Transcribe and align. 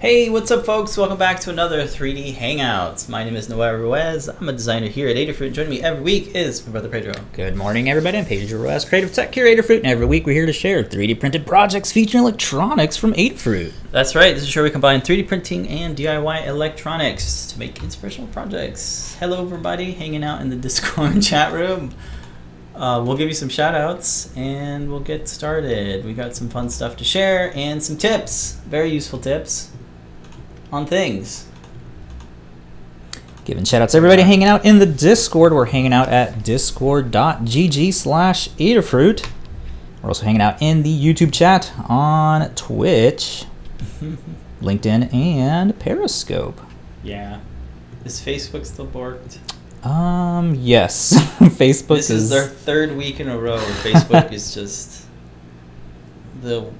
Hey, 0.00 0.30
what's 0.30 0.50
up, 0.50 0.64
folks? 0.64 0.96
Welcome 0.96 1.18
back 1.18 1.40
to 1.40 1.50
another 1.50 1.82
3D 1.82 2.32
Hangouts. 2.32 3.06
My 3.06 3.22
name 3.22 3.36
is 3.36 3.50
Noel 3.50 3.74
Ruiz. 3.74 4.30
I'm 4.30 4.48
a 4.48 4.52
designer 4.52 4.86
here 4.86 5.08
at 5.08 5.16
Adafruit. 5.16 5.52
Joining 5.52 5.68
me 5.68 5.82
every 5.82 6.00
week 6.02 6.34
is 6.34 6.64
my 6.64 6.72
brother 6.72 6.88
Pedro. 6.88 7.12
Good 7.34 7.54
morning, 7.54 7.90
everybody. 7.90 8.16
I'm 8.16 8.24
Pedro 8.24 8.60
Ruiz, 8.60 8.86
Creative 8.86 9.12
Tech 9.12 9.30
Curator 9.30 9.62
Fruit, 9.62 9.82
and 9.82 9.86
every 9.86 10.06
week 10.06 10.24
we're 10.24 10.32
here 10.32 10.46
to 10.46 10.54
share 10.54 10.82
3D 10.82 11.20
printed 11.20 11.46
projects 11.46 11.92
featuring 11.92 12.24
electronics 12.24 12.96
from 12.96 13.12
Adafruit. 13.12 13.74
That's 13.90 14.14
right. 14.14 14.34
This 14.34 14.44
is 14.44 14.56
where 14.56 14.64
we 14.64 14.70
combine 14.70 15.02
3D 15.02 15.28
printing 15.28 15.68
and 15.68 15.94
DIY 15.94 16.46
electronics 16.46 17.48
to 17.48 17.58
make 17.58 17.82
inspirational 17.82 18.28
projects. 18.28 19.18
Hello, 19.20 19.42
everybody, 19.42 19.92
hanging 19.92 20.24
out 20.24 20.40
in 20.40 20.48
the 20.48 20.56
Discord 20.66 21.20
chat 21.20 21.52
room. 21.52 21.94
Uh, 22.74 23.04
we'll 23.06 23.18
give 23.18 23.28
you 23.28 23.34
some 23.34 23.50
shout 23.50 23.74
outs 23.74 24.34
and 24.34 24.90
we'll 24.90 25.00
get 25.00 25.28
started. 25.28 26.06
We 26.06 26.14
got 26.14 26.34
some 26.34 26.48
fun 26.48 26.70
stuff 26.70 26.96
to 26.96 27.04
share 27.04 27.52
and 27.54 27.82
some 27.82 27.98
tips, 27.98 28.52
very 28.64 28.88
useful 28.88 29.18
tips 29.18 29.70
on 30.72 30.86
things. 30.86 31.46
Giving 33.44 33.64
shout 33.64 33.82
outs 33.82 33.92
to 33.92 33.96
everybody 33.96 34.22
hanging 34.22 34.46
out 34.46 34.64
in 34.64 34.78
the 34.78 34.86
Discord. 34.86 35.52
We're 35.52 35.66
hanging 35.66 35.92
out 35.92 36.08
at 36.08 36.44
discord.gg 36.44 37.92
slash 37.94 38.48
Adafruit. 38.50 39.28
We're 40.02 40.10
also 40.10 40.24
hanging 40.24 40.40
out 40.40 40.60
in 40.62 40.82
the 40.82 41.04
YouTube 41.04 41.32
chat 41.32 41.72
on 41.88 42.54
Twitch, 42.54 43.44
LinkedIn, 44.60 45.12
and 45.12 45.78
Periscope. 45.78 46.60
Yeah. 47.02 47.40
Is 48.04 48.20
Facebook 48.20 48.66
still 48.66 48.86
borked? 48.86 49.38
Um, 49.86 50.54
yes. 50.54 51.14
Facebook 51.40 51.96
This 51.96 52.10
is 52.10 52.30
their 52.30 52.46
third 52.46 52.96
week 52.96 53.20
in 53.20 53.28
a 53.28 53.38
row 53.38 53.56
where 53.56 53.94
Facebook 53.94 54.32
is 54.32 54.54
just 54.54 55.06
the 56.42 56.70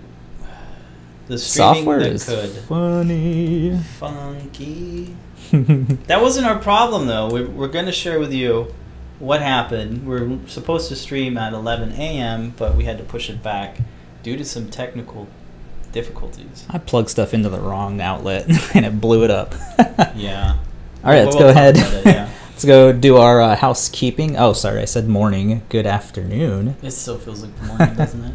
the 1.30 1.38
streaming 1.38 1.74
software 1.76 1.98
that 2.00 2.12
is 2.12 2.24
could. 2.24 2.50
funny. 2.50 3.78
Funky. 3.98 5.14
That 5.52 6.20
wasn't 6.22 6.46
our 6.46 6.58
problem 6.58 7.06
though. 7.06 7.28
We're, 7.30 7.48
we're 7.48 7.68
going 7.68 7.86
to 7.86 7.92
share 7.92 8.18
with 8.20 8.32
you 8.32 8.74
what 9.18 9.40
happened. 9.42 10.06
We're 10.06 10.38
supposed 10.46 10.88
to 10.88 10.96
stream 10.96 11.36
at 11.38 11.52
11 11.52 11.92
a.m., 11.92 12.54
but 12.56 12.74
we 12.76 12.84
had 12.84 12.98
to 12.98 13.04
push 13.04 13.28
it 13.30 13.42
back 13.42 13.78
due 14.22 14.36
to 14.36 14.44
some 14.44 14.70
technical 14.70 15.28
difficulties. 15.92 16.64
I 16.70 16.78
plugged 16.78 17.08
stuff 17.10 17.34
into 17.34 17.48
the 17.48 17.60
wrong 17.60 18.00
outlet 18.00 18.46
and 18.74 18.84
it 18.86 19.00
blew 19.00 19.24
it 19.24 19.30
up. 19.30 19.54
Yeah. 20.16 20.56
All 21.04 21.10
right, 21.10 21.16
Well, 21.16 21.24
let's 21.24 21.36
we'll 21.36 21.44
go 21.44 21.48
ahead. 21.50 21.76
it, 21.76 22.06
yeah. 22.06 22.30
let's 22.50 22.64
go 22.64 22.92
do 22.92 23.16
our 23.18 23.40
uh, 23.40 23.56
housekeeping. 23.56 24.36
Oh, 24.36 24.52
sorry, 24.54 24.80
I 24.80 24.84
said 24.86 25.08
morning. 25.08 25.62
Good 25.68 25.86
afternoon. 25.86 26.76
It 26.82 26.90
still 26.92 27.18
feels 27.18 27.42
like 27.42 27.62
morning, 27.62 27.94
doesn't 27.96 28.24
it? 28.24 28.34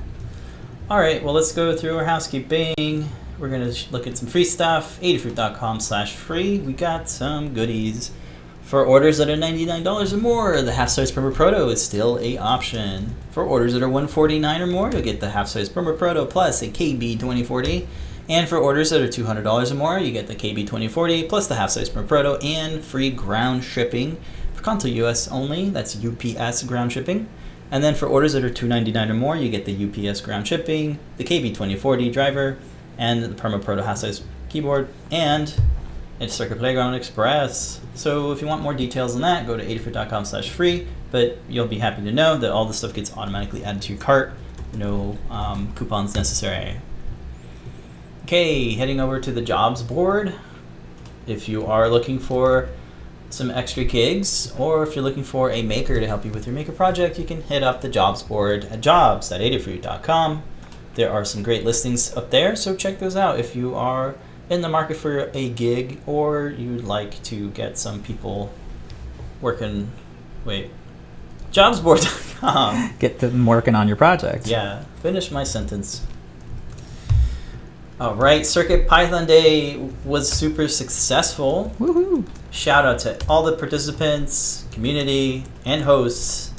All 0.87 0.99
right, 0.99 1.23
well, 1.23 1.33
let's 1.33 1.51
go 1.51 1.75
through 1.75 1.97
our 1.97 2.05
housekeeping. 2.05 3.09
We're 3.39 3.49
to 3.49 3.91
look 3.91 4.05
at 4.05 4.19
some 4.19 4.27
free 4.27 4.43
stuff. 4.43 5.01
adafruit.com 5.01 5.79
slash 5.79 6.13
free. 6.13 6.59
We 6.59 6.73
got 6.73 7.09
some 7.09 7.55
goodies. 7.55 8.11
For 8.61 8.85
orders 8.85 9.17
that 9.17 9.27
are 9.27 9.35
$99 9.35 10.13
or 10.13 10.17
more, 10.17 10.61
the 10.61 10.73
half-size 10.73 11.11
Perma 11.11 11.33
Proto 11.33 11.69
is 11.69 11.83
still 11.83 12.19
a 12.19 12.37
option. 12.37 13.15
For 13.31 13.43
orders 13.43 13.73
that 13.73 13.81
are 13.81 13.89
149 13.89 14.61
or 14.61 14.67
more, 14.67 14.91
you'll 14.91 15.01
get 15.01 15.21
the 15.21 15.31
half-size 15.31 15.69
Perma 15.69 15.97
Proto 15.97 16.23
plus 16.27 16.61
a 16.61 16.67
KB2040. 16.67 17.87
And 18.29 18.47
for 18.47 18.59
orders 18.59 18.91
that 18.91 19.01
are 19.01 19.07
$200 19.07 19.71
or 19.71 19.73
more, 19.73 19.97
you 19.97 20.11
get 20.11 20.27
the 20.27 20.35
KB2040 20.35 21.27
plus 21.27 21.47
the 21.47 21.55
half-size 21.55 21.89
Perma 21.89 22.07
Proto 22.07 22.35
and 22.45 22.83
free 22.83 23.09
ground 23.09 23.63
shipping. 23.63 24.17
For 24.53 24.61
Continental 24.61 25.07
US 25.07 25.27
only, 25.29 25.71
that's 25.71 25.97
UPS 26.05 26.61
ground 26.61 26.91
shipping. 26.91 27.27
And 27.71 27.83
then 27.83 27.95
for 27.95 28.05
orders 28.05 28.33
that 28.33 28.43
are 28.43 28.49
299 28.49 29.09
or 29.09 29.13
more, 29.13 29.35
you 29.35 29.49
get 29.49 29.65
the 29.65 30.09
UPS 30.09 30.21
ground 30.21 30.47
shipping, 30.47 30.99
the 31.17 31.23
KB2040 31.23 32.11
driver, 32.13 32.57
and 32.97 33.23
the 33.23 33.29
Perma 33.29 33.63
Proto 33.63 33.81
size 33.95 34.23
keyboard, 34.49 34.87
and 35.11 35.53
it's 36.19 36.33
Circuit 36.33 36.59
Playground 36.59 36.93
Express. 36.93 37.81
So 37.93 38.31
if 38.31 38.41
you 38.41 38.47
want 38.47 38.61
more 38.61 38.73
details 38.73 39.15
on 39.15 39.21
that, 39.21 39.45
go 39.45 39.57
to 39.57 39.65
adafruit.com 39.65 40.25
slash 40.25 40.49
free, 40.49 40.87
but 41.11 41.37
you'll 41.49 41.67
be 41.67 41.79
happy 41.79 42.03
to 42.03 42.11
know 42.11 42.37
that 42.37 42.51
all 42.51 42.65
the 42.65 42.73
stuff 42.73 42.93
gets 42.93 43.15
automatically 43.17 43.65
added 43.65 43.81
to 43.83 43.93
your 43.93 44.01
cart. 44.01 44.33
No 44.73 45.17
um, 45.29 45.73
coupons 45.75 46.15
necessary. 46.15 46.77
Okay, 48.23 48.73
heading 48.75 48.99
over 48.99 49.19
to 49.19 49.31
the 49.31 49.41
jobs 49.41 49.83
board. 49.83 50.33
If 51.27 51.49
you 51.49 51.65
are 51.65 51.89
looking 51.89 52.19
for 52.19 52.69
some 53.29 53.51
extra 53.51 53.83
gigs, 53.83 54.53
or 54.57 54.83
if 54.83 54.95
you're 54.95 55.03
looking 55.03 55.23
for 55.23 55.51
a 55.51 55.61
maker 55.61 55.99
to 55.99 56.07
help 56.07 56.25
you 56.25 56.31
with 56.31 56.45
your 56.45 56.55
maker 56.55 56.71
project, 56.71 57.19
you 57.19 57.25
can 57.25 57.41
hit 57.43 57.63
up 57.63 57.81
the 57.81 57.89
jobs 57.89 58.23
board 58.23 58.65
at 58.65 58.81
jobs.adafruit.com. 58.81 60.43
There 60.95 61.11
are 61.11 61.25
some 61.25 61.43
great 61.43 61.65
listings 61.65 62.15
up 62.15 62.29
there, 62.29 62.55
so 62.55 62.75
check 62.75 62.99
those 62.99 63.15
out 63.15 63.39
if 63.39 63.55
you 63.55 63.75
are 63.75 64.15
in 64.49 64.61
the 64.61 64.69
market 64.69 64.95
for 64.97 65.29
a 65.33 65.49
gig 65.49 65.99
or 66.05 66.49
you'd 66.49 66.83
like 66.83 67.21
to 67.23 67.49
get 67.51 67.77
some 67.77 68.01
people 68.01 68.53
working. 69.41 69.91
Wait, 70.45 70.71
jobsboard.com. 71.51 72.93
Get 72.99 73.19
them 73.19 73.45
working 73.45 73.75
on 73.75 73.87
your 73.87 73.97
project. 73.97 74.47
Yeah, 74.47 74.83
finish 75.01 75.31
my 75.31 75.43
sentence. 75.43 76.05
All 77.97 78.13
right, 78.13 78.45
Circuit 78.45 78.89
Python 78.89 79.25
Day 79.25 79.77
was 80.03 80.29
super 80.29 80.67
successful. 80.67 81.73
Woohoo! 81.79 82.27
Shout 82.51 82.85
out 82.85 82.99
to 82.99 83.17
all 83.29 83.43
the 83.43 83.55
participants, 83.55 84.65
community, 84.71 85.45
and 85.63 85.83
hosts. 85.83 86.51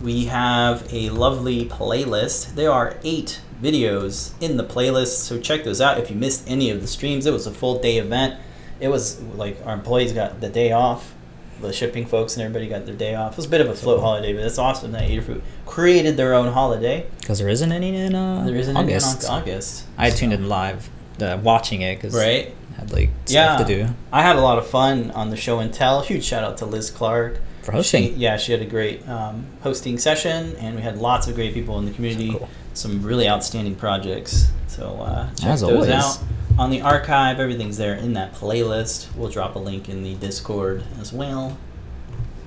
We 0.00 0.24
have 0.24 0.92
a 0.92 1.10
lovely 1.10 1.66
playlist. 1.66 2.56
There 2.56 2.72
are 2.72 2.96
eight 3.04 3.40
videos 3.62 4.32
in 4.40 4.56
the 4.56 4.64
playlist, 4.64 5.18
so 5.20 5.38
check 5.38 5.62
those 5.62 5.80
out 5.80 5.98
if 5.98 6.10
you 6.10 6.16
missed 6.16 6.50
any 6.50 6.70
of 6.70 6.80
the 6.80 6.88
streams. 6.88 7.24
It 7.24 7.32
was 7.32 7.46
a 7.46 7.52
full 7.52 7.80
day 7.80 7.98
event. 7.98 8.40
It 8.80 8.88
was 8.88 9.22
like 9.36 9.56
our 9.64 9.74
employees 9.74 10.12
got 10.12 10.40
the 10.40 10.48
day 10.48 10.72
off, 10.72 11.14
the 11.60 11.72
shipping 11.72 12.06
folks 12.06 12.34
and 12.36 12.42
everybody 12.42 12.68
got 12.68 12.86
their 12.86 12.94
day 12.94 13.14
off. 13.14 13.32
It 13.32 13.36
was 13.38 13.46
a 13.46 13.48
bit 13.48 13.60
of 13.60 13.68
a 13.68 13.74
float 13.74 14.00
holiday, 14.00 14.32
but 14.32 14.44
it's 14.44 14.58
awesome 14.58 14.92
that 14.92 15.08
Adafruit 15.08 15.40
created 15.66 16.16
their 16.16 16.34
own 16.34 16.52
holiday. 16.52 17.06
Because 17.20 17.38
there 17.38 17.48
isn't 17.48 17.70
any 17.72 17.96
in 17.96 18.14
uh, 18.14 18.44
There 18.44 18.54
isn't 18.56 18.76
any 18.76 18.92
in 18.92 18.96
August. 18.98 19.28
August. 19.30 19.84
I 19.96 20.10
tuned 20.10 20.32
in 20.32 20.48
live, 20.48 20.88
uh, 21.20 21.38
watching 21.42 21.82
it 21.82 21.96
because 21.96 22.14
Right? 22.14 22.54
I 22.76 22.80
had 22.80 22.92
like 22.92 23.10
Yeah. 23.28 23.54
stuff 23.56 23.66
to 23.68 23.74
do 23.76 23.88
I 24.12 24.22
had 24.22 24.36
a 24.36 24.40
lot 24.40 24.58
of 24.58 24.66
fun 24.66 25.10
on 25.12 25.30
the 25.30 25.36
show 25.36 25.58
and 25.60 25.72
tell. 25.72 26.00
Huge 26.02 26.24
shout 26.24 26.42
out 26.44 26.58
to 26.58 26.66
Liz 26.66 26.90
Clark. 26.90 27.40
for 27.62 27.72
hosting. 27.72 28.02
She, 28.08 28.10
yeah, 28.16 28.36
she 28.36 28.52
had 28.52 28.60
a 28.60 28.66
great 28.66 29.08
um, 29.08 29.46
hosting 29.62 29.96
session, 29.96 30.54
and 30.60 30.76
we 30.76 30.82
had 30.82 30.98
lots 30.98 31.28
of 31.28 31.34
great 31.34 31.54
people 31.54 31.78
in 31.78 31.86
the 31.86 31.92
community. 31.92 32.32
cool. 32.32 32.48
Some 32.74 33.02
really 33.02 33.26
outstanding 33.28 33.74
projects. 33.76 34.48
So 34.66 34.98
uh, 35.00 35.30
check 35.34 35.48
As 35.50 35.60
those 35.62 35.70
always. 35.70 35.88
out 35.90 36.18
on 36.58 36.70
the 36.70 36.80
archive. 36.80 37.40
Everything's 37.40 37.76
there 37.76 37.94
in 37.94 38.12
that 38.14 38.34
playlist. 38.34 39.14
We'll 39.16 39.30
drop 39.30 39.54
a 39.54 39.58
link 39.58 39.88
in 39.88 40.02
the 40.02 40.14
Discord 40.14 40.84
as 41.00 41.12
well, 41.12 41.58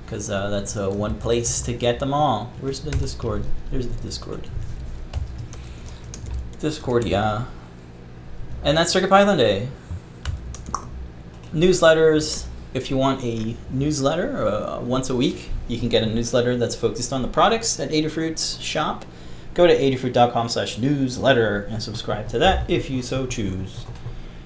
because 0.06 0.30
uh, 0.30 0.50
that's 0.50 0.78
uh, 0.78 0.90
one 0.90 1.20
place 1.20 1.62
to 1.62 1.74
get 1.74 2.00
them 2.00 2.14
all. 2.14 2.54
Where's 2.62 2.80
the 2.80 2.92
Discord? 2.92 3.44
There's 3.72 3.88
the 3.88 4.02
Discord. 4.02 4.48
Discord, 6.60 7.06
yeah. 7.06 7.46
And 8.64 8.78
that's 8.78 8.92
Circuit 8.92 9.10
Python 9.10 9.38
Day. 9.38 9.68
Newsletters. 11.54 12.46
If 12.74 12.90
you 12.92 12.98
want 12.98 13.24
a 13.24 13.56
newsletter 13.72 14.46
uh, 14.46 14.82
once 14.82 15.10
a 15.10 15.16
week, 15.16 15.50
you 15.68 15.80
can 15.80 15.90
get 15.90 16.04
a 16.04 16.06
newsletter 16.06 16.58
that's 16.58 16.76
focused 16.76 17.14
on 17.14 17.22
the 17.22 17.28
products 17.28 17.80
at 17.80 17.90
Adafruit's 17.90 18.60
shop. 18.62 19.06
Go 19.58 19.66
to 19.66 19.76
adafruit.com 19.76 20.50
slash 20.50 20.78
newsletter 20.78 21.64
and 21.64 21.82
subscribe 21.82 22.30
to 22.30 22.38
that 22.38 22.70
if 22.70 22.92
you 22.92 23.02
so 23.02 23.26
choose. 23.26 23.88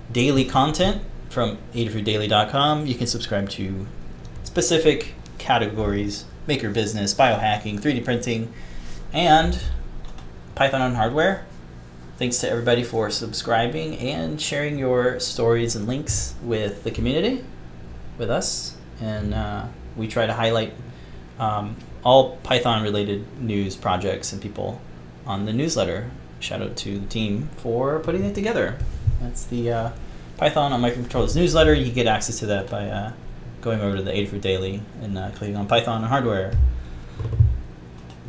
Daily 0.09 0.45
content 0.45 1.01
from 1.27 1.57
adafruitdaily.com. 1.73 2.85
You 2.85 2.95
can 2.95 3.07
subscribe 3.07 3.49
to 3.49 3.87
specific 4.45 5.15
categories, 5.37 6.23
maker 6.47 6.69
business, 6.69 7.13
biohacking, 7.13 7.81
3D 7.81 8.05
printing, 8.05 8.53
and 9.11 9.61
Python 10.55 10.81
on 10.81 10.95
hardware. 10.95 11.45
Thanks 12.15 12.37
to 12.37 12.49
everybody 12.49 12.81
for 12.81 13.09
subscribing 13.09 13.97
and 13.97 14.39
sharing 14.39 14.79
your 14.79 15.19
stories 15.19 15.75
and 15.75 15.87
links 15.87 16.35
with 16.41 16.85
the 16.85 16.91
community, 16.91 17.43
with 18.17 18.31
us. 18.31 18.77
And 19.01 19.33
uh, 19.33 19.65
we 19.97 20.07
try 20.07 20.25
to 20.25 20.33
highlight 20.33 20.73
um, 21.37 21.75
all 22.01 22.37
Python 22.43 22.81
related 22.81 23.25
news 23.41 23.75
projects 23.75 24.31
and 24.31 24.41
people 24.41 24.79
on 25.31 25.45
the 25.45 25.53
newsletter. 25.53 26.11
Shout 26.41 26.61
out 26.61 26.75
to 26.77 26.99
the 26.99 27.07
team 27.07 27.49
for 27.57 27.99
putting 27.99 28.25
it 28.25 28.35
together. 28.35 28.77
That's 29.21 29.45
the 29.45 29.71
uh, 29.71 29.91
Python 30.37 30.73
on 30.73 30.81
Microcontrollers 30.81 31.35
newsletter. 31.35 31.73
You 31.73 31.91
get 31.91 32.05
access 32.05 32.39
to 32.39 32.47
that 32.47 32.69
by 32.69 32.89
uh, 32.89 33.13
going 33.61 33.79
over 33.79 33.97
to 33.97 34.03
the 34.03 34.11
Adafruit 34.11 34.41
Daily 34.41 34.81
and 35.01 35.17
uh, 35.17 35.31
clicking 35.31 35.55
on 35.55 35.67
Python 35.67 36.01
and 36.01 36.07
hardware. 36.07 36.53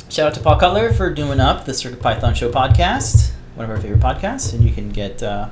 Shout 0.09 0.27
out 0.27 0.33
to 0.35 0.39
Paul 0.39 0.59
Cutler 0.59 0.93
for 0.93 1.13
doing 1.13 1.39
up 1.39 1.65
the 1.65 1.73
Circuit 1.73 1.99
Python 1.99 2.35
Show 2.35 2.51
podcast, 2.51 3.31
one 3.55 3.65
of 3.65 3.71
our 3.71 3.81
favorite 3.81 3.99
podcasts, 3.99 4.53
and 4.53 4.63
you 4.63 4.71
can 4.71 4.89
get 4.89 5.21
uh, 5.23 5.49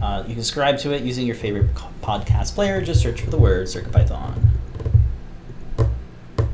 uh, 0.00 0.24
you 0.28 0.34
can 0.34 0.44
subscribe 0.44 0.78
to 0.78 0.92
it 0.92 1.02
using 1.02 1.26
your 1.26 1.36
favorite 1.36 1.74
podcast 2.02 2.54
player. 2.54 2.80
Just 2.82 3.00
search 3.00 3.22
for 3.22 3.30
the 3.30 3.38
word 3.38 3.68
Circuit 3.68 3.92
Python. 3.92 4.50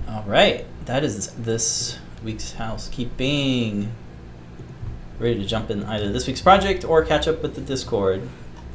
All 0.08 0.24
right, 0.26 0.64
that 0.86 1.02
is 1.02 1.32
this 1.32 1.98
week's 2.22 2.52
housekeeping. 2.52 3.92
Ready 5.18 5.38
to 5.40 5.46
jump 5.46 5.70
in 5.70 5.84
either 5.84 6.10
this 6.12 6.26
week's 6.26 6.40
project 6.40 6.84
or 6.84 7.04
catch 7.04 7.28
up 7.28 7.42
with 7.42 7.54
the 7.54 7.60
Discord. 7.60 8.28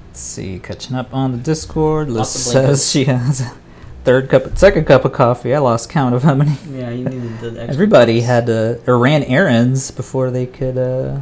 Let's 0.07 0.19
see, 0.21 0.59
catching 0.59 0.95
up 0.95 1.13
on 1.13 1.31
the 1.33 1.37
Discord. 1.37 2.09
Liz 2.09 2.29
says 2.29 2.89
she 2.89 3.03
has 3.05 3.41
a 3.41 3.51
third 4.05 4.29
cup, 4.29 4.57
second 4.57 4.85
cup 4.85 5.03
of 5.05 5.11
coffee. 5.11 5.53
I 5.53 5.59
lost 5.59 5.89
count 5.89 6.15
of 6.15 6.23
how 6.23 6.35
many. 6.35 6.55
Yeah, 6.71 6.89
you 6.91 7.03
needed 7.05 7.39
the 7.41 7.47
extra 7.59 7.67
Everybody 7.73 8.19
cups. 8.19 8.27
had 8.27 8.45
to 8.47 8.81
or 8.87 8.97
ran 8.97 9.23
errands 9.23 9.91
before 9.91 10.31
they 10.31 10.45
could, 10.45 10.77
uh, 10.77 11.21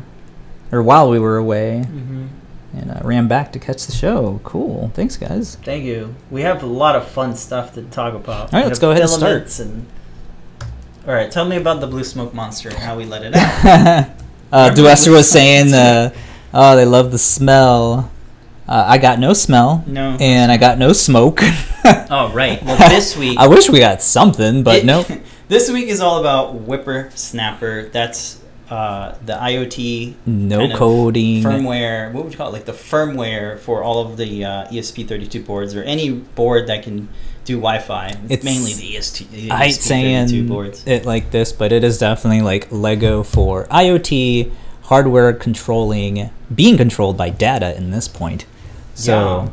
or 0.72 0.84
while 0.84 1.10
we 1.10 1.18
were 1.19 1.38
away, 1.38 1.84
Mhm. 1.88 2.28
and 2.75 2.92
uh, 2.92 3.00
ran 3.04 3.28
back 3.28 3.52
to 3.54 3.60
catch 3.60 3.86
the 3.88 3.92
show. 3.94 4.40
Cool. 4.44 4.92
Thanks, 4.94 5.18
guys. 5.18 5.58
Thank 5.64 5.84
you. 5.84 6.14
We 6.30 6.44
have 6.44 6.62
a 6.62 6.68
lot 6.68 6.96
of 6.96 7.08
fun 7.08 7.36
stuff 7.36 7.74
to 7.74 7.81
talk 7.81 8.14
about. 8.14 8.54
All 8.54 8.60
right, 8.60 8.68
let's 8.68 8.80
go 8.80 8.92
ahead 8.92 9.02
and 9.02 9.10
start. 9.10 9.60
And... 9.60 9.88
All 11.08 11.14
right, 11.14 11.31
tell 11.31 11.46
me 11.46 11.58
about 11.58 11.81
the 11.81 11.88
blue 11.88 12.04
smoke 12.04 12.34
monster 12.36 12.69
and 12.69 12.78
how 12.78 12.96
we 12.98 13.06
let 13.06 13.24
it 13.24 13.34
out. 13.36 14.10
Uh, 14.52 14.70
Duester 14.74 15.12
was 15.12 15.30
saying, 15.30 15.74
uh, 15.74 16.12
"Oh, 16.54 16.76
they 16.76 16.86
love 16.86 17.12
the 17.12 17.18
smell." 17.20 18.12
Uh, 18.68 18.84
I 18.88 18.98
got 18.98 19.18
no 19.20 19.32
smell, 19.34 19.84
no. 19.88 20.18
and 20.20 20.52
I 20.52 20.58
got 20.58 20.78
no 20.78 20.92
smoke. 20.92 21.40
oh 21.86 22.32
right. 22.34 22.62
Well, 22.64 22.78
this 22.90 23.16
week. 23.22 23.38
I 23.40 23.48
wish 23.48 23.70
we 23.70 23.80
got 23.80 24.02
something, 24.02 24.64
but 24.64 24.80
it- 24.80 24.86
no. 24.86 25.06
this 25.48 25.72
week 25.72 25.88
is 25.88 26.02
all 26.02 26.20
about 26.20 26.68
WipperSnapper. 26.68 27.92
That's 27.94 28.42
uh, 28.70 29.16
the 29.26 29.34
IoT 29.34 30.16
No 30.26 30.76
coding. 30.76 31.44
firmware. 31.44 32.12
What 32.12 32.26
would 32.26 32.34
you 32.34 32.38
call 32.38 32.50
it? 32.50 32.54
Like 32.54 32.66
the 32.66 32.74
firmware 32.74 33.58
for 33.58 33.84
all 33.84 34.06
of 34.06 34.18
the 34.18 34.44
uh, 34.44 34.68
ESP32 34.68 35.46
boards 35.46 35.74
or 35.74 35.84
any 35.84 36.12
board 36.12 36.68
that 36.68 36.84
can 36.84 37.08
do 37.48 37.56
Wi-Fi. 37.56 38.14
It's, 38.30 38.44
mainly 38.44 38.74
the 38.74 38.98
EST, 38.98 39.32
the 39.32 39.52
I 39.52 39.66
hate 39.68 39.76
saying 39.76 40.48
boards. 40.48 40.84
it 40.86 41.06
like 41.06 41.32
this, 41.32 41.52
but 41.54 41.72
it 41.72 41.84
is 41.84 41.98
definitely 41.98 42.42
like 42.42 42.68
Lego 42.72 43.24
for 43.24 43.66
IoT 43.66 44.52
hardware 44.84 45.34
controlling, 45.34 46.30
being 46.54 46.78
controlled 46.78 47.18
by 47.18 47.30
data 47.30 47.76
in 47.76 47.92
this 47.92 48.08
point. 48.08 48.46
So 48.94 49.14
Yeah. 49.14 49.50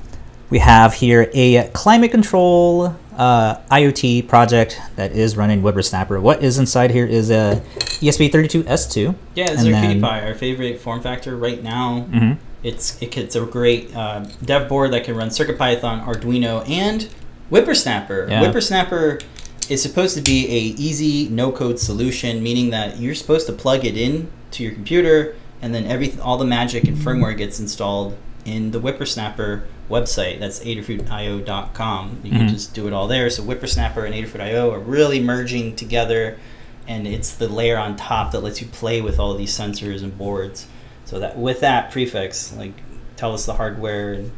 we 0.50 0.58
have 0.58 0.94
here 0.94 1.30
a 1.32 1.68
climate 1.72 2.10
control 2.10 2.96
uh, 3.16 3.56
IoT 3.70 4.26
project 4.26 4.80
that 4.96 5.12
is 5.12 5.36
running 5.36 5.62
WipperSnapper. 5.62 6.20
What 6.20 6.42
is 6.42 6.58
inside 6.58 6.90
here 6.90 7.06
is 7.06 7.30
a 7.30 7.62
ESP32S2. 8.02 9.14
Yeah, 9.36 9.44
it's 9.52 9.64
our 9.64 9.70
then- 9.70 9.92
cutie 10.00 10.04
our 10.04 10.34
favorite 10.34 10.80
form 10.80 11.00
factor 11.00 11.36
right 11.36 11.62
now. 11.62 12.00
hmm 12.00 12.32
It's 12.64 13.00
it, 13.02 13.16
it's 13.18 13.36
a 13.36 13.42
great 13.44 13.94
uh, 13.94 14.24
dev 14.44 14.68
board 14.68 14.90
that 14.92 15.04
can 15.04 15.14
run 15.16 15.28
CircuitPython, 15.28 16.04
Arduino, 16.06 16.68
and 16.68 17.08
WipperSnapper. 17.54 18.30
Yeah. 18.30 18.42
WipperSnapper 18.42 19.22
is 19.70 19.82
supposed 19.82 20.16
to 20.16 20.22
be 20.22 20.46
a 20.46 20.60
easy 20.80 21.28
no 21.28 21.50
code 21.52 21.78
solution, 21.78 22.42
meaning 22.42 22.70
that 22.70 22.98
you're 22.98 23.14
supposed 23.14 23.46
to 23.46 23.52
plug 23.52 23.84
it 23.84 23.96
in 23.96 24.30
to 24.52 24.62
your 24.62 24.72
computer, 24.72 25.36
and 25.62 25.74
then 25.74 25.86
every 25.86 26.14
all 26.20 26.36
the 26.36 26.44
magic 26.44 26.84
and 26.84 26.96
firmware 26.96 27.36
gets 27.36 27.58
installed 27.60 28.16
in 28.44 28.72
the 28.72 28.80
WipperSnapper 28.80 29.62
website. 29.90 30.38
That's 30.40 30.60
adafruitio.com. 30.60 32.20
You 32.22 32.30
can 32.30 32.48
Mhm. 32.48 32.50
just 32.50 32.74
do 32.74 32.86
it 32.86 32.92
all 32.92 33.06
there. 33.08 33.30
So 33.30 33.42
WipperSnapper 33.42 34.04
and 34.04 34.14
Adafruit.io 34.14 34.70
are 34.72 34.78
really 34.78 35.20
merging 35.20 35.76
together, 35.76 36.36
and 36.88 37.06
it's 37.06 37.30
the 37.32 37.48
layer 37.48 37.78
on 37.78 37.96
top 37.96 38.32
that 38.32 38.42
lets 38.42 38.60
you 38.60 38.66
play 38.66 39.00
with 39.00 39.18
all 39.18 39.34
these 39.34 39.56
sensors 39.56 40.02
and 40.02 40.16
boards. 40.16 40.66
So 41.06 41.18
that 41.20 41.38
with 41.38 41.60
that 41.60 41.90
prefix, 41.90 42.52
like 42.56 42.72
tell 43.16 43.32
us 43.34 43.46
the 43.46 43.54
hardware 43.54 44.12
and 44.12 44.30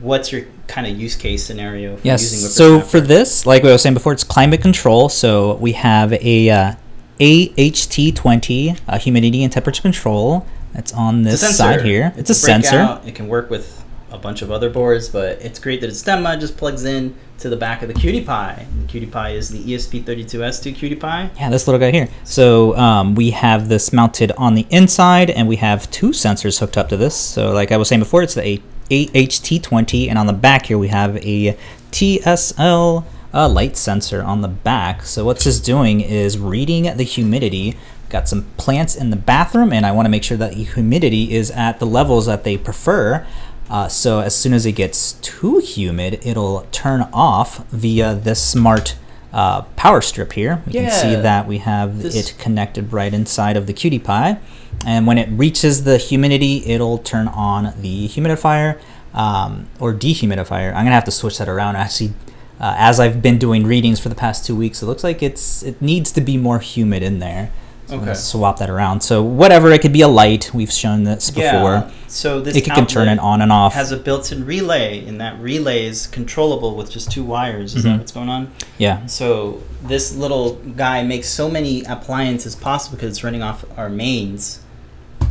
what's 0.00 0.32
your 0.32 0.42
kind 0.66 0.86
of 0.86 0.98
use 0.98 1.16
case 1.16 1.44
scenario 1.44 1.96
for 1.96 2.06
Yes. 2.06 2.54
So 2.54 2.80
for 2.80 3.00
this, 3.00 3.46
like 3.46 3.64
I 3.64 3.72
was 3.72 3.82
saying 3.82 3.94
before, 3.94 4.12
it's 4.12 4.24
climate 4.24 4.60
control. 4.60 5.08
So 5.08 5.54
we 5.56 5.72
have 5.72 6.12
a 6.12 6.50
uh, 6.50 6.74
AHT20 7.20 8.80
uh, 8.86 8.98
humidity 8.98 9.42
and 9.42 9.52
temperature 9.52 9.82
control. 9.82 10.46
That's 10.72 10.92
on 10.92 11.22
this 11.22 11.56
side 11.56 11.82
here. 11.82 12.12
It's, 12.16 12.30
a, 12.30 12.34
sensor. 12.34 13.00
It 13.06 13.14
can 13.14 13.28
work 13.28 13.48
with 13.48 13.84
a 14.10 14.18
bunch 14.18 14.42
of 14.42 14.50
other 14.50 14.70
boards, 14.70 15.08
but 15.08 15.40
it's 15.40 15.58
great 15.58 15.80
that 15.80 15.88
it's 15.88 16.02
Stemma 16.02 16.38
just 16.38 16.56
plugs 16.56 16.84
in 16.84 17.14
to 17.38 17.48
the 17.48 17.56
back 17.56 17.82
of 17.82 17.88
the 17.88 17.94
QT 17.94 18.20
Py. 18.20 18.64
The 18.86 19.06
QT 19.06 19.12
Py 19.12 19.36
is 19.36 19.50
the 19.50 19.72
E 19.72 19.76
ESP32S2 19.76 20.74
QT 20.74 21.00
Py. 21.00 21.38
Yeah, 21.38 21.50
this 21.50 21.66
little 21.66 21.80
guy 21.80 21.90
here. 21.90 22.08
So 22.24 22.76
um, 22.76 23.14
we 23.14 23.30
have 23.30 23.68
this 23.68 23.92
mounted 23.92 24.32
on 24.32 24.54
the 24.54 24.66
inside, 24.70 25.30
and 25.30 25.48
we 25.48 25.56
have 25.56 25.90
two 25.90 26.10
sensors 26.10 26.60
hooked 26.60 26.76
up 26.76 26.88
to 26.88 26.96
this. 26.96 27.14
So 27.16 27.52
like 27.52 27.70
I 27.70 27.76
was 27.76 27.88
saying 27.88 28.00
before, 28.00 28.22
it's 28.22 28.34
the 28.34 28.46
A- 28.46 28.62
AHT20, 28.90 30.08
and 30.08 30.18
on 30.18 30.26
the 30.26 30.32
back 30.32 30.66
here 30.66 30.78
we 30.78 30.88
have 30.88 31.16
a 31.18 31.56
TSL 31.90 33.04
uh, 33.32 33.48
light 33.48 33.76
sensor 33.76 34.22
on 34.22 34.40
the 34.42 34.48
back. 34.48 35.02
So 35.04 35.24
what's 35.24 35.44
this 35.44 35.56
is 35.56 35.60
doing 35.60 36.00
is 36.00 36.38
reading 36.38 36.84
the 36.96 37.02
humidity. 37.04 37.76
Got 38.08 38.28
some 38.28 38.44
plants 38.56 38.94
in 38.94 39.10
the 39.10 39.16
bathroom, 39.16 39.72
and 39.72 39.84
I 39.84 39.90
want 39.92 40.06
to 40.06 40.10
make 40.10 40.22
sure 40.22 40.36
that 40.36 40.54
the 40.54 40.62
humidity 40.64 41.34
is 41.34 41.50
at 41.50 41.80
the 41.80 41.86
levels 41.86 42.26
that 42.26 42.44
they 42.44 42.56
prefer. 42.56 43.26
Uh, 43.68 43.88
so 43.88 44.20
as 44.20 44.36
soon 44.36 44.52
as 44.52 44.66
it 44.66 44.72
gets 44.72 45.14
too 45.14 45.58
humid, 45.58 46.20
it'll 46.22 46.66
turn 46.70 47.08
off 47.12 47.66
via 47.70 48.14
this 48.14 48.40
smart 48.42 48.94
uh, 49.32 49.62
power 49.74 50.00
strip 50.00 50.34
here. 50.34 50.62
We 50.66 50.74
can 50.74 50.90
see 50.92 51.14
that 51.16 51.48
we 51.48 51.58
have 51.58 52.02
This- 52.02 52.14
it 52.14 52.38
connected 52.38 52.92
right 52.92 53.12
inside 53.12 53.56
of 53.56 53.66
the 53.66 53.72
QT 53.72 53.98
Py. 54.04 54.38
And 54.86 55.06
when 55.06 55.18
it 55.18 55.28
reaches 55.30 55.84
the 55.84 55.96
humidity, 55.98 56.64
it'll 56.66 56.98
turn 56.98 57.28
on 57.28 57.72
the 57.80 58.08
humidifier 58.08 58.78
um, 59.14 59.66
or 59.80 59.92
dehumidifier. 59.94 60.68
I'm 60.74 60.84
gonna 60.84 60.90
have 60.92 61.04
to 61.04 61.10
switch 61.10 61.38
that 61.38 61.48
around. 61.48 61.76
Actually, 61.76 62.12
uh, 62.60 62.74
as 62.78 63.00
I've 63.00 63.22
been 63.22 63.38
doing 63.38 63.66
readings 63.66 63.98
for 64.00 64.08
the 64.08 64.14
past 64.14 64.44
two 64.44 64.54
weeks, 64.56 64.82
it 64.82 64.86
looks 64.86 65.02
like 65.04 65.22
it's 65.22 65.62
it 65.62 65.80
needs 65.80 66.12
to 66.12 66.20
be 66.20 66.36
more 66.36 66.58
humid 66.58 67.02
in 67.02 67.18
there. 67.18 67.50
So 67.86 67.96
Okay. 67.96 68.14
swap 68.14 68.58
that 68.60 68.70
around. 68.70 69.02
So 69.02 69.22
whatever, 69.22 69.70
it 69.70 69.82
could 69.82 69.92
be 69.92 70.00
a 70.00 70.08
light. 70.08 70.50
We've 70.54 70.72
shown 70.72 71.04
this 71.04 71.30
before. 71.30 71.44
Yeah. 71.74 71.90
So 72.08 72.40
this 72.40 72.56
It 72.56 72.64
can, 72.64 72.86
turn 72.86 73.08
it 73.08 73.18
on 73.18 73.42
and 73.42 73.52
off. 73.52 73.74
It 73.74 73.76
has 73.76 73.92
a 73.92 73.98
built-in 73.98 74.46
relay, 74.46 75.04
and 75.06 75.20
that 75.20 75.38
relay 75.38 75.84
is 75.84 76.06
controllable 76.06 76.76
with 76.76 76.90
just 76.90 77.10
two 77.10 77.22
wires. 77.22 77.74
Is 77.74 77.82
Mhm. 77.82 77.84
that 77.84 77.98
what's 77.98 78.12
going 78.12 78.30
on? 78.30 78.48
yeah. 78.78 79.04
So 79.04 79.58
this 79.86 80.14
little 80.14 80.58
guy 80.76 81.02
makes 81.02 81.28
so 81.28 81.50
many 81.50 81.82
appliances 81.84 82.54
possible 82.54 82.96
because 82.96 83.10
it's 83.10 83.22
running 83.24 83.42
off 83.42 83.66
our 83.76 83.90
mains. 83.90 84.60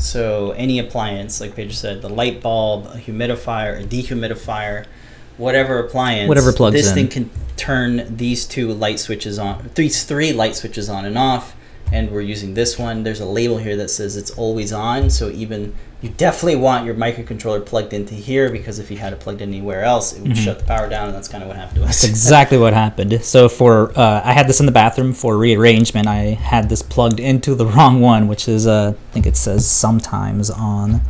So 0.03 0.51
any 0.51 0.79
appliance, 0.79 1.39
like 1.39 1.55
Pedro 1.55 1.71
said, 1.71 2.01
the 2.01 2.09
light 2.09 2.41
bulb, 2.41 2.87
a 2.87 2.97
humidifier, 2.97 3.81
a 3.81 3.85
dehumidifier, 3.85 4.85
whatever 5.37 5.79
appliance, 5.79 6.27
Whatever 6.27 6.51
plugs 6.51 6.73
this 6.73 6.89
in. 6.89 6.95
thing 6.95 7.07
can 7.07 7.29
turn 7.55 8.17
these 8.17 8.45
two 8.45 8.73
light 8.73 8.99
switches 8.99 9.39
on, 9.39 9.69
these 9.75 10.03
three 10.03 10.33
light 10.33 10.57
switches 10.57 10.89
on 10.89 11.05
and 11.05 11.17
off. 11.17 11.55
And 11.93 12.09
we're 12.11 12.21
using 12.21 12.55
this 12.55 12.77
one. 12.79 13.03
There's 13.03 13.19
a 13.19 13.25
label 13.25 13.57
here 13.59 13.75
that 13.77 13.89
says 13.89 14.17
it's 14.17 14.31
always 14.31 14.73
on. 14.73 15.09
So 15.11 15.29
even 15.29 15.75
you 16.01 16.09
definitely 16.09 16.55
want 16.57 16.85
your 16.85 16.95
microcontroller 16.95 17.63
plugged 17.65 17.93
into 17.93 18.13
here 18.15 18.49
because 18.49 18.79
if 18.79 18.89
you 18.91 18.97
had 18.97 19.13
it 19.13 19.19
plugged 19.19 19.41
anywhere 19.41 19.83
else, 19.83 20.11
it 20.11 20.21
would 20.23 20.31
Mhm. 20.31 20.35
shut 20.43 20.59
the 20.59 20.65
power 20.65 20.89
down, 20.89 21.05
and 21.07 21.15
that's 21.15 21.27
kind 21.29 21.43
of 21.43 21.47
what 21.47 21.55
happened 21.55 21.77
to 21.77 21.83
us. 21.83 22.01
That's 22.01 22.03
exactly 22.09 22.57
what 22.57 22.73
happened. 22.73 23.19
So 23.23 23.47
for 23.47 23.91
uh, 23.97 24.21
I 24.25 24.33
had 24.33 24.49
this 24.49 24.59
in 24.59 24.65
the 24.65 24.71
bathroom 24.73 25.13
for 25.13 25.37
rearrangement. 25.37 26.07
I 26.07 26.33
had 26.33 26.67
this 26.67 26.81
plugged 26.81 27.19
into 27.19 27.53
the 27.55 27.65
wrong 27.75 28.01
one, 28.01 28.27
which 28.27 28.47
is 28.49 28.65
uh, 28.67 28.93
I 28.97 29.13
think 29.13 29.25
it 29.27 29.37
says 29.37 29.65
sometimes 29.67 30.49
on, 30.49 31.01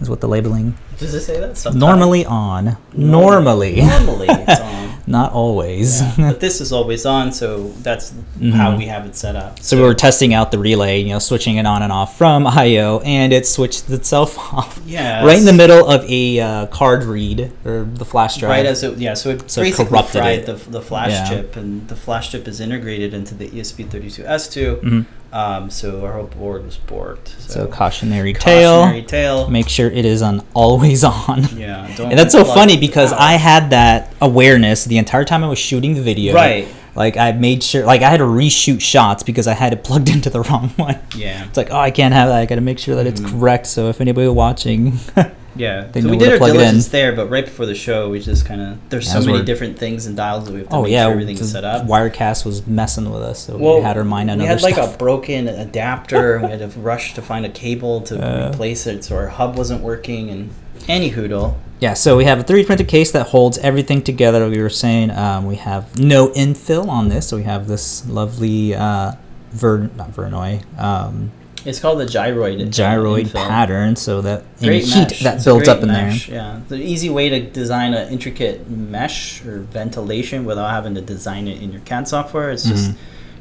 is 0.00 0.10
what 0.10 0.20
the 0.20 0.28
labeling. 0.28 0.74
Does 0.98 1.14
it 1.14 1.20
say 1.22 1.40
that? 1.40 1.56
Sometimes. 1.56 1.80
Normally 1.80 2.24
on. 2.26 2.76
Normally, 2.92 3.76
Normally 3.82 4.26
it's 4.30 4.60
on. 4.60 4.94
not 5.06 5.32
always. 5.32 6.00
Yeah. 6.00 6.14
but 6.30 6.40
this 6.40 6.60
is 6.60 6.72
always 6.72 7.04
on, 7.04 7.32
so 7.32 7.68
that's 7.82 8.10
how 8.10 8.70
Mhm. 8.72 8.78
we 8.78 8.86
have 8.86 9.04
it 9.06 9.14
set 9.16 9.36
up. 9.36 9.58
So 9.60 9.76
we 9.76 9.82
were 9.82 9.94
testing 9.94 10.32
out 10.32 10.50
the 10.52 10.58
relay, 10.58 11.00
you 11.02 11.08
know, 11.10 11.18
switching 11.18 11.56
it 11.56 11.66
on 11.66 11.82
and 11.82 11.92
off 11.92 12.16
from 12.16 12.46
I/O, 12.46 13.00
and 13.04 13.32
it 13.32 13.46
switched 13.46 13.90
itself 13.90 14.38
off 14.54 14.80
yeah, 14.86 15.24
right 15.24 15.38
in 15.38 15.44
the 15.44 15.52
middle 15.52 15.86
of 15.86 16.04
a 16.08 16.40
uh, 16.40 16.66
card 16.66 17.04
read 17.04 17.50
or 17.64 17.84
the 17.92 18.04
flash 18.04 18.36
drive. 18.38 18.50
Right 18.50 18.66
as 18.66 18.82
it, 18.82 18.96
yeah, 18.98 19.14
so 19.14 19.30
it 19.30 19.50
So 19.50 19.62
basically 19.62 19.86
corrupted 19.86 20.20
fried 20.20 20.38
it. 20.40 20.46
the, 20.46 20.70
the 20.70 20.80
flash 20.82 21.10
Yeah. 21.10 21.28
chip, 21.28 21.56
and 21.56 21.86
the 21.88 21.96
flash 21.96 22.30
chip 22.30 22.46
is 22.48 22.60
integrated 22.60 23.12
into 23.14 23.34
the 23.34 23.46
E 23.46 23.60
ESP32S2. 23.60 24.80
Mhm. 24.82 25.04
Um, 25.34 25.68
so 25.68 26.04
our 26.06 26.12
whole 26.12 26.26
board 26.28 26.64
was 26.64 26.78
borked. 26.78 27.26
So, 27.40 27.52
So, 27.54 27.66
cautionary, 27.66 28.32
cautionary 28.34 29.02
tale. 29.02 29.42
tale. 29.42 29.50
Make 29.50 29.68
sure 29.68 29.90
it 29.90 30.04
is 30.04 30.22
on 30.22 30.42
always 30.54 31.02
on. 31.02 31.48
Yeah, 31.58 31.90
don't 31.96 32.10
And 32.10 32.18
that's 32.18 32.32
so 32.32 32.44
funny 32.44 32.76
because. 32.76 33.12
I 33.12 33.32
had 33.32 33.70
that 33.70 34.14
awareness 34.20 34.84
the 34.84 34.96
entire 34.98 35.24
time 35.24 35.42
I 35.42 35.48
was 35.48 35.58
shooting 35.58 35.94
the 35.94 36.02
video. 36.02 36.34
right. 36.34 36.68
Like 36.94 37.16
I 37.16 37.32
made 37.32 37.64
sure, 37.64 37.84
like 37.84 38.02
I 38.02 38.10
had 38.10 38.18
to 38.18 38.24
reshoot 38.24 38.80
shots 38.80 39.24
because 39.24 39.48
I 39.48 39.54
had 39.54 39.72
it 39.72 39.82
plugged 39.82 40.08
into 40.14 40.30
the 40.30 40.42
wrong 40.42 40.68
one. 40.76 41.00
Yeah, 41.16 41.44
It's 41.46 41.56
like, 41.56 41.70
oh, 41.72 41.78
I 41.78 41.90
can't 41.90 42.14
have 42.14 42.28
that. 42.28 42.38
I 42.38 42.46
got 42.46 42.54
to 42.54 42.60
make 42.60 42.78
sure 42.78 42.94
that 42.94 43.04
it's 43.08 43.20
Mhm. 43.20 43.30
correct. 43.32 43.66
So 43.66 43.88
if 43.88 44.00
anybody 44.00 44.28
watching, 44.28 45.00
yeah. 45.56 45.88
They 45.92 46.00
so 46.00 46.08
we 46.08 46.16
did 46.16 46.32
our 46.40 46.48
diligence 46.48 46.88
there, 46.88 47.12
but 47.12 47.28
right 47.28 47.44
before 47.44 47.66
the 47.66 47.74
show, 47.74 48.10
we 48.10 48.20
just 48.20 48.44
kind 48.46 48.60
of 48.60 48.78
there's 48.90 49.10
so 49.10 49.20
many 49.22 49.44
different 49.44 49.78
things 49.78 50.06
and 50.06 50.16
dials 50.16 50.44
that 50.46 50.52
we 50.52 50.58
have 50.60 50.68
to 50.68 50.74
oh 50.76 50.82
make 50.82 50.92
yeah, 50.92 51.04
sure 51.04 51.12
everything 51.12 51.38
is 51.38 51.52
set 51.52 51.64
up. 51.64 51.86
Wirecast 51.86 52.44
was 52.44 52.66
messing 52.66 53.10
with 53.10 53.22
us, 53.22 53.44
so 53.46 53.56
Well, 53.56 53.76
we 53.76 53.82
had 53.82 53.96
our 53.96 54.04
mind 54.04 54.30
on 54.30 54.38
it. 54.40 54.42
we 54.44 54.48
had 54.48 54.62
like 54.62 54.76
a 54.76 54.94
broken 54.98 55.48
adapter. 55.48 56.34
and 56.36 56.44
we 56.44 56.50
had 56.50 56.60
to 56.72 56.80
rush 56.80 57.14
to 57.14 57.22
find 57.22 57.44
a 57.46 57.50
cable 57.50 58.00
to 58.02 58.14
Uh. 58.20 58.50
replace 58.50 58.86
it, 58.86 59.04
so 59.04 59.16
our 59.16 59.28
hub 59.28 59.56
wasn't 59.56 59.82
working. 59.82 60.30
And 60.30 60.50
any 60.88 61.10
hoodle, 61.10 61.54
Yeah, 61.80 61.94
so 61.94 62.16
we 62.16 62.24
have 62.24 62.38
a 62.40 62.42
3D 62.44 62.66
printed 62.66 62.88
case 62.88 63.10
that 63.12 63.28
holds 63.28 63.56
everything 63.58 64.02
together. 64.02 64.48
We 64.50 64.60
were 64.60 64.68
saying 64.68 65.10
um, 65.12 65.46
we 65.46 65.56
have 65.56 65.98
no 65.98 66.28
infill 66.30 66.88
on 66.88 67.08
this, 67.08 67.28
so 67.28 67.36
we 67.36 67.44
have 67.44 67.68
this 67.68 68.06
lovely 68.08 68.74
uh, 68.74 69.12
Ver 69.52 69.88
not 69.96 70.10
Voronoi 70.12 70.62
um, 70.78 71.30
It's 71.64 71.80
called 71.80 71.98
the 71.98 72.04
gyroid. 72.04 72.60
gyroid 72.68 73.26
infill. 73.28 73.46
pattern, 73.48 73.96
so 73.96 74.20
that 74.20 74.42
Great 74.60 74.84
heat 74.84 75.10
mesh. 75.10 75.22
that 75.22 75.44
builds 75.44 75.68
up 75.68 75.82
in 75.82 75.88
mesh, 75.88 76.28
Yeah, 76.28 76.60
the 76.68 76.76
easy 76.76 77.08
way 77.10 77.28
to 77.30 77.40
design 77.40 77.94
an 77.94 78.12
intricate 78.12 78.68
mesh 78.68 79.44
or 79.44 79.60
ventilation 79.60 80.44
without 80.44 80.70
having 80.70 80.94
to 80.94 81.00
design 81.00 81.48
it 81.48 81.62
in 81.62 81.72
your 81.72 81.80
CAD 81.82 82.06
software 82.08 82.50
is 82.50 82.64
just 82.64 82.90
Mhm. 82.90 82.94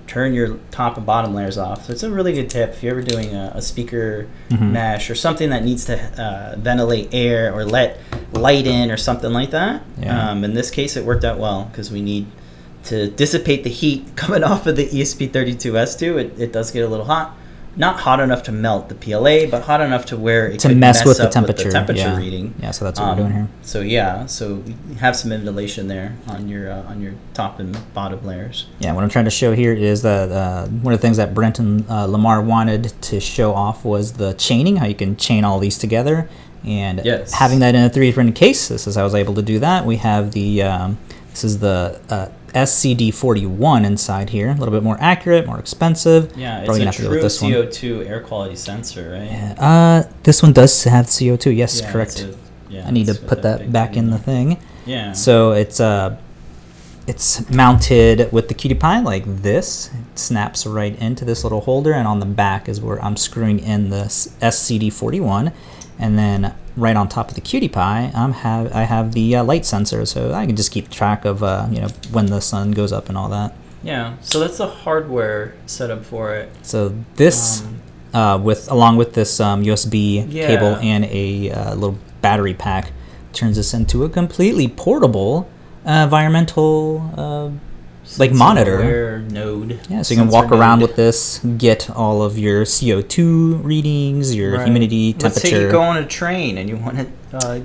turn 0.07 0.33
your 0.33 0.57
top 0.71 0.95
and 0.97 1.05
bottom 1.05 1.33
layers 1.33 1.57
off. 1.57 1.85
So 1.87 1.93
it's 1.93 2.03
a 2.03 2.09
really 2.11 2.33
good 2.33 2.49
tip 2.49 2.71
if 2.73 2.83
you're 2.83 2.91
ever 2.93 3.01
doing 3.01 3.33
a, 3.35 3.51
a 3.55 3.61
speaker 3.61 4.27
Mhm. 4.51 4.71
mesh 4.71 5.09
or 5.09 5.15
something 5.15 5.49
that 5.49 5.63
needs 5.65 5.85
to 5.85 5.97
uh, 6.21 6.55
ventilate 6.57 7.09
air 7.13 7.53
or 7.53 7.65
let 7.65 7.99
light 8.33 8.67
in 8.67 8.89
or 8.91 8.97
something 8.97 9.33
like 9.33 9.51
that. 9.51 9.81
Yeah. 10.01 10.29
Um, 10.31 10.43
in 10.43 10.53
this 10.53 10.69
case, 10.69 10.95
it 10.97 11.03
worked 11.05 11.23
out 11.25 11.39
well 11.39 11.67
because 11.71 11.89
we 11.91 12.01
need 12.01 12.25
to 12.85 13.07
dissipate 13.07 13.63
the 13.63 13.69
heat 13.69 14.05
coming 14.15 14.43
off 14.43 14.65
of 14.67 14.75
the 14.75 14.85
E 14.97 15.01
ESP32S2. 15.01 16.17
It, 16.17 16.33
it 16.39 16.53
does 16.53 16.71
get 16.71 16.83
a 16.83 16.87
little 16.87 17.05
hot. 17.05 17.35
Not 17.75 17.99
hot 18.01 18.19
enough 18.19 18.43
to 18.43 18.51
melt 18.51 18.89
the 18.89 18.95
PLA, 18.95 19.47
but 19.49 19.63
hot 19.63 19.81
enough 19.81 20.05
to 20.07 20.17
where 20.17 20.47
it 20.47 20.59
to 20.59 20.67
could 20.67 20.77
mess, 20.77 21.03
with 21.03 21.17
the 21.17 21.27
temperature. 21.27 21.71
temperature 21.71 22.01
yeah. 22.01 22.17
reading. 22.17 22.53
Yeah, 22.61 22.69
so 22.71 22.85
that's 22.85 22.99
what 22.99 23.09
Um, 23.09 23.17
we're 23.17 23.23
doing 23.23 23.33
here. 23.35 23.47
So 23.63 23.81
yeah, 23.81 24.27
so 24.27 24.63
have 24.99 25.15
some 25.15 25.29
ventilation 25.31 25.87
there 25.87 26.15
on 26.27 26.47
your 26.47 26.71
uh, 26.71 26.83
on 26.83 27.01
your 27.01 27.13
top 27.33 27.59
and 27.59 27.75
bottom 27.95 28.23
layers. 28.25 28.67
Yeah, 28.79 28.93
what 28.93 29.03
I'm 29.03 29.09
trying 29.09 29.25
to 29.25 29.31
show 29.31 29.53
here 29.53 29.73
is 29.73 30.03
that 30.03 30.31
uh, 30.31 30.67
one 30.67 30.93
of 30.93 30.99
the 30.99 31.05
things 31.07 31.17
that 31.17 31.33
Brent 31.33 31.57
and 31.57 31.81
uh, 31.89 32.05
Limor 32.07 32.45
wanted 32.45 32.93
to 33.03 33.19
show 33.19 33.53
off 33.55 33.83
was 33.83 34.13
the 34.13 34.33
chaining, 34.33 34.75
how 34.77 34.85
you 34.85 34.95
can 34.95 35.15
chain 35.17 35.43
all 35.43 35.57
these 35.59 35.77
together. 35.79 36.29
And 36.65 37.01
Yes. 37.03 37.33
having 37.33 37.59
that 37.59 37.75
in 37.75 37.83
a 37.83 37.89
3D 37.89 38.13
printed 38.13 38.35
case, 38.35 38.69
this 38.69 38.87
is 38.87 38.95
how 38.95 39.01
I 39.01 39.03
was 39.03 39.15
able 39.15 39.33
to 39.33 39.41
do 39.41 39.59
that. 39.59 39.85
We 39.85 39.97
have 39.97 40.31
the, 40.31 40.63
um, 40.63 40.97
this 41.31 41.43
is 41.43 41.59
the 41.59 41.99
uh, 42.09 42.27
SCD41 42.53 43.85
inside 43.85 44.29
here, 44.29 44.49
a 44.49 44.53
little 44.55 44.71
bit 44.73 44.83
more 44.83 44.97
accurate, 44.99 45.45
more 45.45 45.59
expensive. 45.59 46.35
Yeah, 46.37 46.59
it's 46.59 46.65
Probably 46.67 46.85
a 46.85 46.91
to 46.91 46.97
go 47.01 47.07
true 47.07 47.15
with 47.15 47.23
this 47.23 47.41
one. 47.41 47.51
CO2 47.51 48.07
air 48.07 48.21
quality 48.21 48.55
sensor, 48.55 49.11
right? 49.11 49.29
Yeah, 49.31 49.55
Uh, 49.57 50.03
this 50.23 50.41
one 50.43 50.53
does 50.53 50.83
have 50.83 51.07
CO2, 51.07 51.51
yes, 51.55 51.81
Yeah, 51.81 51.91
correct. 51.91 52.21
a- 52.21 52.35
yeah, 52.69 52.87
I 52.87 52.91
need 52.91 53.07
to 53.07 53.15
put 53.15 53.41
that 53.43 53.71
back 53.71 53.95
in 53.97 54.09
the 54.09 54.17
thing. 54.17 54.55
thing. 54.55 54.59
Yeah. 54.85 55.11
So 55.13 55.51
it's 55.51 55.79
uh, 55.79 56.15
it's 57.07 57.49
mounted 57.49 58.31
with 58.31 58.47
the 58.47 58.53
QT 58.53 58.79
Py 58.79 59.03
like 59.03 59.41
this. 59.43 59.89
It 60.13 60.17
snaps 60.19 60.65
right 60.65 60.97
into 60.99 61.23
this 61.25 61.43
little 61.43 61.61
holder, 61.61 61.91
and 61.93 62.07
on 62.07 62.19
the 62.19 62.25
back 62.25 62.67
is 62.69 62.79
where 62.81 63.03
I'm 63.03 63.15
screwing 63.17 63.59
in 63.59 63.89
the 63.89 64.05
SCD41, 64.41 65.51
and 65.99 66.17
then 66.17 66.53
right 66.75 66.95
on 66.95 67.07
top 67.07 67.29
of 67.29 67.35
the 67.35 67.41
QT 67.41 67.71
Py, 67.73 67.79
I'm 68.17 68.33
have 68.33 68.71
I 68.73 68.83
have 68.83 69.13
the 69.13 69.35
uh, 69.37 69.43
light 69.43 69.65
sensor, 69.65 70.05
so 70.05 70.33
I 70.33 70.45
can 70.45 70.55
just 70.55 70.71
keep 70.71 70.89
track 70.89 71.25
of 71.25 71.43
uh, 71.43 71.67
you 71.71 71.81
know 71.81 71.87
when 72.11 72.27
the 72.27 72.39
sun 72.41 72.71
goes 72.71 72.91
up 72.91 73.09
and 73.09 73.17
all 73.17 73.29
that. 73.29 73.53
yeah. 73.83 74.15
So 74.21 74.39
that's 74.39 74.57
the 74.57 74.67
hardware 74.67 75.53
setup 75.65 76.03
for 76.05 76.33
it. 76.35 76.49
So 76.63 76.93
this. 77.15 77.61
Um, 77.61 77.79
uh, 78.13 78.37
with 78.37 78.69
along 78.71 78.95
with 78.95 79.13
this 79.15 79.39
um, 79.39 79.63
USB 79.63 80.23
Yeah. 80.31 80.45
cable 80.45 80.75
and 80.75 81.03
a 81.05 81.49
uh, 81.49 81.73
little 81.73 81.97
battery 82.21 82.53
pack, 82.53 82.91
turns 83.33 83.55
this 83.57 83.73
into 83.73 84.03
a 84.03 84.09
completely 84.09 84.67
portable 84.67 85.49
uh, 85.83 86.03
environmental. 86.03 87.01
Like 88.19 88.31
monitor. 88.33 89.19
node. 89.29 89.79
yeah, 89.89 90.01
so 90.01 90.13
you 90.13 90.19
can 90.19 90.29
walk 90.29 90.51
around 90.51 90.79
node. 90.79 90.89
with 90.89 90.95
this, 90.97 91.39
get 91.57 91.89
all 91.89 92.21
of 92.21 92.37
your 92.37 92.63
CO2 92.65 93.63
readings, 93.63 94.35
your 94.35 94.53
Right. 94.57 94.63
humidity, 94.65 95.15
Let's 95.19 95.41
say 95.41 95.49
temperature. 95.49 95.65
you 95.65 95.71
go 95.71 95.81
on 95.81 95.97
a 95.97 96.05
train 96.05 96.57
and 96.57 96.69
you 96.69 96.77
want 96.77 96.97
to 97.31 97.37
uh, 97.37 97.59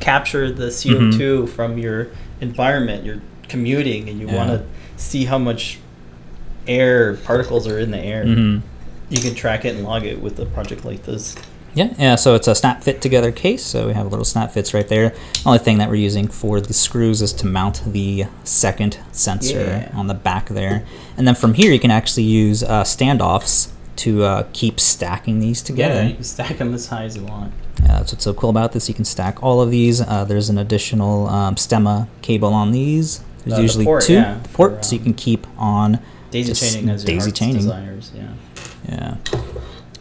capture 0.00 0.50
the 0.50 0.66
CO2 0.70 1.18
Mm-hmm. 1.18 1.46
from 1.46 1.78
your 1.78 2.08
environment. 2.40 3.04
You're 3.04 3.20
commuting 3.48 4.08
and 4.08 4.18
you 4.20 4.26
Yeah. 4.28 4.36
want 4.36 4.50
to 4.50 4.62
see 4.96 5.24
how 5.24 5.38
much 5.38 5.78
air 6.66 7.14
particles 7.24 7.66
are 7.66 7.78
in 7.78 7.90
the 7.90 7.98
air. 7.98 8.24
Mhm. 8.24 8.62
You 9.10 9.20
can 9.20 9.34
track 9.34 9.64
it 9.64 9.74
and 9.74 9.84
log 9.84 10.04
it 10.04 10.20
with 10.20 10.38
a 10.38 10.44
project 10.46 10.84
like 10.84 11.04
this. 11.04 11.34
Yeah, 11.74 11.94
yeah. 11.98 12.14
So 12.16 12.34
it's 12.34 12.48
a 12.48 12.54
snap 12.54 12.82
fit 12.82 13.00
together 13.00 13.30
case. 13.30 13.62
So 13.64 13.86
we 13.86 13.92
have 13.94 14.06
a 14.06 14.08
little 14.08 14.24
snap 14.24 14.50
fits 14.52 14.74
right 14.74 14.88
there. 14.88 15.14
Only 15.46 15.58
thing 15.58 15.78
that 15.78 15.88
we're 15.88 15.94
using 15.96 16.26
for 16.28 16.60
the 16.60 16.72
screws 16.74 17.22
is 17.22 17.32
to 17.34 17.46
mount 17.46 17.82
the 17.86 18.24
second 18.44 18.98
sensor 19.12 19.60
Yeah. 19.90 19.90
on 19.98 20.06
the 20.06 20.14
back 20.14 20.48
there, 20.48 20.84
and 21.16 21.26
then 21.26 21.34
from 21.34 21.54
here 21.54 21.72
you 21.72 21.78
can 21.78 21.90
actually 21.90 22.24
use 22.24 22.62
uh, 22.62 22.82
standoffs 22.84 23.70
to 23.96 24.22
uh, 24.24 24.46
keep 24.52 24.78
stacking 24.80 25.40
these 25.40 25.60
together. 25.62 26.02
Yeah, 26.02 26.08
you 26.08 26.14
can 26.14 26.24
stack 26.24 26.58
them 26.58 26.72
as 26.74 26.86
high 26.86 27.04
as 27.04 27.16
you 27.16 27.24
want. 27.24 27.52
Yeah, 27.82 27.98
that's 27.98 28.12
what's 28.12 28.24
so 28.24 28.32
cool 28.34 28.50
about 28.50 28.72
this. 28.72 28.88
You 28.88 28.94
can 28.94 29.04
stack 29.04 29.42
all 29.42 29.60
of 29.60 29.70
these. 29.70 30.00
Uh, 30.00 30.24
there's 30.24 30.48
an 30.50 30.58
additional 30.58 31.26
um, 31.28 31.54
stemma 31.56 32.08
cable 32.22 32.52
on 32.54 32.72
these. 32.72 33.20
There's 33.44 33.52
Uh, 33.52 33.56
the 33.56 33.62
usually 33.62 33.84
port, 33.84 34.02
two 34.04 34.12
yeah, 34.14 34.40
port, 34.52 34.76
for, 34.78 34.82
so 34.82 34.92
you 34.94 34.98
um, 35.00 35.04
can 35.04 35.14
keep 35.14 35.46
on. 35.58 35.98
Daisy 36.30 36.52
chaining 36.54 36.90
as 36.90 37.02
your 37.04 37.14
daisy 37.16 37.32
chaining. 37.32 37.56
desires. 37.56 38.12
Yeah. 38.14 38.34
Yeah. 38.88 39.16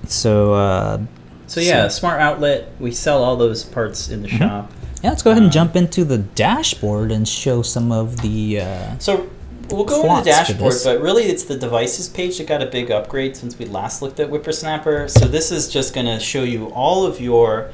So 0.07 0.53
uh, 0.53 0.99
So 1.47 1.59
yeah, 1.61 1.87
So- 1.87 1.99
smart 1.99 2.21
outlet. 2.21 2.69
We 2.79 2.91
sell 2.91 3.23
all 3.23 3.35
those 3.35 3.63
parts 3.63 4.09
in 4.09 4.21
the 4.21 4.27
Mhm. 4.27 4.37
shop. 4.37 4.71
yeah, 5.03 5.09
let's 5.11 5.21
go 5.23 5.31
ahead 5.31 5.41
and 5.43 5.47
Um, 5.47 5.53
jump 5.53 5.75
into 5.75 6.03
the 6.03 6.17
dashboard 6.17 7.11
and 7.11 7.27
show 7.27 7.61
some 7.61 7.91
of 7.91 8.21
the. 8.21 8.61
Uh, 8.61 8.67
So 8.99 9.27
we'll 9.69 9.83
go 9.85 10.01
into 10.03 10.23
the 10.23 10.29
dashboard, 10.29 10.75
but 10.83 11.01
really 11.01 11.23
it's 11.23 11.43
the 11.43 11.55
devices 11.55 12.07
page 12.09 12.37
that 12.37 12.47
got 12.47 12.61
a 12.61 12.65
big 12.65 12.91
upgrade 12.91 13.35
since 13.37 13.57
we 13.57 13.65
last 13.65 14.01
looked 14.01 14.19
at 14.19 14.29
WipperSnapper. 14.29 15.09
So 15.09 15.25
this 15.25 15.51
is 15.51 15.67
just 15.69 15.93
going 15.93 16.05
to 16.07 16.19
show 16.19 16.43
you 16.43 16.65
all 16.75 17.05
of 17.05 17.19
your 17.21 17.69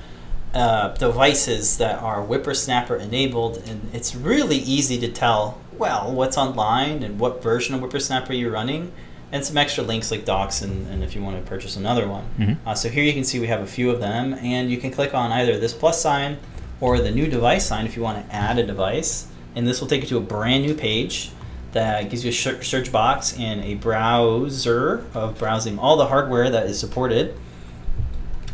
uh, 0.54 0.90
devices 1.00 1.78
that 1.78 2.00
are 2.00 2.22
WipperSnapper 2.24 3.02
enabled, 3.02 3.60
and 3.68 3.90
it's 3.92 4.14
really 4.16 4.58
easy 4.58 5.00
to 5.00 5.08
tell 5.08 5.58
well 5.80 6.12
what's 6.14 6.38
online 6.38 7.02
and 7.02 7.20
what 7.20 7.42
version 7.42 7.74
of 7.74 7.82
WipperSnapper 7.82 8.38
you're 8.38 8.52
running, 8.52 8.92
and 9.34 9.44
some 9.44 9.58
extra 9.58 9.84
links 9.84 10.12
like 10.12 10.24
docs 10.24 10.62
and, 10.62 10.88
and 10.90 11.04
if 11.04 11.16
you 11.16 11.22
want 11.22 11.36
to 11.36 11.50
purchase 11.50 11.76
another 11.76 12.08
one. 12.08 12.24
Mhm. 12.40 12.58
Uh, 12.66 12.76
so 12.76 12.88
here 12.88 13.04
you 13.04 13.14
can 13.14 13.24
see 13.24 13.40
we 13.40 13.48
have 13.48 13.62
a 13.62 13.68
few 13.68 13.90
of 13.90 14.00
them, 14.00 14.36
and 14.36 14.70
you 14.70 14.78
can 14.78 14.92
click 14.92 15.14
on 15.14 15.32
either 15.32 15.60
this 15.60 15.74
plus 15.74 16.00
sign 16.00 16.38
or 16.80 17.00
the 17.00 17.12
new 17.12 17.28
device 17.28 17.66
sign 17.66 17.86
if 17.86 17.98
you 17.98 18.04
want 18.04 18.26
to 18.30 18.36
add 18.36 18.60
a 18.60 18.64
device, 18.64 19.26
and 19.56 19.68
this 19.68 19.82
will 19.82 19.88
take 19.88 20.02
you 20.04 20.08
to 20.08 20.18
a 20.18 20.22
brand 20.22 20.64
new 20.64 20.76
page 20.76 21.32
that 21.72 22.12
gives 22.12 22.24
you 22.24 22.30
a 22.30 22.64
search 22.64 22.92
box 22.92 23.36
and 23.40 23.64
a 23.64 23.74
browser 23.74 25.04
of 25.16 25.40
browsing 25.40 25.80
all 25.80 25.98
the 25.98 26.06
hardware 26.06 26.52
that 26.52 26.68
is 26.68 26.80
supported. 26.80 27.34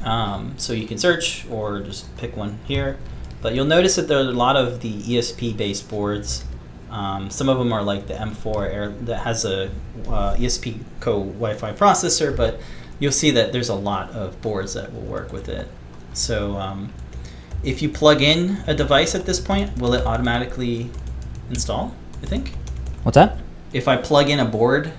Um, 0.05 0.53
so 0.55 0.71
you 0.71 0.87
can 0.87 0.97
search 0.97 1.45
or 1.51 1.81
just 1.81 2.15
pick 2.15 2.37
one 2.37 2.59
here. 2.65 2.97
But 3.41 3.53
you'll 3.53 3.65
notice 3.65 3.95
that 3.97 4.07
there 4.07 4.19
are 4.19 4.21
a 4.21 4.31
lot 4.31 4.55
of 4.55 4.79
the 4.79 4.93
ESP 5.01 5.57
based 5.57 5.89
boards. 5.89 6.45
Um, 6.89 7.29
some 7.29 7.49
of 7.49 7.57
them 7.57 7.71
are 7.71 7.83
like 7.83 8.07
the 8.07 8.15
M4 8.15 8.73
Air 8.73 8.89
that 9.01 9.19
has 9.19 9.45
a 9.45 9.69
uh, 10.07 10.35
ESP 10.35 10.79
co 10.99 11.19
Wi 11.23 11.53
Fi 11.53 11.71
processor, 11.73 12.35
but 12.35 12.59
you'll 12.99 13.11
see 13.11 13.31
that 13.31 13.53
there's 13.53 13.69
a 13.69 13.75
lot 13.75 14.11
of 14.11 14.41
boards 14.41 14.73
that 14.73 14.93
will 14.93 15.01
work 15.01 15.31
with 15.31 15.49
it. 15.49 15.67
So 16.13 16.57
um, 16.57 16.91
if 17.63 17.81
you 17.81 17.89
plug 17.89 18.21
in 18.21 18.63
a 18.67 18.73
device 18.73 19.15
at 19.15 19.25
this 19.25 19.39
point, 19.39 19.77
will 19.77 19.93
it 19.93 20.05
automatically 20.05 20.89
install? 21.49 21.95
I 22.21 22.25
think. 22.25 22.53
what's 23.03 23.15
that? 23.15 23.37
If 23.71 23.87
I 23.87 23.95
plug 23.95 24.29
in 24.29 24.39
a 24.39 24.45
board, 24.45 24.91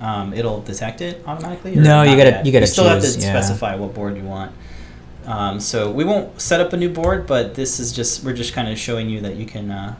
um, 0.00 0.32
it'll 0.32 0.60
detect 0.60 1.00
it 1.00 1.22
automatically. 1.26 1.76
No, 1.76 2.02
you 2.02 2.16
gotta- 2.16 2.30
yet? 2.30 2.46
you 2.46 2.52
gotta 2.52 2.66
still 2.66 2.84
have 2.84 3.02
to 3.02 3.08
yeah. 3.08 3.30
specify 3.30 3.76
what 3.76 3.94
board 3.94 4.16
you 4.16 4.24
want. 4.24 4.52
Um, 5.26 5.60
so 5.60 5.90
we 5.90 6.04
won't 6.04 6.40
set 6.40 6.60
up 6.60 6.72
a 6.72 6.76
new 6.76 6.90
board, 6.90 7.26
but 7.26 7.54
this 7.54 7.80
is 7.80 7.92
just 7.92 8.24
we're 8.24 8.34
just 8.34 8.52
kind 8.52 8.68
of 8.68 8.78
showing 8.78 9.08
you 9.08 9.20
that 9.20 9.36
you 9.36 9.46
can. 9.46 9.70
Uh, 9.70 9.94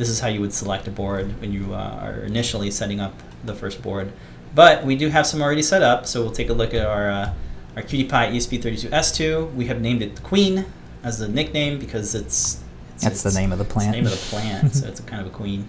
this 0.00 0.08
is 0.08 0.18
how 0.18 0.28
you 0.28 0.40
would 0.40 0.54
select 0.54 0.88
a 0.88 0.90
board 0.90 1.38
when 1.42 1.52
you 1.52 1.74
uh, 1.74 2.00
are 2.00 2.20
initially 2.20 2.70
setting 2.70 3.00
up 3.00 3.12
the 3.44 3.54
first 3.54 3.82
board. 3.82 4.10
But 4.54 4.82
we 4.82 4.96
do 4.96 5.10
have 5.10 5.26
some 5.26 5.42
already 5.42 5.60
set 5.60 5.82
up, 5.82 6.06
so 6.06 6.22
we'll 6.22 6.32
take 6.32 6.48
a 6.48 6.54
look 6.54 6.72
at 6.72 6.86
our 6.86 7.10
uh, 7.10 7.34
our 7.76 7.82
QT 7.82 8.08
Py 8.08 8.08
ESP32S2. 8.08 9.54
We 9.54 9.66
have 9.66 9.82
named 9.82 10.00
it 10.00 10.16
the 10.16 10.22
Queen 10.22 10.64
as 11.02 11.18
the 11.18 11.28
nickname 11.28 11.78
because 11.78 12.14
it's, 12.14 12.62
it's 12.94 13.04
That's 13.04 13.22
the 13.22 13.38
name 13.38 13.52
of 13.52 13.58
the 13.58 13.64
it's 13.64 13.74
plant. 13.74 13.90
the 13.92 13.96
name 13.98 14.06
of 14.06 14.12
the 14.12 14.26
plant, 14.30 14.74
so 14.74 14.86
it's 14.88 15.00
a 15.00 15.02
kind 15.02 15.20
of 15.20 15.26
a 15.26 15.36
queen. 15.36 15.68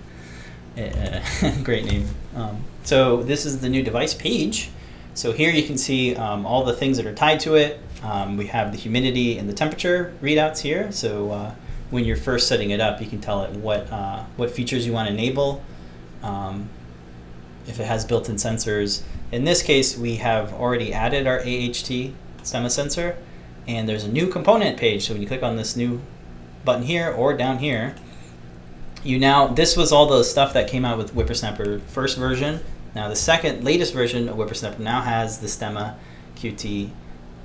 Uh, 0.77 1.19
great 1.63 1.83
name. 1.83 2.07
Um, 2.33 2.63
so 2.85 3.23
this 3.23 3.45
is 3.45 3.59
the 3.59 3.67
new 3.67 3.83
device 3.83 4.13
page. 4.13 4.69
So 5.13 5.33
here 5.33 5.51
you 5.51 5.63
can 5.63 5.77
see 5.77 6.15
um, 6.15 6.45
all 6.45 6.63
the 6.63 6.73
things 6.73 6.95
that 6.95 7.05
are 7.05 7.13
tied 7.13 7.41
to 7.41 7.55
it. 7.55 7.81
Um, 8.01 8.37
we 8.37 8.47
have 8.47 8.71
the 8.71 8.77
humidity 8.77 9.37
and 9.37 9.49
the 9.49 9.53
temperature 9.53 10.15
readouts 10.21 10.59
here. 10.61 10.89
So 10.93 11.31
uh, 11.31 11.55
when 11.91 12.05
you're 12.05 12.17
first 12.17 12.47
setting 12.47 12.71
it 12.71 12.79
up, 12.79 12.99
you 13.01 13.07
can 13.07 13.21
tell 13.21 13.43
it 13.43 13.51
what 13.51 13.91
uh, 13.91 14.23
what 14.37 14.49
features 14.49 14.85
you 14.87 14.93
want 14.93 15.07
to 15.07 15.13
enable. 15.13 15.63
Um, 16.23 16.69
if 17.67 17.79
it 17.79 17.85
has 17.85 18.05
built-in 18.05 18.35
sensors. 18.35 19.03
In 19.31 19.43
this 19.43 19.61
case, 19.61 19.97
we 19.97 20.15
have 20.17 20.53
already 20.53 20.93
added 20.93 21.27
our 21.27 21.39
AHT 21.39 22.11
stemma 22.43 22.69
sensor, 22.69 23.17
and 23.67 23.87
there's 23.87 24.03
a 24.03 24.11
new 24.11 24.27
component 24.27 24.77
page. 24.77 25.05
So 25.05 25.13
when 25.13 25.21
you 25.21 25.27
click 25.27 25.43
on 25.43 25.55
this 25.55 25.75
new 25.75 26.01
button 26.65 26.83
here 26.83 27.11
or 27.11 27.35
down 27.35 27.59
here, 27.59 27.95
you 29.03 29.17
now 29.17 29.47
this 29.47 29.75
was 29.75 29.91
all 29.91 30.05
the 30.05 30.23
stuff 30.23 30.53
that 30.53 30.67
came 30.67 30.85
out 30.85 30.97
with 30.97 31.15
WipperSnapper 31.15 31.81
first 31.81 32.17
version. 32.17 32.59
Now 32.93 33.07
the 33.07 33.15
second 33.15 33.63
latest 33.63 33.93
version 33.93 34.29
of 34.29 34.35
WipperSnapper 34.37 34.79
now 34.79 35.01
has 35.01 35.39
the 35.39 35.47
Stemma 35.47 35.95
QT 36.35 36.89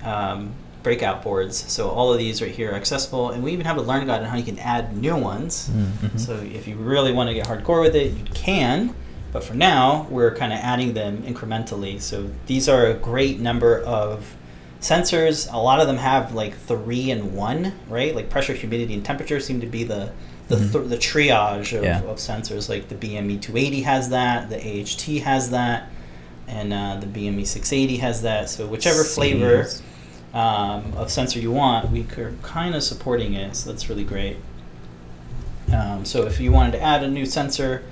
um, 0.03 0.55
breakout 0.87 1.21
boards. 1.21 1.65
So 1.67 1.89
all 1.91 2.13
of 2.13 2.19
these 2.21 2.41
right 2.41 2.53
here 2.55 2.71
are 2.71 2.75
accessible, 2.77 3.31
and 3.31 3.43
we 3.43 3.51
even 3.53 3.67
have 3.67 3.77
a 3.77 3.83
learn 3.83 4.07
guide 4.07 4.23
on 4.23 4.29
how 4.29 4.37
you 4.37 4.45
can 4.45 4.61
add 4.61 4.97
new 4.97 5.17
ones. 5.17 5.69
Mhm. 5.69 6.17
So 6.21 6.35
if 6.37 6.69
you 6.69 6.77
really 6.77 7.13
want 7.13 7.29
to 7.29 7.35
get 7.35 7.45
hardcore 7.49 7.81
with 7.83 7.97
it, 7.97 8.13
you 8.13 8.23
can. 8.35 8.95
But 9.33 9.43
for 9.43 9.55
now, 9.55 10.07
we're 10.11 10.33
kind 10.37 10.53
of 10.53 10.61
adding 10.63 10.95
them 10.95 11.25
incrementally. 11.27 12.01
So 12.01 12.31
these 12.47 12.69
are 12.69 12.87
a 12.87 12.95
great 12.95 13.41
number 13.41 13.81
of 13.83 14.37
sensors. 14.81 15.53
A 15.53 15.59
lot 15.59 15.81
of 15.81 15.89
them 15.89 15.97
have 15.97 16.33
like 16.33 16.57
three 16.57 17.11
and 17.11 17.35
one, 17.35 17.73
right? 17.89 18.15
Like 18.15 18.31
pressure, 18.31 18.53
humidity, 18.53 18.95
and 18.95 19.05
temperature 19.05 19.41
seem 19.41 19.61
to 19.61 19.67
be 19.67 19.83
the 19.83 20.11
the, 20.49 20.55
Mhm. 20.55 20.89
the 20.91 20.97
triage 20.97 21.77
of, 21.77 21.83
Yeah. 21.83 22.03
of 22.03 22.19
sensors. 22.19 22.69
Like 22.69 22.87
the 22.89 22.95
BME 22.95 23.37
280 23.43 23.83
has 23.83 24.11
that, 24.11 24.49
the 24.49 24.59
AHT 24.65 25.19
has 25.25 25.51
that, 25.51 25.91
and 26.47 26.73
uh, 26.73 26.99
the 27.01 27.07
BME 27.09 27.45
680 27.45 27.97
has 27.97 28.23
that. 28.23 28.49
So 28.49 28.65
whichever 28.69 29.03
flavor. 29.03 29.69
Um, 30.37 30.93
of 30.97 31.11
sensor 31.11 31.39
you 31.39 31.51
want, 31.51 31.91
we 31.91 32.03
are 32.19 32.33
kind 32.43 32.75
of 32.75 32.83
supporting 32.83 33.35
it, 33.35 33.57
so 33.57 33.71
that's 33.71 33.89
really 33.89 34.05
great. 34.05 34.37
Um, 35.73 36.05
so 36.05 36.27
if 36.27 36.39
you 36.41 36.53
wanted 36.53 36.73
to 36.73 36.81
add 36.81 37.03
a 37.03 37.09
new 37.09 37.27
sensor, 37.27 37.83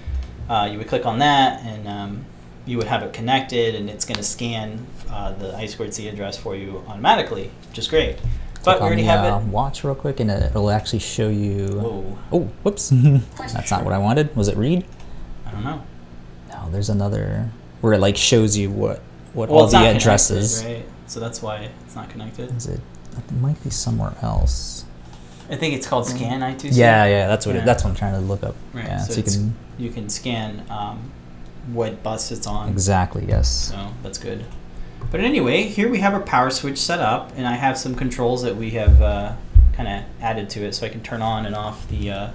uh, 0.49 0.69
you 0.71 0.79
would 0.79 0.87
click 0.89 1.07
on 1.07 1.19
that, 1.21 1.63
and 1.63 1.89
um, 1.89 2.25
you 2.67 2.77
would 2.77 2.87
have 2.87 3.03
it 3.03 3.13
connected, 3.13 3.75
and 3.75 3.89
it's 3.91 4.05
going 4.05 4.17
to 4.17 4.23
scan 4.23 4.87
uh, 5.11 5.33
the 5.33 5.57
I 5.57 5.67
squared 5.67 5.95
C 5.95 6.07
address 6.09 6.37
for 6.37 6.55
you 6.55 6.85
automatically, 6.87 7.51
which 7.69 7.79
is 7.79 7.89
great. 7.89 8.19
But 8.63 8.63
Click 8.63 8.77
we 8.77 8.81
on 8.81 8.87
already 8.87 9.03
the, 9.03 9.09
have 9.09 9.33
uh, 9.33 9.39
it. 9.39 9.45
Watch 9.49 9.85
real 9.85 9.95
quick, 9.95 10.21
and 10.21 10.31
it- 10.31 10.43
it'll 10.51 10.71
actually 10.71 10.99
show 11.01 11.29
you. 11.29 11.69
Whoa, 11.81 12.19
Oh, 12.33 12.41
whoops! 12.63 12.91
That's 13.39 13.71
not 13.71 13.85
what 13.85 13.93
I 13.93 13.99
wanted. 13.99 14.35
Was 14.37 14.49
it 14.49 14.57
read? 14.57 14.85
I 15.47 15.51
don't 15.51 15.65
know. 15.65 15.83
No, 16.51 16.71
there's 16.71 16.89
another 16.91 17.49
where 17.81 17.93
it 17.95 18.01
like 18.01 18.17
shows 18.17 18.57
you 18.57 18.71
what 18.71 19.01
what 19.35 19.49
Well, 19.49 19.61
all 19.63 19.67
the 19.67 19.77
addresses. 19.79 20.63
right? 20.65 20.85
So 21.07 21.21
that's 21.21 21.43
why 21.43 21.71
it's 21.85 21.95
not 21.95 22.09
connected. 22.11 22.55
Is 22.57 22.67
it? 22.67 22.81
It 23.17 23.33
might 23.41 23.63
be 23.63 23.71
somewhere 23.71 24.15
else. 24.23 24.85
I 25.51 25.57
think 25.57 25.75
it's 25.75 25.87
called 25.87 26.07
Scan 26.07 26.41
I2C. 26.41 26.71
Yeah, 26.73 27.05
yeah, 27.05 27.27
that's 27.29 27.45
what 27.47 27.55
Yeah. 27.55 27.63
it, 27.63 27.65
that's 27.67 27.85
what 27.85 27.91
I'm 27.91 27.97
trying 27.97 28.15
to 28.15 28.21
look 28.21 28.43
up. 28.43 28.57
Right, 28.73 28.87
Yeah, 28.87 28.99
so 28.99 29.13
so, 29.13 29.19
you 29.21 29.23
can 29.25 29.55
You 29.77 29.91
can 29.91 30.09
scan 30.09 30.65
um, 30.71 31.11
what 31.73 32.03
bus 32.03 32.31
it's 32.33 32.47
on. 32.47 32.69
exactly 32.71 33.25
yes. 33.29 33.49
So 33.49 33.89
that's 34.03 34.19
good. 34.19 34.45
But 35.11 35.21
anyway, 35.21 35.65
here 35.65 35.89
we 35.91 35.99
have 35.99 36.15
our 36.15 36.21
power 36.21 36.51
switch 36.51 36.79
set 36.79 36.99
up, 37.01 37.33
and 37.37 37.47
I 37.47 37.55
have 37.57 37.77
some 37.77 37.95
controls 37.95 38.43
that 38.43 38.57
we 38.57 38.71
have 38.71 39.03
uh, 39.03 39.33
kind 39.75 39.89
of 39.89 40.05
added 40.23 40.49
to 40.51 40.65
it, 40.65 40.75
so 40.75 40.87
I 40.87 40.89
can 40.89 41.03
turn 41.03 41.21
on 41.23 41.45
and 41.45 41.55
off 41.55 41.87
the 41.89 42.11
uh, 42.11 42.29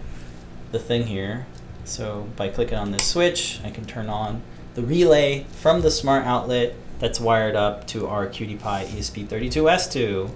the 0.72 0.80
thing 0.80 1.08
here. 1.08 1.48
So 1.84 2.28
by 2.36 2.50
clicking 2.50 2.78
on 2.78 2.92
this 2.92 3.06
switch, 3.06 3.60
I 3.66 3.72
can 3.72 3.86
turn 3.86 4.08
on 4.08 4.44
the 4.76 4.84
relay 4.84 5.46
from 5.52 5.82
the 5.82 5.90
smart 5.90 6.26
outlet 6.26 6.76
that's 7.00 7.20
wired 7.20 7.56
up 7.56 7.88
to 7.88 8.08
our 8.08 8.28
QT 8.28 8.60
Py 8.60 8.98
ESP32S2. 8.98 10.30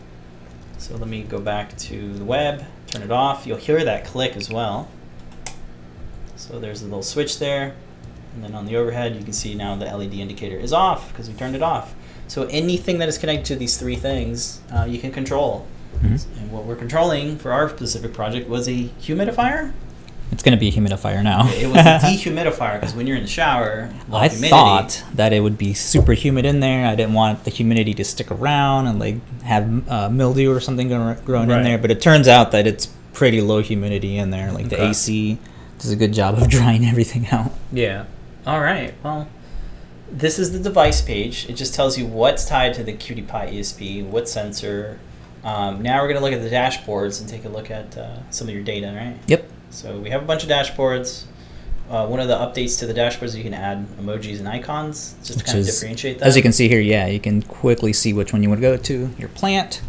So 0.78 0.95
let 0.95 1.08
me 1.08 1.23
go 1.23 1.39
back 1.39 1.78
to 1.78 2.13
the 2.13 2.26
web, 2.26 2.65
turn 2.88 3.04
it 3.04 3.12
off. 3.12 3.45
You'll 3.45 3.58
hear 3.58 3.84
that 3.84 4.06
click 4.06 4.36
as 4.36 4.49
well. 4.49 4.89
So 6.36 6.60
there's 6.60 6.82
a 6.82 6.86
little 6.86 7.04
switch 7.04 7.39
there. 7.39 7.76
And 8.34 8.43
then 8.43 8.56
on 8.56 8.65
the 8.65 8.76
overhead, 8.76 9.15
you 9.15 9.23
can 9.23 9.34
see 9.34 9.54
now 9.56 9.76
the 9.76 9.86
LED 9.86 10.13
indicator 10.15 10.58
is 10.58 10.73
off 10.73 11.12
because 11.12 11.30
we 11.30 11.36
turned 11.36 11.56
it 11.56 11.62
off. 11.62 11.93
So 12.28 12.43
anything 12.45 12.97
that 12.97 13.08
is 13.08 13.17
connected 13.17 13.45
to 13.45 13.56
these 13.56 13.78
three 13.78 13.95
things, 13.95 14.60
uh, 14.73 14.86
you 14.86 14.99
can 14.99 15.12
control. 15.12 15.67
Mhm. 16.02 16.26
And 16.38 16.52
what 16.52 16.65
we're 16.65 16.76
controlling 16.76 17.38
for 17.38 17.52
our 17.52 17.69
specific 17.69 18.13
project 18.13 18.49
was 18.49 18.67
a 18.67 18.89
humidifier. 19.02 19.73
It's 20.33 20.41
gonna 20.41 20.57
be 20.57 20.67
a 20.67 20.71
humidifier 20.71 21.23
now. 21.23 21.47
It 21.49 21.67
was 21.67 21.77
a 21.77 21.99
dehumidifier 22.03 22.79
because 22.81 22.95
when 22.95 23.05
you're 23.05 23.17
in 23.17 23.21
the 23.23 23.29
shower, 23.29 23.89
I 24.11 24.27
humidity, 24.27 24.49
thought 24.49 25.03
that 25.13 25.31
it 25.31 25.41
would 25.41 25.57
be 25.59 25.73
super 25.75 26.13
humid 26.13 26.43
in 26.45 26.59
there. 26.59 26.87
I 26.87 26.95
didn't 26.95 27.13
want 27.13 27.43
the 27.43 27.51
humidity 27.51 27.93
to 27.93 28.03
stick 28.03 28.31
around 28.31 28.87
and 28.87 28.99
like 28.99 29.17
have 29.43 29.87
uh, 29.89 30.09
mildew 30.09 30.51
or 30.51 30.59
something 30.59 30.87
grow- 30.87 31.15
growing 31.23 31.49
Right. 31.49 31.59
in 31.59 31.63
there. 31.63 31.77
But 31.77 31.91
it 31.91 32.01
turns 32.01 32.27
out 32.27 32.51
that 32.51 32.65
it's 32.65 32.87
pretty 33.13 33.41
low 33.41 33.61
humidity 33.61 34.17
in 34.17 34.31
there. 34.31 34.51
Like 34.51 34.69
the 34.69 34.83
AC 34.83 35.37
does 35.77 35.91
a 35.91 35.95
good 35.95 36.13
job 36.13 36.35
of 36.39 36.49
drying 36.57 36.83
everything 36.85 37.27
out. 37.27 37.51
Yeah. 37.71 38.05
All 38.47 38.59
right. 38.59 38.95
Well, 39.03 39.27
this 40.11 40.39
is 40.39 40.51
the 40.51 40.59
device 40.59 41.01
page. 41.01 41.47
It 41.47 41.53
just 41.53 41.75
tells 41.75 41.95
you 41.97 42.07
what's 42.07 42.45
tied 42.45 42.73
to 42.73 42.83
the 42.83 42.93
QT 42.93 43.27
Py 43.27 43.59
ESP, 43.59 44.05
what 44.07 44.27
sensor. 44.27 44.99
Um, 45.43 45.81
now 45.83 46.01
we're 46.01 46.07
going 46.07 46.17
to 46.19 46.23
look 46.23 46.33
at 46.33 46.41
the 46.41 46.49
dashboards 46.55 47.19
and 47.19 47.29
take 47.29 47.45
a 47.45 47.49
look 47.49 47.69
at 47.69 47.97
uh, 47.97 48.17
some 48.31 48.47
of 48.47 48.53
your 48.55 48.63
data, 48.63 48.87
right? 48.95 49.17
Yep. 49.27 49.49
So 49.73 49.97
we 49.99 50.12
have 50.12 50.21
a 50.21 50.25
bunch 50.25 50.43
of 50.43 50.49
dashboards. 50.49 51.23
Uh, 51.89 52.07
one 52.07 52.19
of 52.19 52.27
the 52.27 52.36
updates 52.36 52.79
to 52.79 52.86
the 52.86 52.93
dashboards 52.93 53.23
is 53.23 53.38
you 53.38 53.43
can 53.43 53.53
add 53.53 53.86
emojis 53.97 54.39
and 54.39 54.47
icons 54.47 55.15
just 55.23 55.31
to 55.31 55.38
Which 55.38 55.45
kind 55.45 55.59
of 55.59 55.65
differentiate 55.65 56.19
that. 56.19 56.27
As 56.27 56.36
you 56.38 56.41
can 56.41 56.53
see 56.53 56.67
here, 56.67 56.79
yeah, 56.79 57.07
you 57.07 57.19
can 57.19 57.41
quickly 57.41 57.91
see 57.91 58.13
which 58.13 58.31
one 58.33 58.41
you 58.43 58.49
want 58.49 58.62
to 58.62 58.67
go 58.67 58.77
to. 58.77 59.09
Your 59.17 59.29
plant. 59.29 59.81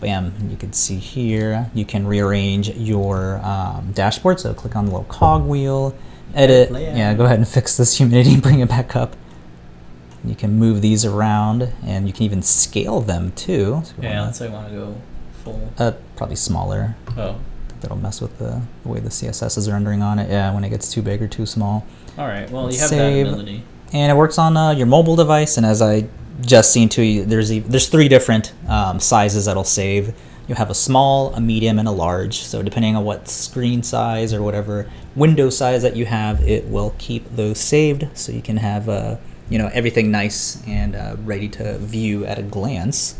Bam. 0.00 0.32
You 0.48 0.56
can 0.56 0.72
see 0.72 0.96
here, 0.96 1.70
you 1.74 1.84
can 1.84 2.06
rearrange 2.06 2.70
your 2.70 3.40
um, 3.44 3.92
dashboard. 3.92 4.38
So 4.40 4.54
click 4.54 4.76
on 4.76 4.86
the 4.86 4.92
little 4.92 5.04
cog 5.06 5.44
wheel, 5.46 5.94
edit. 6.34 6.70
Layout. 6.70 6.96
Yeah, 6.96 7.14
go 7.14 7.24
ahead 7.24 7.38
and 7.38 7.48
fix 7.48 7.76
this 7.76 7.96
humidity 7.98 8.34
and 8.34 8.42
bring 8.42 8.60
it 8.60 8.68
back 8.68 8.94
up. 8.94 9.16
You 10.24 10.34
can 10.34 10.58
move 10.58 10.82
these 10.82 11.04
around 11.04 11.72
and 11.84 12.06
you 12.06 12.12
can 12.12 12.22
even 12.24 12.42
scale 12.42 13.00
them 13.00 13.32
too. 13.32 13.82
So 13.84 13.94
yeah, 14.02 14.22
let's 14.22 14.38
say 14.38 14.46
I 14.48 14.50
want 14.50 14.68
to 14.68 14.74
go 14.74 14.96
full. 15.42 15.72
uh, 15.78 15.92
probably 16.16 16.36
smaller. 16.36 16.94
Oh, 17.16 17.36
That'll 17.80 17.96
mess 17.96 18.20
with 18.20 18.38
the, 18.38 18.60
the 18.82 18.88
way 18.88 19.00
the 19.00 19.08
CSS 19.10 19.56
is 19.58 19.70
rendering 19.70 20.02
on 20.02 20.18
it. 20.18 20.30
Yeah, 20.30 20.52
when 20.54 20.64
it 20.64 20.70
gets 20.70 20.90
too 20.92 21.02
big 21.02 21.22
or 21.22 21.28
too 21.28 21.46
small. 21.46 21.86
all 22.18 22.26
right. 22.26 22.48
Well, 22.50 22.62
you 22.64 22.68
Let's 22.78 22.80
have 22.80 22.90
save. 22.90 23.26
that 23.26 23.32
ability. 23.32 23.62
and 23.92 24.10
it 24.12 24.14
works 24.14 24.38
on 24.38 24.56
uh, 24.56 24.70
your 24.72 24.86
mobile 24.86 25.16
device. 25.16 25.56
And 25.56 25.64
as 25.66 25.80
I 25.82 26.06
just 26.42 26.72
seen 26.72 26.88
to 26.90 27.02
you, 27.02 27.24
there's 27.24 27.52
e- 27.52 27.58
there's 27.60 27.88
three 27.88 28.08
different 28.08 28.52
um, 28.68 28.98
sizes 29.00 29.44
that'll 29.44 29.64
save. 29.64 30.14
You 30.48 30.56
have 30.56 30.70
a 30.70 30.74
small, 30.74 31.32
a 31.34 31.40
medium, 31.40 31.78
and 31.78 31.86
a 31.86 31.92
large. 31.92 32.38
So 32.38 32.62
depending 32.62 32.96
on 32.96 33.04
what 33.04 33.28
screen 33.28 33.82
size 33.84 34.34
or 34.34 34.42
whatever 34.42 34.90
window 35.14 35.48
size 35.50 35.82
that 35.82 35.94
you 35.96 36.06
have, 36.06 36.40
it 36.42 36.66
will 36.66 36.94
keep 36.98 37.24
those 37.36 37.58
saved. 37.60 38.08
So 38.14 38.32
you 38.32 38.42
can 38.42 38.56
have 38.56 38.88
uh, 38.88 39.16
you 39.48 39.58
know 39.58 39.70
everything 39.72 40.10
nice 40.10 40.60
and 40.66 40.96
uh, 40.96 41.16
ready 41.24 41.48
to 41.50 41.78
view 41.78 42.24
at 42.24 42.38
a 42.38 42.42
glance. 42.42 43.19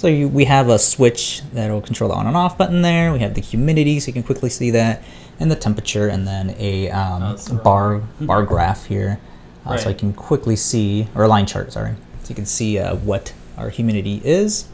So 0.00 0.06
you, 0.08 0.28
we 0.28 0.46
have 0.46 0.70
a 0.70 0.78
switch 0.78 1.42
that 1.52 1.70
will 1.70 1.82
control 1.82 2.08
the 2.08 2.16
on 2.16 2.26
and 2.26 2.34
off 2.34 2.56
button 2.56 2.80
there. 2.80 3.12
We 3.12 3.18
have 3.18 3.34
the 3.34 3.42
humidity, 3.42 4.00
so 4.00 4.06
you 4.06 4.14
can 4.14 4.22
quickly 4.22 4.48
see 4.48 4.70
that, 4.70 5.02
and 5.38 5.50
the 5.50 5.56
temperature, 5.56 6.08
and 6.08 6.26
then 6.26 6.54
a 6.58 6.88
um, 6.88 7.22
Oh, 7.22 7.28
that's 7.28 7.44
the 7.44 7.56
wrong 7.56 7.62
bar 7.62 7.98
bar 8.22 8.42
graph 8.44 8.86
here, 8.86 9.20
uh, 9.66 9.76
so 9.76 9.90
I 9.90 9.92
can 9.92 10.14
quickly 10.14 10.56
see 10.56 11.06
or 11.14 11.24
a 11.24 11.28
line 11.28 11.44
chart. 11.44 11.74
Sorry, 11.74 11.96
so 12.22 12.30
you 12.30 12.34
can 12.34 12.46
see 12.46 12.78
uh, 12.78 12.96
what 12.96 13.34
our 13.58 13.68
humidity 13.68 14.22
is. 14.24 14.68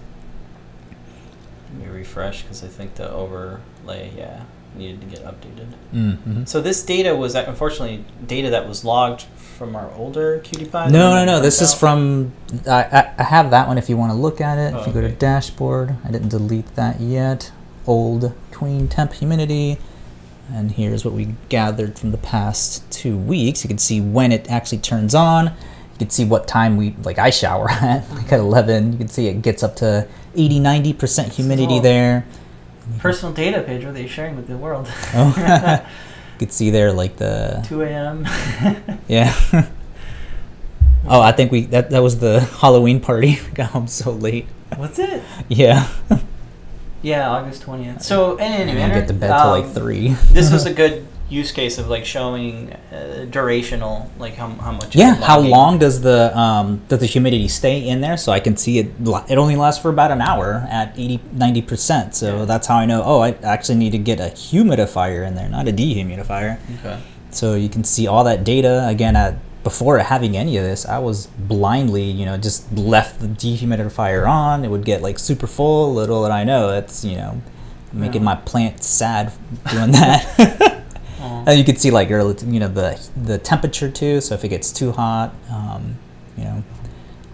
Let 1.72 1.88
me 1.88 1.92
refresh 1.92 2.42
because 2.42 2.62
I 2.62 2.68
think 2.68 2.94
the 2.94 3.10
overlay, 3.10 4.12
yeah, 4.16 4.44
needed 4.76 5.00
to 5.00 5.06
get 5.06 5.24
updated. 5.24 5.68
Mm-hmm. 5.92 6.44
So 6.44 6.60
this 6.60 6.82
data 6.82 7.14
was 7.16 7.34
unfortunately 7.34 8.04
data 8.26 8.50
that 8.50 8.68
was 8.68 8.84
logged 8.84 9.22
from 9.56 9.74
our 9.74 9.90
older 9.94 10.40
QT 10.40 10.64
Py. 10.64 10.92
No, 10.92 11.14
no, 11.14 11.24
no. 11.24 11.40
This 11.40 11.62
is 11.62 11.72
from. 11.74 12.32
I, 12.68 13.12
I, 13.18 13.22
have 13.22 13.50
that 13.50 13.66
one 13.66 13.78
if 13.78 13.88
you 13.88 13.96
want 13.96 14.12
to 14.12 14.16
look 14.18 14.40
at 14.40 14.58
it. 14.58 14.74
Oh, 14.74 14.80
if 14.80 14.86
you 14.86 14.92
go 14.92 15.00
to 15.00 15.10
dashboard, 15.10 15.96
I 16.04 16.10
didn't 16.10 16.28
delete 16.28 16.74
that 16.76 17.00
yet. 17.00 17.50
Old 17.86 18.34
queen 18.52 18.88
temp 18.88 19.14
humidity. 19.14 19.78
And 20.52 20.72
here's 20.72 21.04
what 21.04 21.14
we 21.14 21.34
gathered 21.48 21.98
from 21.98 22.12
the 22.12 22.18
past 22.18 22.88
two 22.90 23.16
weeks. 23.16 23.64
You 23.64 23.68
can 23.68 23.78
see 23.78 24.00
when 24.00 24.30
it 24.30 24.48
actually 24.50 24.78
turns 24.78 25.14
on. 25.14 25.46
You 25.46 25.98
can 25.98 26.10
see 26.10 26.24
what 26.24 26.46
time 26.46 26.76
we, 26.76 26.94
like 27.02 27.18
I 27.18 27.30
shower 27.30 27.68
at, 27.70 28.08
like 28.12 28.32
at 28.32 28.38
11. 28.38 28.92
You 28.92 28.98
can 28.98 29.08
see 29.08 29.26
it 29.26 29.42
gets 29.42 29.62
up 29.62 29.76
to 29.76 30.06
80, 30.34 30.60
90% 30.60 31.32
humidity 31.32 31.74
all- 31.74 31.80
there. 31.80 32.26
Personal 32.98 33.34
data 33.34 33.62
page. 33.62 33.84
What 33.84 33.90
are 33.90 33.92
they 33.92 34.06
sharing 34.06 34.36
with 34.36 34.46
the 34.46 34.56
world? 34.56 34.88
Oh. 35.14 35.34
you 35.36 35.86
could 36.38 36.52
see 36.52 36.70
there 36.70 36.92
like 36.92 37.16
the, 37.16 37.64
2 37.68 37.82
a.m. 37.82 38.26
yeah. 39.08 39.34
oh, 41.08 41.20
I 41.20 41.32
think 41.32 41.52
we, 41.52 41.66
that, 41.66 41.90
that 41.90 42.02
was 42.02 42.18
the 42.18 42.40
Halloween 42.40 43.00
party. 43.00 43.38
We 43.44 43.50
got 43.54 43.70
home 43.70 43.86
so 43.86 44.12
late. 44.12 44.46
What's 44.76 44.98
it? 44.98 45.22
Yeah. 45.48 45.88
Yeah, 47.02 47.30
August 47.30 47.62
20th. 47.62 48.02
So 48.02 48.38
I 48.38 48.42
anyway, 48.42 48.80
didn't 48.80 48.94
get 48.94 49.08
to 49.08 49.14
bed 49.14 49.28
till 49.28 49.50
like 49.50 49.64
um, 49.64 49.72
three. 49.72 50.08
this 50.32 50.52
was 50.52 50.66
a 50.66 50.74
good 50.74 51.06
use 51.28 51.50
case 51.52 51.76
of 51.78 51.88
like 51.88 52.04
showing 52.04 52.72
uh, 52.92 53.26
durational, 53.28 54.08
like 54.18 54.34
how, 54.34 54.48
how 54.50 54.72
much. 54.72 54.94
Yeah, 54.94 55.14
how 55.14 55.40
long 55.40 55.78
does 55.78 56.00
the 56.02 56.36
um, 56.38 56.82
does 56.88 57.00
the 57.00 57.06
humidity 57.06 57.48
stay 57.48 57.86
in 57.86 58.00
there? 58.00 58.16
So 58.16 58.32
I 58.32 58.40
can 58.40 58.56
see 58.56 58.78
it. 58.78 58.90
It 59.28 59.38
only 59.38 59.56
lasts 59.56 59.82
for 59.82 59.88
about 59.90 60.10
an 60.10 60.20
hour 60.20 60.66
at 60.70 60.92
80, 60.96 61.20
90 61.32 61.62
percent. 61.62 62.14
So 62.14 62.38
Yeah. 62.38 62.44
that's 62.44 62.66
how 62.66 62.76
I 62.76 62.86
know. 62.86 63.02
Oh, 63.04 63.20
I 63.20 63.30
actually 63.42 63.76
need 63.78 63.90
to 63.90 63.98
get 63.98 64.20
a 64.20 64.24
humidifier 64.34 65.26
in 65.26 65.34
there, 65.34 65.48
not 65.48 65.66
a 65.68 65.72
dehumidifier. 65.72 66.58
Okay. 66.80 67.00
So 67.30 67.54
you 67.54 67.68
can 67.68 67.84
see 67.84 68.06
all 68.06 68.24
that 68.24 68.44
data 68.44 68.86
again. 68.88 69.16
At 69.16 69.34
before 69.64 69.98
having 69.98 70.36
any 70.36 70.56
of 70.58 70.62
this, 70.64 70.86
I 70.86 70.98
was 71.00 71.26
blindly, 71.26 72.04
you 72.04 72.24
know, 72.24 72.36
just 72.36 72.72
left 72.72 73.18
the 73.18 73.26
dehumidifier 73.26 74.28
on. 74.28 74.64
It 74.64 74.68
would 74.70 74.84
get 74.84 75.02
like 75.02 75.18
super 75.18 75.48
full. 75.48 75.92
Little 75.92 76.22
did 76.22 76.30
I 76.30 76.44
know, 76.44 76.68
it's 76.70 77.04
you 77.04 77.16
know, 77.16 77.42
making 77.92 78.20
Yeah. 78.22 78.26
my 78.26 78.34
plant 78.36 78.84
sad 78.84 79.32
doing 79.72 79.90
that. 79.90 80.72
And 81.46 81.58
you 81.58 81.64
can 81.64 81.76
see 81.76 81.90
like 81.90 82.10
early, 82.10 82.36
you 82.46 82.60
know, 82.60 82.68
the 82.68 83.00
the 83.16 83.38
temperature 83.38 83.90
too. 83.90 84.20
So 84.20 84.34
if 84.34 84.44
it 84.44 84.48
gets 84.48 84.72
too 84.72 84.92
hot, 84.92 85.34
um, 85.50 85.96
you 86.36 86.44
know, 86.44 86.64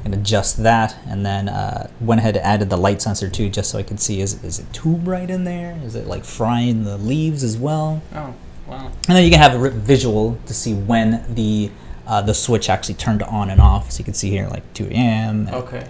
and 0.04 0.14
adjust 0.14 0.62
that, 0.62 0.96
and 1.06 1.24
then 1.24 1.48
uh, 1.48 1.88
went 2.00 2.20
ahead 2.20 2.36
and 2.36 2.44
added 2.44 2.70
the 2.70 2.76
light 2.76 3.00
sensor 3.02 3.28
too, 3.30 3.48
just 3.48 3.70
so 3.70 3.78
I 3.78 3.82
could 3.82 4.00
see 4.00 4.20
is 4.20 4.42
is 4.44 4.58
it 4.58 4.72
too 4.72 4.96
bright 4.96 5.30
in 5.30 5.44
there? 5.44 5.78
Is 5.84 5.94
it 5.94 6.06
like 6.06 6.24
frying 6.24 6.84
the 6.84 6.96
leaves 6.98 7.42
as 7.44 7.56
well? 7.56 8.02
Oh, 8.14 8.34
wow. 8.66 8.86
And 9.08 9.16
then 9.16 9.24
you 9.24 9.30
can 9.30 9.38
have 9.40 9.54
a 9.60 9.70
visual 9.70 10.38
to 10.46 10.54
see 10.54 10.74
when 10.74 11.24
the 11.34 11.70
uh, 12.06 12.20
the 12.22 12.34
switch 12.34 12.68
actually 12.68 12.94
turned 12.96 13.22
on 13.22 13.48
and 13.50 13.60
off. 13.60 13.92
So 13.92 13.98
you 14.00 14.04
can 14.04 14.14
see 14.14 14.30
here 14.30 14.48
like 14.48 14.64
2 14.74 14.86
a.m. 14.88 15.48
Okay. 15.52 15.88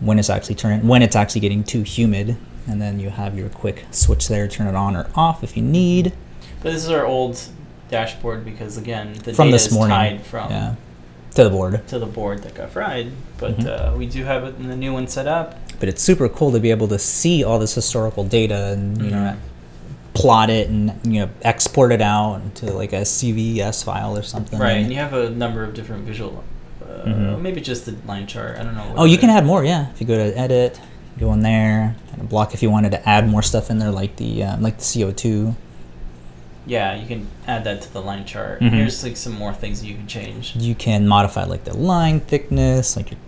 when 0.00 0.18
it's 0.18 0.30
actually 0.30 0.54
turning 0.56 0.86
when 0.88 1.02
it's 1.02 1.14
actually 1.16 1.42
getting 1.42 1.62
too 1.64 1.82
humid, 1.82 2.36
and 2.66 2.80
then 2.80 2.98
you 3.00 3.10
have 3.10 3.36
your 3.38 3.48
quick 3.50 3.84
switch 3.90 4.28
there, 4.28 4.48
turn 4.48 4.66
it 4.66 4.74
on 4.74 4.96
or 4.96 5.10
off 5.14 5.44
if 5.44 5.56
you 5.56 5.62
need. 5.62 6.12
But 6.64 6.72
this 6.72 6.82
is 6.82 6.90
our 6.90 7.04
old 7.06 7.38
dashboard 7.90 8.44
because 8.44 8.76
again 8.78 9.12
the 9.22 9.34
From 9.34 9.46
data 9.48 9.54
this 9.54 9.66
is 9.66 9.72
morning, 9.74 9.94
tied 9.96 10.22
from 10.22 10.50
Yeah, 10.50 10.74
to 11.34 11.44
the 11.44 11.50
board. 11.50 11.86
to 11.88 11.98
the 11.98 12.06
board 12.06 12.42
that 12.42 12.54
got 12.54 12.70
fried. 12.70 13.12
But 13.38 13.58
Mhm. 13.58 13.66
uh, 13.66 13.96
we 13.96 14.06
do 14.06 14.24
have 14.24 14.44
it 14.44 14.54
in 14.58 14.68
the 14.68 14.76
new 14.76 14.92
one 14.92 15.06
set 15.06 15.28
up. 15.28 15.58
But 15.78 15.88
it's 15.90 16.02
super 16.02 16.28
cool 16.28 16.50
to 16.52 16.58
be 16.60 16.70
able 16.70 16.88
to 16.88 16.98
see 16.98 17.44
all 17.44 17.58
this 17.58 17.74
historical 17.74 18.24
data 18.24 18.72
and 18.72 18.96
you 19.00 19.10
know 19.10 19.16
Mhm. 19.34 19.36
plot 20.14 20.48
it 20.48 20.68
and 20.70 20.92
you 21.04 21.20
know 21.20 21.28
export 21.42 21.92
it 21.92 22.00
out 22.00 22.40
into 22.42 22.72
like 22.72 22.92
a 22.94 23.04
CVS 23.04 23.82
file 23.82 24.16
or 24.16 24.22
something. 24.22 24.58
Right, 24.58 24.78
And- 24.78 24.90
you 24.90 24.98
have 24.98 25.12
a 25.12 25.28
number 25.30 25.62
of 25.64 25.74
different 25.74 26.04
visual. 26.04 26.42
Uh, 26.82 27.06
Mhm. 27.06 27.40
Maybe 27.42 27.60
just 27.60 27.84
the 27.84 27.94
line 28.08 28.26
chart. 28.26 28.56
I 28.58 28.62
don't 28.64 28.74
know. 28.74 28.84
Oh, 28.96 29.04
you 29.04 29.18
can 29.18 29.28
add 29.28 29.44
more. 29.44 29.64
Yeah, 29.64 29.86
if 29.92 30.00
you 30.00 30.06
go 30.06 30.16
to 30.16 30.38
edit, 30.38 30.80
go 31.20 31.30
in 31.34 31.40
there, 31.40 31.94
and 32.18 32.26
block 32.28 32.54
if 32.54 32.62
you 32.62 32.70
wanted 32.70 32.92
to 32.92 33.06
add 33.08 33.28
more 33.28 33.42
stuff 33.42 33.70
in 33.70 33.78
there, 33.80 33.90
like 33.90 34.16
the 34.16 34.44
um, 34.44 34.62
like 34.62 34.78
the 34.78 34.84
CO 34.84 35.10
two. 35.10 35.56
Yeah, 36.66 36.94
you 36.94 37.06
can 37.06 37.26
add 37.46 37.64
that 37.64 37.82
to 37.82 37.92
the 37.92 38.00
line 38.00 38.24
chart. 38.24 38.60
Mhm. 38.60 38.70
Here's 38.70 39.02
like 39.04 39.16
some 39.16 39.34
more 39.34 39.52
things 39.52 39.80
that 39.82 39.86
you 39.86 39.94
can 39.96 40.06
change. 40.06 40.56
You 40.56 40.74
can 40.74 41.06
modify 41.06 41.44
like 41.44 41.64
the 41.64 41.76
line 41.76 42.20
thickness, 42.20 42.96
like 42.96 43.10
your 43.10 43.20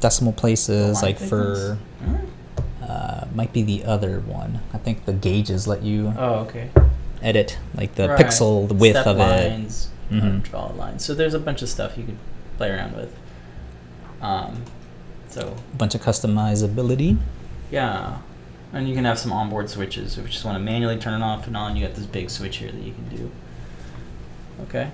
decimal 0.00 0.32
places, 0.32 1.02
like 1.02 1.16
for 1.18 1.54
thickness? 1.54 1.78
Alright. 2.06 2.28
uh, 2.90 3.24
might 3.34 3.52
be 3.54 3.62
the 3.62 3.84
other 3.84 4.20
one. 4.20 4.60
I 4.74 4.78
think 4.78 5.06
the 5.06 5.12
gauges 5.14 5.66
let 5.66 5.82
you 5.82 6.12
Oh, 6.18 6.40
okay. 6.40 6.68
edit 7.22 7.56
like 7.74 7.94
the 7.94 8.08
Right. 8.10 8.18
pixel, 8.26 8.68
the 8.68 8.74
width 8.74 8.96
Step 8.96 9.06
of 9.06 9.16
it. 9.16 9.20
lines, 9.50 9.88
uh, 10.10 10.14
Mhm. 10.16 10.42
draw 10.42 10.66
lines. 10.76 11.02
So 11.04 11.14
there's 11.14 11.32
a 11.32 11.38
bunch 11.38 11.62
of 11.62 11.68
stuff 11.70 11.96
you 11.96 12.04
could 12.04 12.18
play 12.58 12.68
around 12.70 12.94
with. 12.94 13.16
Um, 14.20 14.62
so 15.30 15.54
A 15.72 15.76
bunch 15.76 15.94
of 15.94 16.02
customizability. 16.02 17.16
yeah, 17.70 18.16
and 18.72 18.88
you 18.88 18.94
can 18.94 19.04
have 19.04 19.18
some 19.18 19.32
onboard 19.32 19.68
switches. 19.70 20.16
If 20.18 20.24
you 20.24 20.30
just 20.30 20.44
want 20.44 20.56
to 20.56 20.62
manually 20.62 20.98
turn 20.98 21.20
it 21.20 21.24
off 21.24 21.46
and 21.46 21.56
on, 21.56 21.76
you 21.76 21.86
got 21.86 21.94
this 21.94 22.06
big 22.06 22.30
switch 22.30 22.56
here 22.58 22.70
that 22.70 22.82
you 22.82 22.92
can 22.92 23.08
do. 23.08 23.30
Okay. 24.62 24.90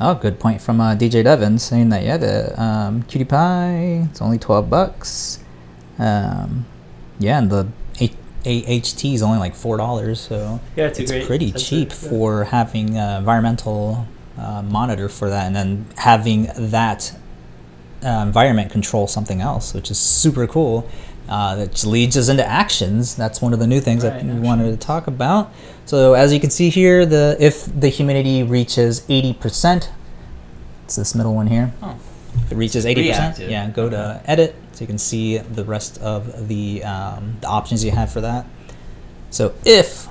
Oh, 0.00 0.14
good 0.14 0.40
point 0.40 0.60
from 0.60 0.80
uh, 0.80 0.94
DJ 0.96 1.22
Devon 1.22 1.58
saying 1.58 1.88
that 1.90 2.02
yeah, 2.02 2.16
the 2.16 2.60
um, 2.60 3.02
QT 3.04 3.28
Py 3.28 4.08
it's 4.10 4.20
only 4.20 4.38
twelve 4.38 4.68
bucks. 4.68 5.38
Um, 5.98 6.66
yeah, 7.18 7.38
and 7.38 7.50
the 7.50 7.68
AHT 8.46 9.04
is 9.04 9.22
only 9.22 9.38
like 9.38 9.54
four 9.54 9.76
dollars, 9.76 10.20
so 10.20 10.60
Yeah, 10.76 10.86
it's, 10.88 10.98
it's 10.98 11.26
pretty 11.26 11.50
a- 11.50 11.58
cheap 11.58 11.90
yeah. 11.90 11.94
for 12.08 12.44
having 12.44 12.98
a 12.98 13.18
environmental 13.18 14.06
uh, 14.36 14.62
monitor 14.62 15.08
for 15.08 15.30
that, 15.30 15.46
and 15.46 15.54
then 15.56 15.86
having 15.96 16.48
that 16.56 17.16
uh, 18.04 18.08
environment 18.26 18.70
control 18.70 19.06
something 19.06 19.40
else, 19.40 19.72
which 19.72 19.90
is 19.90 19.98
super 19.98 20.46
cool. 20.46 20.88
Uh, 21.28 21.56
that 21.56 21.84
leads 21.84 22.16
us 22.18 22.28
into 22.28 22.44
actions. 22.46 23.14
That's 23.14 23.40
one 23.40 23.52
of 23.54 23.58
the 23.58 23.66
new 23.66 23.80
things 23.80 24.02
that 24.02 24.22
Right, 24.22 24.24
we 24.34 24.40
wanted 24.40 24.70
to 24.70 24.76
talk 24.76 25.06
about. 25.06 25.50
So 25.86 26.12
as 26.14 26.32
you 26.34 26.40
can 26.40 26.50
see 26.50 26.68
here, 26.68 27.06
the 27.06 27.36
if 27.40 27.64
the 27.64 27.88
humidity 27.88 28.42
reaches 28.42 29.04
eighty 29.08 29.32
percent, 29.32 29.90
it's 30.84 30.96
this 30.96 31.14
middle 31.14 31.34
one 31.34 31.46
here. 31.46 31.72
Oh. 31.82 31.96
If 32.44 32.52
it 32.52 32.56
reaches 32.56 32.84
eighty 32.84 33.08
percent, 33.08 33.38
Reactive. 33.38 33.50
yeah, 33.50 33.70
go 33.70 33.88
to 33.88 34.20
edit 34.26 34.54
so 34.72 34.80
you 34.80 34.86
can 34.86 34.98
see 34.98 35.38
the 35.38 35.64
rest 35.64 35.98
of 36.02 36.48
the 36.48 36.84
um, 36.84 37.36
the 37.40 37.46
options 37.46 37.84
you 37.84 37.92
have 37.92 38.12
for 38.12 38.20
that. 38.20 38.44
So 39.30 39.54
if 39.64 40.08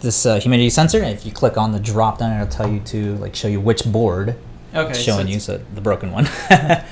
this 0.00 0.24
uh, 0.24 0.38
humidity 0.40 0.70
sensor, 0.70 1.02
if 1.02 1.26
you 1.26 1.32
click 1.32 1.56
on 1.58 1.72
the 1.72 1.80
drop 1.80 2.18
down, 2.18 2.32
it'll 2.40 2.46
tell 2.50 2.70
you 2.70 2.80
to 2.80 3.16
like 3.16 3.34
show 3.34 3.48
you 3.48 3.60
which 3.60 3.84
board 3.84 4.36
Okay. 4.74 4.90
it's 4.90 4.98
so 4.98 5.04
showing 5.04 5.28
you, 5.28 5.40
so 5.40 5.58
the 5.74 5.80
broken 5.80 6.10
one. 6.12 6.28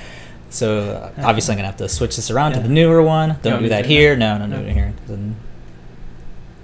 so 0.49 1.11
obviously 1.17 1.53
I'm 1.53 1.57
gonna 1.57 1.67
have 1.67 1.77
to 1.77 1.89
switch 1.89 2.15
this 2.15 2.29
around 2.31 2.53
to 2.53 2.59
the 2.59 2.69
newer 2.69 3.01
one. 3.01 3.37
Don't 3.41 3.57
me 3.57 3.63
do 3.63 3.69
that 3.69 3.85
here. 3.85 4.11
that? 4.15 4.19
No, 4.19 4.37
no, 4.37 4.45
no, 4.45 4.57
No. 4.57 4.63
do 4.63 4.69
it 4.69 4.73
here. 4.73 4.93
then, 5.07 5.35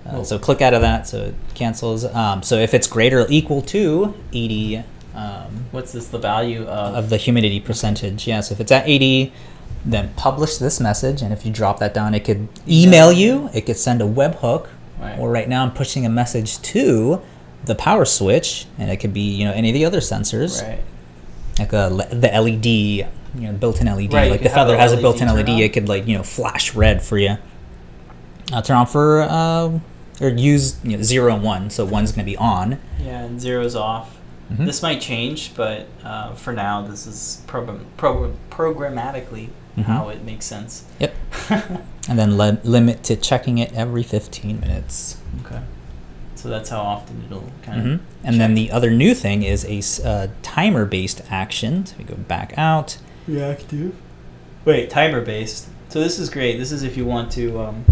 uh, 0.05 0.09
Well- 0.13 0.25
so 0.25 0.39
click 0.39 0.61
out 0.61 0.73
of 0.73 0.81
that, 0.81 1.07
so 1.07 1.17
it 1.25 1.35
cancels. 1.53 2.05
Um, 2.05 2.41
so 2.43 2.55
if 2.55 2.73
it's 2.73 2.87
greater 2.87 3.21
or 3.21 3.27
equal 3.29 3.61
to 3.63 4.13
80 4.33 4.83
um, 5.13 5.65
What's 5.71 5.91
this? 5.91 6.07
The 6.07 6.17
value 6.19 6.63
of? 6.63 6.95
of 6.95 7.09
the 7.09 7.17
humidity 7.17 7.59
percentage, 7.59 8.27
yeah. 8.27 8.39
So 8.39 8.53
if 8.53 8.61
it's 8.61 8.71
at 8.71 8.87
80, 8.87 9.33
then 9.85 10.11
publish 10.15 10.55
this 10.55 10.79
message, 10.79 11.21
and 11.21 11.33
if 11.33 11.45
you 11.45 11.51
drop 11.51 11.79
that 11.79 11.93
down, 11.93 12.13
it 12.15 12.23
could 12.23 12.47
email 12.67 13.11
you. 13.11 13.49
It 13.53 13.65
could 13.65 13.75
send 13.77 14.01
a 14.01 14.05
webhook, 14.05 14.67
Right. 15.01 15.19
or 15.19 15.29
right 15.29 15.49
now 15.49 15.63
I'm 15.63 15.71
pushing 15.71 16.05
a 16.05 16.09
message 16.09 16.61
to 16.61 17.19
the 17.65 17.75
power 17.75 18.05
switch, 18.05 18.67
and 18.79 18.89
it 18.89 18.97
could 19.01 19.13
be 19.13 19.19
you 19.21 19.43
know 19.43 19.51
any 19.51 19.69
of 19.69 19.73
the 19.73 19.83
other 19.83 19.99
sensors 19.99 20.61
Right. 20.63 20.79
like 21.59 21.73
a, 21.73 21.89
the 22.09 22.33
LED, 22.33 23.05
you 23.35 23.41
know, 23.47 23.53
built-in 23.53 23.87
LED. 23.87 24.13
Right, 24.13 24.29
like 24.31 24.41
the 24.43 24.49
Feather 24.49 24.77
has 24.77 24.91
a 24.93 24.97
built-in 24.97 25.27
LED. 25.27 25.49
It 25.49 25.73
could 25.73 25.87
like 25.89 26.07
you 26.07 26.17
know 26.17 26.23
flash 26.23 26.75
red 26.75 27.01
for 27.01 27.17
you. 27.17 27.37
Uh, 28.51 28.61
turn 28.61 28.77
on 28.77 28.85
for 28.87 29.21
uh, 29.21 29.79
or 30.19 30.29
use 30.29 30.77
you 30.83 30.97
know, 30.97 31.03
zero 31.03 31.33
and 31.33 31.43
one. 31.43 31.69
So 31.69 31.85
one's 31.85 32.11
gonna 32.11 32.25
be 32.25 32.37
on. 32.37 32.79
Yeah, 32.99 33.21
and 33.23 33.39
zero's 33.39 33.75
off. 33.75 34.17
Mhm. 34.51 34.65
This 34.65 34.81
might 34.81 34.99
change, 34.99 35.53
but 35.55 35.87
uh, 36.03 36.33
for 36.33 36.51
now, 36.51 36.81
this 36.81 37.07
is 37.07 37.41
program, 37.47 37.85
program, 37.95 38.37
programmatically 38.49 39.47
Mhm. 39.77 39.83
how 39.83 40.09
it 40.09 40.23
makes 40.25 40.45
sense. 40.45 40.83
Yep. 40.99 41.13
And 42.09 42.17
then 42.17 42.35
le- 42.35 42.57
limit 42.63 43.03
to 43.03 43.15
checking 43.15 43.59
it 43.59 43.71
every 43.73 44.01
15 44.03 44.59
minutes. 44.59 45.17
Okay. 45.45 45.61
So 46.35 46.49
that's 46.49 46.69
how 46.69 46.81
often 46.81 47.23
it'll 47.27 47.51
kind 47.61 47.81
hmm 47.83 47.93
of. 47.93 47.99
And 48.23 48.41
then 48.41 48.55
the 48.55 48.71
other 48.71 48.89
new 48.89 49.13
thing 49.13 49.43
is 49.43 49.63
a 49.65 50.05
uh, 50.05 50.27
timer-based 50.41 51.21
action. 51.29 51.85
So 51.85 51.93
we 51.99 52.03
go 52.03 52.15
back 52.15 52.53
out. 52.57 52.97
Reactive. 53.27 53.95
Wait, 54.65 54.89
timer 54.89 55.21
based. 55.21 55.67
So 55.89 55.99
this 55.99 56.19
is 56.19 56.29
great. 56.29 56.57
This 56.57 56.71
is 56.71 56.83
if 56.83 56.95
you 56.95 57.05
want 57.05 57.31
to, 57.33 57.59
um, 57.59 57.85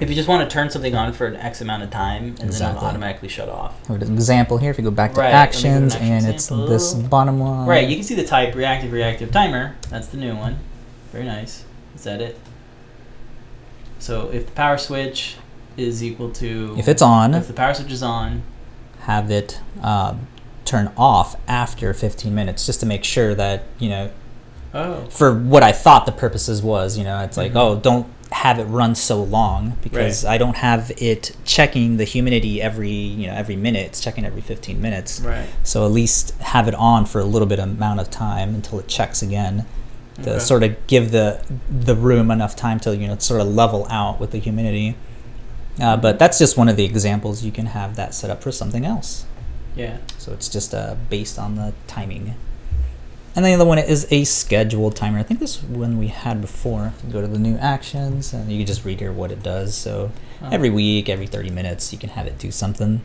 if 0.00 0.08
you 0.08 0.14
just 0.16 0.28
want 0.28 0.48
to 0.48 0.52
turn 0.52 0.70
something 0.70 0.94
on 0.94 1.12
for 1.12 1.26
an 1.26 1.36
X 1.36 1.60
amount 1.60 1.82
of 1.82 1.90
time, 1.90 2.24
and 2.24 2.38
then 2.38 2.46
Exactly. 2.48 2.76
it'll 2.78 2.88
automatically 2.88 3.28
shut 3.28 3.48
off. 3.48 3.74
We 3.88 3.94
have 3.98 4.02
an 4.08 4.14
example 4.14 4.58
here. 4.58 4.70
If 4.70 4.78
you 4.78 4.84
go 4.84 4.90
back 4.90 5.12
to 5.14 5.20
Right, 5.20 5.32
let 5.32 5.48
me 5.50 5.54
go 5.54 5.60
to 5.60 5.68
an 5.68 5.74
actions, 5.74 5.94
action 5.94 6.12
and 6.12 6.26
it's 6.26 6.44
sample. 6.46 6.66
this 6.66 6.94
bottom 6.94 7.38
one. 7.38 7.66
Right, 7.66 7.86
you 7.88 7.94
can 7.96 8.04
see 8.04 8.14
the 8.14 8.24
type 8.24 8.54
reactive 8.54 8.90
reactive 8.92 9.30
timer. 9.30 9.76
That's 9.90 10.08
the 10.08 10.16
new 10.16 10.34
one. 10.34 10.58
Very 11.12 11.24
nice. 11.24 11.64
Is 11.94 12.04
that 12.04 12.20
it? 12.20 12.38
So 13.98 14.30
if 14.30 14.46
the 14.46 14.52
power 14.52 14.78
switch 14.78 15.36
is 15.76 16.02
equal 16.02 16.30
to 16.32 16.74
If 16.76 16.88
it's 16.88 17.02
on, 17.02 17.34
if 17.34 17.46
the 17.46 17.52
power 17.52 17.72
switch 17.74 17.92
is 17.92 18.02
on, 18.02 18.42
have 19.00 19.30
it 19.30 19.60
um, 19.82 20.26
turn 20.64 20.90
off 20.96 21.36
after 21.46 21.94
15 21.94 22.34
minutes 22.34 22.66
just 22.66 22.80
to 22.80 22.86
make 22.86 23.04
sure 23.04 23.34
that 23.34 23.64
you 23.78 23.88
know 23.88 24.10
oh, 24.74 25.04
for 25.10 25.32
what 25.34 25.62
i 25.62 25.72
thought 25.72 26.06
the 26.06 26.12
purposes 26.12 26.62
was 26.62 26.96
you 26.98 27.04
know 27.04 27.20
it's 27.22 27.36
like 27.36 27.52
Mhm. 27.52 27.56
oh 27.56 27.76
don't 27.76 28.06
have 28.30 28.58
it 28.58 28.64
run 28.64 28.94
so 28.94 29.22
long 29.22 29.76
because 29.82 30.24
i 30.24 30.38
don't 30.38 30.56
have 30.56 30.90
it 30.96 31.36
checking 31.44 31.98
the 31.98 32.04
humidity 32.04 32.62
every 32.62 32.90
you 32.90 33.26
know 33.26 33.34
every 33.34 33.56
minute 33.56 33.84
it's 33.86 34.00
checking 34.00 34.24
every 34.24 34.40
15 34.40 34.80
minutes 34.80 35.20
right. 35.20 35.46
so 35.62 35.84
at 35.84 35.92
least 35.92 36.30
have 36.40 36.66
it 36.66 36.74
on 36.74 37.04
for 37.04 37.20
a 37.20 37.24
little 37.24 37.46
bit 37.46 37.58
amount 37.58 38.00
of 38.00 38.10
time 38.10 38.54
until 38.54 38.78
it 38.78 38.88
checks 38.88 39.20
again 39.22 39.66
to 40.22 40.30
Okay. 40.30 40.38
sort 40.38 40.62
of 40.62 40.86
give 40.86 41.10
the 41.10 41.42
the 41.70 41.94
room 41.94 42.30
enough 42.30 42.56
time 42.56 42.80
to 42.80 42.96
you 42.96 43.06
know 43.06 43.18
sort 43.18 43.40
of 43.42 43.48
level 43.48 43.86
out 43.90 44.18
with 44.18 44.30
the 44.30 44.38
humidity 44.38 44.94
uh, 45.80 45.96
but 45.98 46.18
that's 46.18 46.38
just 46.38 46.56
one 46.56 46.68
of 46.70 46.76
the 46.76 46.84
examples 46.84 47.42
you 47.44 47.52
can 47.52 47.66
have 47.66 47.96
that 47.96 48.14
set 48.14 48.30
up 48.30 48.42
for 48.42 48.50
something 48.52 48.84
else 48.86 49.26
Yeah. 49.76 49.98
so 50.18 50.32
it's 50.32 50.48
just 50.48 50.74
uh, 50.74 50.96
based 51.10 51.38
on 51.38 51.56
the 51.56 51.72
timing. 51.86 52.34
And 53.34 53.44
then 53.44 53.52
the 53.52 53.54
other 53.62 53.68
one 53.68 53.78
is 53.78 54.06
a 54.10 54.24
scheduled 54.24 54.94
timer. 54.94 55.18
I 55.18 55.22
think 55.22 55.40
this 55.40 55.62
one 55.62 55.98
we 55.98 56.08
had 56.08 56.40
before. 56.40 56.92
You 57.06 57.12
go 57.12 57.20
to 57.22 57.26
the 57.26 57.38
new 57.38 57.56
actions 57.56 58.32
and 58.34 58.50
you 58.52 58.58
can 58.58 58.66
just 58.66 58.84
read 58.84 59.00
here 59.00 59.12
what 59.12 59.30
it 59.30 59.42
does. 59.42 59.74
So 59.74 60.10
Oh. 60.42 60.48
every 60.50 60.70
week, 60.70 61.08
every 61.08 61.26
30 61.26 61.50
minutes, 61.50 61.92
you 61.92 61.98
can 61.98 62.10
have 62.10 62.26
it 62.26 62.38
do 62.38 62.50
something. 62.50 63.00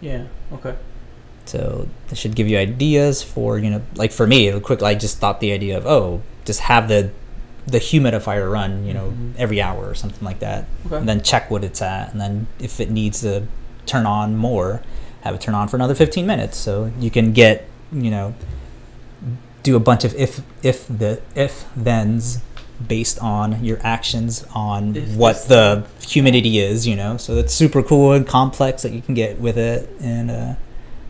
Yeah. 0.00 0.24
Okay. 0.52 0.74
So 1.46 1.88
it 2.10 2.18
should 2.18 2.34
give 2.34 2.48
you 2.48 2.58
ideas 2.58 3.22
for, 3.22 3.58
you 3.58 3.70
know, 3.70 3.82
like 3.94 4.12
for 4.12 4.26
me, 4.26 4.58
quick, 4.60 4.82
I 4.82 4.94
just 4.94 5.18
thought 5.18 5.40
the 5.40 5.52
idea 5.52 5.78
of, 5.78 5.86
oh, 5.86 6.22
just 6.44 6.60
have 6.60 6.88
the 6.88 7.10
the 7.68 7.78
humidifier 7.78 8.48
run, 8.48 8.86
you 8.86 8.94
know, 8.94 9.12
Mhm. 9.12 9.32
every 9.38 9.60
hour 9.60 9.88
or 9.88 9.94
something 9.96 10.24
like 10.24 10.38
that. 10.38 10.66
Okay. 10.86 10.98
And 10.98 11.08
then 11.08 11.20
check 11.20 11.50
what 11.50 11.64
it's 11.64 11.82
at. 11.82 12.12
And 12.12 12.20
then 12.20 12.46
if 12.60 12.78
it 12.78 12.92
needs 12.92 13.22
to 13.22 13.42
turn 13.86 14.06
on 14.06 14.36
more, 14.36 14.82
have 15.22 15.34
it 15.34 15.40
turn 15.40 15.56
on 15.56 15.66
for 15.66 15.74
another 15.76 15.96
15 15.96 16.28
minutes. 16.28 16.56
So 16.58 16.92
you 17.00 17.10
can 17.10 17.32
get, 17.32 17.64
you 17.92 18.08
know, 18.08 18.34
do 19.66 19.76
a 19.76 19.80
bunch 19.90 20.02
of 20.04 20.14
if 20.14 20.40
if 20.62 20.86
the 20.88 21.20
if 21.34 21.52
thens 21.76 22.40
based 22.86 23.18
on 23.20 23.64
your 23.64 23.78
actions 23.82 24.44
on 24.54 24.94
If 24.96 25.16
what 25.16 25.36
the 25.48 25.86
humidity 26.06 26.58
is, 26.58 26.86
you 26.86 26.94
know. 26.94 27.16
So 27.16 27.36
it's 27.42 27.54
super 27.54 27.82
cool 27.82 28.12
and 28.12 28.26
complex 28.26 28.82
that 28.82 28.92
you 28.92 29.00
can 29.02 29.14
get 29.14 29.40
with 29.40 29.56
it 29.56 29.88
and 30.00 30.30
uh, 30.30 30.54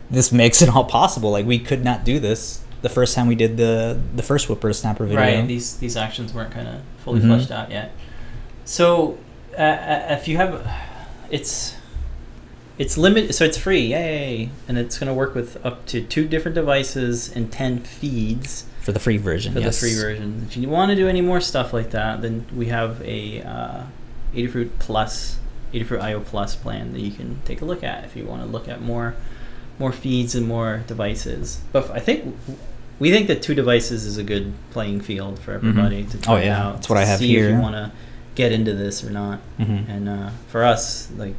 this 0.09 0.31
makes 0.31 0.61
it 0.61 0.69
all 0.69 0.85
possible. 0.85 1.29
Like 1.31 1.45
we 1.45 1.59
could 1.59 1.83
not 1.83 2.05
do 2.05 2.19
this 2.19 2.61
the 2.81 2.89
first 2.89 3.15
time 3.15 3.27
we 3.27 3.35
did 3.35 3.57
the 3.57 3.99
the 4.15 4.23
first 4.23 4.47
WipperSnapper 4.47 5.05
video. 5.11 5.17
Right. 5.17 5.47
These 5.47 5.77
these 5.83 5.97
actions 5.97 6.33
weren't 6.33 6.51
kind 6.51 6.67
of 6.67 6.75
fully 7.03 7.19
Mhm. 7.19 7.27
fleshed 7.27 7.51
out 7.51 7.69
yet. 7.71 7.91
So 8.65 9.17
uh, 9.57 9.61
uh, 9.61 10.17
if 10.17 10.27
you 10.27 10.37
have, 10.37 10.51
it's 11.29 11.73
It's 12.77 12.97
limited, 12.97 13.33
so 13.33 13.43
it's 13.45 13.57
free, 13.57 13.87
yay! 13.87 14.49
And 14.67 14.77
it's 14.77 14.99
going 14.99 15.07
to 15.07 15.13
work 15.13 15.33
with 15.33 15.63
up 15.65 15.85
to 15.87 16.01
two 16.03 16.27
different 16.27 16.53
devices 16.55 17.31
and 17.35 17.51
ten 17.51 17.79
feeds 17.79 18.65
For 18.81 18.91
the 18.91 18.99
free 18.99 19.17
version, 19.17 19.53
for 19.53 19.59
yes. 19.59 19.79
the 19.79 19.87
free 19.87 19.95
version. 19.99 20.45
If 20.47 20.57
you 20.57 20.69
want 20.69 20.89
to 20.91 20.95
do 20.95 21.07
any 21.07 21.21
more 21.21 21.41
stuff 21.41 21.73
like 21.73 21.89
that, 21.91 22.21
then 22.21 22.45
we 22.55 22.67
have 22.67 23.01
a 23.01 23.41
uh, 23.41 23.81
Adafruit 24.35 24.69
Plus, 24.77 25.37
Adafruit 25.73 26.01
IO 26.01 26.19
Plus 26.19 26.55
plan 26.55 26.93
that 26.93 26.99
you 27.01 27.11
can 27.11 27.41
take 27.45 27.61
a 27.61 27.65
look 27.65 27.83
at 27.83 28.03
if 28.05 28.15
you 28.15 28.25
want 28.25 28.43
to 28.43 28.47
look 28.47 28.67
at 28.67 28.79
more, 28.81 29.15
more 29.79 29.91
feeds 29.91 30.35
and 30.35 30.47
more 30.47 30.83
devices. 30.85 31.61
But 31.71 31.89
I 31.89 31.99
think 31.99 32.35
we 32.99 33.09
think 33.11 33.25
that 33.27 33.41
two 33.41 33.55
devices 33.55 34.05
is 34.05 34.17
a 34.17 34.23
good 34.23 34.53
playing 34.71 35.01
field 35.01 35.39
for 35.39 35.51
everybody 35.53 36.03
to 36.05 36.17
try 36.19 36.33
Oh, 36.33 36.37
yeah. 36.45 36.63
out. 36.67 36.73
That's 36.75 36.89
what 36.89 36.97
I 36.97 37.01
to 37.01 37.07
have 37.07 37.19
see 37.19 37.35
If 37.37 37.49
you 37.51 37.59
want 37.59 37.73
to 37.75 37.91
get 38.35 38.51
into 38.51 38.73
this 38.75 39.03
or 39.03 39.09
not, 39.09 39.39
Mhm. 39.59 39.89
and 39.89 40.07
uh, 40.09 40.29
for 40.49 40.63
us, 40.63 41.09
like 41.17 41.35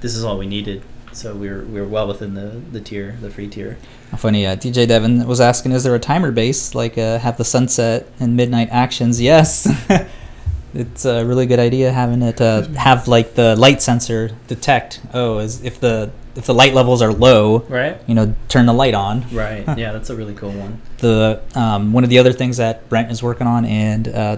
this 0.00 0.14
is 0.16 0.24
all 0.24 0.38
we 0.38 0.46
needed. 0.46 0.82
So 1.12 1.34
we're 1.34 1.62
we're 1.64 1.86
well 1.86 2.06
within 2.08 2.34
the, 2.34 2.60
the 2.72 2.80
tier, 2.80 3.16
the 3.22 3.30
free 3.30 3.48
tier. 3.48 3.78
Funny, 4.18 4.46
uh, 4.46 4.56
DJ 4.56 4.86
Devon 4.86 5.26
was 5.26 5.40
asking, 5.40 5.72
is 5.72 5.82
there 5.82 5.94
a 5.94 5.98
timer 5.98 6.30
base, 6.30 6.74
like 6.74 6.96
uh, 6.98 7.18
have 7.18 7.36
the 7.38 7.44
sunset 7.44 8.06
and 8.20 8.36
midnight 8.36 8.68
actions? 8.70 9.20
Yes. 9.20 9.66
it's 10.74 11.04
a 11.06 11.24
really 11.24 11.46
good 11.46 11.58
idea 11.58 11.90
having 11.90 12.22
it 12.22 12.40
uh, 12.40 12.62
have 12.74 13.08
like 13.08 13.34
the 13.34 13.56
light 13.56 13.80
sensor 13.80 14.30
detect, 14.46 15.00
oh, 15.14 15.38
is 15.38 15.62
if 15.64 15.80
the 15.80 16.10
if 16.34 16.44
the 16.44 16.52
light 16.54 16.74
levels 16.74 17.00
are 17.00 17.12
low, 17.12 17.60
Right. 17.60 17.98
you 18.06 18.14
know, 18.14 18.34
turn 18.48 18.66
the 18.66 18.74
light 18.74 18.92
on. 18.92 19.24
Right. 19.32 19.64
yeah, 19.78 19.92
that's 19.92 20.10
a 20.10 20.16
really 20.16 20.34
cool 20.34 20.52
one. 20.52 20.82
the 20.98 21.40
um, 21.54 21.92
one 21.94 22.04
of 22.04 22.10
the 22.10 22.18
other 22.18 22.32
things 22.32 22.58
that 22.58 22.88
Brent 22.90 23.10
is 23.10 23.22
working 23.22 23.46
on 23.46 23.64
and 23.64 24.06
uh, 24.08 24.36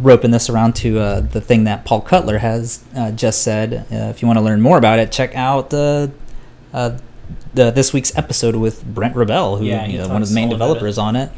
roping 0.00 0.30
this 0.30 0.48
around 0.48 0.74
to 0.76 0.98
uh, 0.98 1.20
the 1.20 1.40
thing 1.40 1.64
that 1.64 1.84
Paul 1.84 2.00
Cutler 2.00 2.38
has 2.38 2.82
uh, 2.96 3.10
just 3.12 3.42
said. 3.42 3.86
Uh, 3.92 3.96
if 4.10 4.22
you 4.22 4.26
want 4.26 4.38
to 4.38 4.44
learn 4.44 4.60
more 4.60 4.78
about 4.78 4.98
it, 4.98 5.12
check 5.12 5.34
out 5.36 5.70
the, 5.70 6.10
uh, 6.72 6.98
the 7.54 7.70
this 7.70 7.92
week's 7.92 8.16
episode 8.16 8.56
with 8.56 8.84
Brent 8.84 9.14
Rubell, 9.14 9.58
who 9.58 9.66
Yeah, 9.66 9.86
you 9.86 9.98
know, 9.98 10.08
one 10.08 10.22
of 10.22 10.28
the 10.28 10.34
main 10.34 10.48
developers 10.48 10.98
on 10.98 11.16
it. 11.16 11.30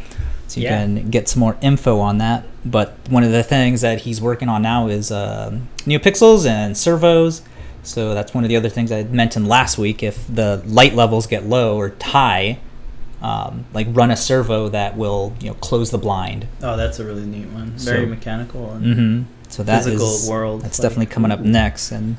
So 0.48 0.60
you 0.60 0.66
Yeah. 0.66 0.84
can 0.84 1.10
get 1.10 1.28
some 1.28 1.40
more 1.40 1.56
info 1.60 1.98
on 1.98 2.18
that. 2.18 2.44
But 2.64 2.96
one 3.08 3.24
of 3.24 3.32
the 3.32 3.42
things 3.42 3.80
that 3.80 4.02
he's 4.02 4.20
working 4.20 4.48
on 4.48 4.62
now 4.62 4.86
is 4.88 5.10
uh, 5.10 5.58
NeoPixels 5.86 6.46
and 6.46 6.76
servos. 6.76 7.42
So 7.82 8.14
that's 8.14 8.32
one 8.34 8.44
of 8.44 8.48
the 8.48 8.56
other 8.56 8.68
things 8.68 8.92
I 8.92 9.02
mentioned 9.04 9.48
last 9.48 9.76
week. 9.78 10.02
If 10.02 10.24
the 10.32 10.62
light 10.66 10.94
levels 10.94 11.26
get 11.26 11.46
low 11.46 11.76
or 11.76 11.92
high, 12.00 12.58
um, 13.22 13.64
like 13.72 13.86
run 13.90 14.10
a 14.10 14.16
servo 14.16 14.68
that 14.68 14.96
will 14.96 15.32
you 15.40 15.48
know 15.48 15.54
close 15.54 15.90
the 15.90 15.98
blind. 15.98 16.46
Oh, 16.62 16.76
that's 16.76 16.98
a 16.98 17.04
really 17.04 17.24
neat 17.24 17.46
one. 17.48 17.70
Very 17.76 18.04
So- 18.04 18.10
mechanical 18.10 18.72
and 18.72 18.84
Mm-hmm. 18.84 19.22
So 19.48 19.62
that 19.62 19.84
physical 19.84 20.14
is- 20.14 20.28
world. 20.28 20.62
that's 20.62 20.78
like- 20.78 20.84
definitely 20.84 21.06
coming 21.14 21.30
up 21.30 21.40
next, 21.40 21.92
and 21.92 22.16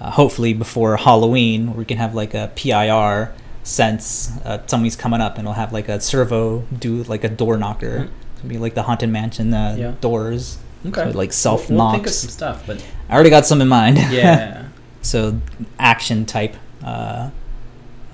uh, 0.00 0.10
hopefully 0.12 0.52
before 0.54 0.96
Halloween 0.96 1.74
we 1.76 1.84
can 1.84 1.98
have 1.98 2.14
like 2.14 2.32
a 2.34 2.50
PIR 2.56 3.32
sense 3.62 4.30
uh, 4.44 4.58
somebody's 4.66 4.94
coming 4.96 5.20
up 5.20 5.32
and 5.38 5.40
it'll 5.44 5.54
have 5.54 5.72
like 5.72 5.88
a 5.88 6.00
servo 6.00 6.60
do 6.78 7.02
like 7.04 7.24
a 7.24 7.28
door 7.28 7.56
knocker. 7.56 7.98
Mhm. 7.98 8.08
It'll 8.38 8.48
be 8.48 8.58
like 8.58 8.74
the 8.74 8.82
haunted 8.84 9.10
mansion 9.10 9.52
uh, 9.52 9.74
Yeah. 9.78 9.92
doors. 10.00 10.58
Okay. 10.86 11.10
So 11.10 11.18
like 11.18 11.32
self 11.32 11.68
We'll, 11.68 11.78
we'll 11.78 11.92
think 11.92 12.06
of 12.06 12.12
some 12.12 12.30
stuff, 12.30 12.62
but 12.66 12.84
I 13.08 13.14
already 13.14 13.30
got 13.30 13.44
some 13.46 13.60
in 13.60 13.68
mind. 13.68 13.96
yeah. 14.10 14.66
so 15.02 15.40
action 15.78 16.24
type 16.26 16.54
uh, 16.84 17.30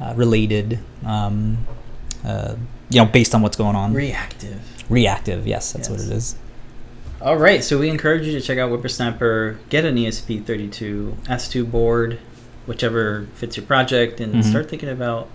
uh, 0.00 0.12
related. 0.16 0.78
Um, 1.04 1.66
uh, 2.24 2.56
you 2.90 3.00
know, 3.00 3.06
based 3.06 3.34
on 3.34 3.42
what's 3.42 3.56
going 3.56 3.76
on. 3.76 3.92
Reactive. 3.94 4.60
Reactive, 4.90 5.46
yes, 5.46 5.72
that's 5.72 5.88
what 5.88 6.00
it 6.00 6.10
is. 6.10 6.36
All 7.20 7.36
right, 7.36 7.62
so 7.62 7.78
we 7.78 7.88
encourage 7.88 8.26
you 8.26 8.32
to 8.32 8.40
check 8.40 8.58
out 8.58 8.70
WipperSnapper, 8.70 9.58
get 9.68 9.84
an 9.84 9.96
E 9.96 10.06
ESP32 10.08 11.14
S2 11.28 11.70
board, 11.70 12.18
whichever 12.66 13.26
fits 13.34 13.56
your 13.56 13.64
project, 13.66 14.20
and 14.20 14.34
Mhm. 14.34 14.44
start 14.44 14.68
thinking 14.68 14.88
about, 14.88 15.28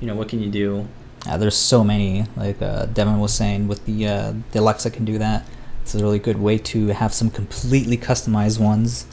you 0.00 0.06
know, 0.06 0.14
what 0.14 0.28
can 0.28 0.40
you 0.42 0.50
do. 0.50 0.88
Uh, 1.28 1.36
there's 1.36 1.56
so 1.56 1.82
many, 1.84 2.24
like 2.36 2.62
uh, 2.62 2.86
Devin 2.86 3.18
was 3.20 3.32
saying, 3.34 3.68
with 3.68 3.84
the 3.84 4.06
uh, 4.06 4.32
the 4.52 4.60
Alexa 4.60 4.90
can 4.90 5.04
do 5.04 5.18
that. 5.18 5.44
It's 5.82 5.94
a 5.94 5.98
really 5.98 6.18
good 6.18 6.38
way 6.40 6.56
to 6.58 6.88
have 6.88 7.12
some 7.12 7.30
completely 7.30 7.96
customized 7.96 8.58
ones. 8.58 9.06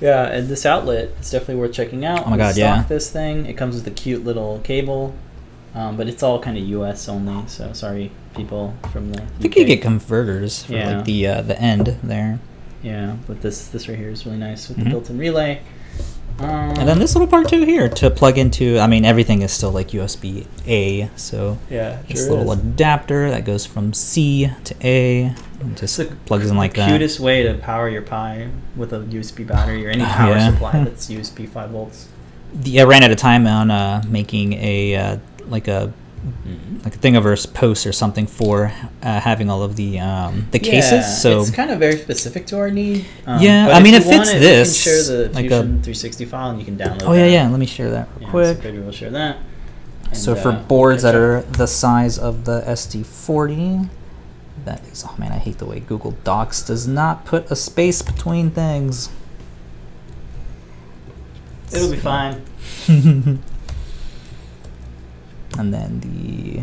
Yeah, 0.00 0.24
and 0.26 0.48
this 0.48 0.66
outlet 0.66 1.10
is 1.20 1.30
definitely 1.30 1.56
worth 1.56 1.72
checking 1.72 2.04
out. 2.04 2.26
Oh 2.26 2.30
my 2.30 2.36
God, 2.36 2.54
stock 2.54 2.58
yeah. 2.58 2.82
This 2.88 3.08
thing, 3.10 3.46
it 3.46 3.54
comes 3.56 3.76
with 3.76 3.86
a 3.86 3.90
cute 3.90 4.24
little 4.24 4.58
cable, 4.64 5.14
um, 5.74 5.96
but 5.96 6.08
it's 6.08 6.22
all 6.22 6.38
kind 6.40 6.56
of 6.58 6.64
U.S. 6.64 7.08
only. 7.08 7.46
So 7.48 7.72
sorry, 7.72 8.10
people 8.36 8.74
from 8.92 9.12
the. 9.12 9.22
I 9.22 9.26
think 9.40 9.56
you 9.56 9.64
get 9.64 9.82
converters 9.82 10.64
for 10.64 10.72
Yeah. 10.74 10.96
like 10.96 11.04
the 11.04 11.26
uh, 11.26 11.42
the 11.42 11.60
end 11.60 11.96
there, 12.02 12.38
Yeah, 12.82 13.16
but 13.26 13.40
this 13.42 13.68
this 13.68 13.88
right 13.88 13.98
here 13.98 14.10
is 14.10 14.24
really 14.26 14.38
nice 14.38 14.68
with 14.68 14.78
Mhm. 14.78 14.84
the 14.84 14.90
built-in 14.90 15.18
relay. 15.18 15.60
Um, 16.38 16.48
and 16.78 16.88
then 16.88 16.98
this 16.98 17.14
little 17.14 17.28
part 17.28 17.46
too 17.48 17.64
here 17.66 17.88
to 17.90 18.10
plug 18.10 18.38
into. 18.38 18.78
I 18.80 18.86
mean, 18.86 19.04
everything 19.04 19.42
is 19.42 19.52
still 19.52 19.70
like 19.70 19.88
USB 19.92 20.46
A, 20.66 21.10
so 21.14 21.58
yeah, 21.70 21.98
this 22.08 22.24
sure 22.26 22.36
little 22.38 22.52
is. 22.52 22.58
adapter 22.58 23.30
that 23.30 23.44
goes 23.44 23.66
from 23.66 23.92
C 23.92 24.50
to 24.64 24.74
A, 24.82 25.34
and 25.60 25.76
just 25.76 25.98
It's 26.00 26.10
plugs 26.24 26.50
in 26.50 26.56
like 26.56 26.72
the 26.72 26.80
that. 26.80 26.88
cutest 26.90 27.20
way 27.20 27.42
to 27.42 27.54
power 27.54 27.88
your 27.88 28.00
Pi 28.02 28.48
with 28.74 28.92
a 28.94 29.00
USB 29.00 29.44
battery 29.46 29.86
or 29.86 29.90
any 29.90 30.04
power 30.18 30.34
yeah. 30.34 30.50
supply 30.52 30.72
that's 30.84 31.06
USB 31.10 31.46
five 31.48 31.70
volts. 31.70 32.08
The, 32.54 32.80
I 32.80 32.84
ran 32.84 33.02
out 33.04 33.10
of 33.10 33.18
time 33.18 33.46
on 33.46 33.70
uh, 33.70 34.02
making 34.08 34.54
a 34.54 34.94
uh, 34.96 35.16
like 35.52 35.68
a 35.68 35.92
like 36.84 36.94
a 36.94 36.98
Thingiverse 36.98 37.52
post 37.52 37.84
or 37.86 37.92
something 37.92 38.26
for 38.28 38.72
uh, 39.02 39.20
having 39.20 39.50
all 39.50 39.62
of 39.62 39.74
the 39.76 39.98
um, 40.00 40.46
the 40.52 40.58
Yeah, 40.58 40.70
cases. 40.70 41.20
So 41.22 41.40
it's 41.42 41.50
kind 41.50 41.70
of 41.70 41.78
very 41.80 41.96
specific 41.98 42.46
to 42.46 42.58
our 42.58 42.70
need. 42.70 43.04
Um, 43.26 43.40
Yeah, 43.42 43.68
I 43.72 43.80
mean, 43.82 43.92
you 43.94 44.00
it 44.00 44.04
fits 44.04 44.30
it, 44.32 44.38
this, 44.38 44.84
We 44.86 44.92
can 44.92 45.04
share 45.04 45.16
the 45.28 45.32
like 45.34 45.46
a- 45.46 45.62
360 45.62 46.24
file 46.26 46.50
and 46.50 46.58
you 46.60 46.64
can 46.64 46.76
download. 46.78 47.02
oh 47.06 47.12
yeah, 47.12 47.22
that. 47.26 47.30
yeah. 47.32 47.48
Let 47.48 47.58
me 47.60 47.66
share 47.66 47.90
that 47.90 48.08
real 48.16 48.22
Yeah, 48.26 48.30
quick. 48.30 48.56
So 48.56 48.62
Pedro 48.62 48.82
will 48.84 48.92
share 48.92 49.10
that. 49.10 49.36
So 50.12 50.34
for 50.34 50.50
uh, 50.50 50.62
boards 50.62 51.02
that 51.02 51.14
are 51.14 51.40
the 51.42 51.66
size 51.66 52.18
of 52.18 52.44
the 52.44 52.60
SD40, 52.62 53.88
that 54.64 54.84
is 54.92 55.04
oh 55.08 55.14
man, 55.18 55.32
I 55.32 55.38
hate 55.38 55.58
the 55.58 55.64
way 55.66 55.80
Google 55.80 56.12
Docs 56.22 56.62
does 56.62 56.86
not 56.86 57.24
put 57.24 57.50
a 57.50 57.56
space 57.56 58.00
between 58.02 58.50
things. 58.50 59.08
it'll 61.72 61.90
be 61.90 61.96
fine. 61.96 62.42
and 65.58 65.72
then 65.72 66.00
the 66.00 66.62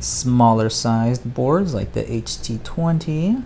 smaller 0.00 0.68
sized 0.68 1.34
boards 1.34 1.74
like 1.74 1.92
the 1.92 2.02
HT20. 2.04 3.42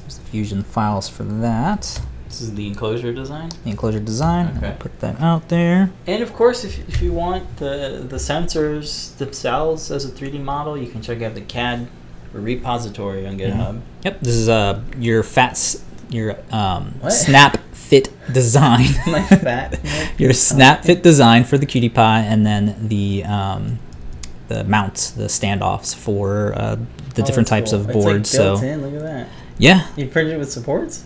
There's 0.00 0.18
the 0.18 0.24
Fusion 0.24 0.62
files 0.62 1.08
for 1.08 1.24
that. 1.24 2.00
This 2.26 2.40
is 2.42 2.54
the 2.54 2.68
enclosure 2.68 3.12
design. 3.12 3.50
The 3.64 3.70
enclosure 3.70 3.98
design. 3.98 4.46
and 4.46 4.58
I'll 4.58 4.64
Okay. 4.70 4.76
put 4.78 5.00
that 5.00 5.20
out 5.20 5.48
there. 5.48 5.90
And 6.06 6.22
of 6.22 6.32
course, 6.32 6.64
if, 6.64 6.78
if 6.88 7.02
you 7.02 7.12
want 7.12 7.56
the 7.56 8.04
the 8.08 8.16
sensors 8.18 9.16
themselves 9.16 9.90
as 9.90 10.04
a 10.04 10.08
3D 10.08 10.40
model, 10.42 10.78
you 10.78 10.86
can 10.88 11.02
check 11.02 11.22
out 11.22 11.34
the 11.34 11.40
CAD 11.40 11.88
repository 12.32 13.26
on 13.26 13.36
GitHub. 13.36 13.80
Yep. 14.04 14.20
This 14.20 14.34
is 14.36 14.48
uh 14.48 14.80
your 14.98 15.22
fats 15.24 15.82
your 16.08 16.36
um 16.52 16.94
What? 17.00 17.12
snap 17.12 17.58
fit 17.90 18.08
design. 18.32 18.86
My 19.06 19.22
fat. 19.22 19.78
your 20.18 20.32
snap 20.32 20.84
fit 20.84 21.02
design 21.02 21.42
for 21.44 21.58
the 21.58 21.66
QT 21.66 21.92
Py 21.94 22.00
and 22.32 22.46
then 22.46 22.76
the 22.88 23.24
um 23.24 23.78
the 24.48 24.64
mounts 24.64 25.10
the 25.10 25.24
standoffs 25.38 25.94
for 25.94 26.52
uh, 26.56 26.76
the 27.14 27.22
Oh, 27.22 27.26
different 27.26 27.48
types 27.48 27.70
cool. 27.72 27.80
of 27.80 27.86
It's, 27.88 27.94
like, 27.96 28.04
boards 28.04 28.30
so 28.30 28.56
in, 28.56 28.82
Look 28.82 28.94
at 28.94 29.02
that. 29.02 29.28
yeah 29.58 29.86
You 29.96 30.06
printed 30.08 30.34
it 30.34 30.38
with 30.38 30.50
supports. 30.52 31.04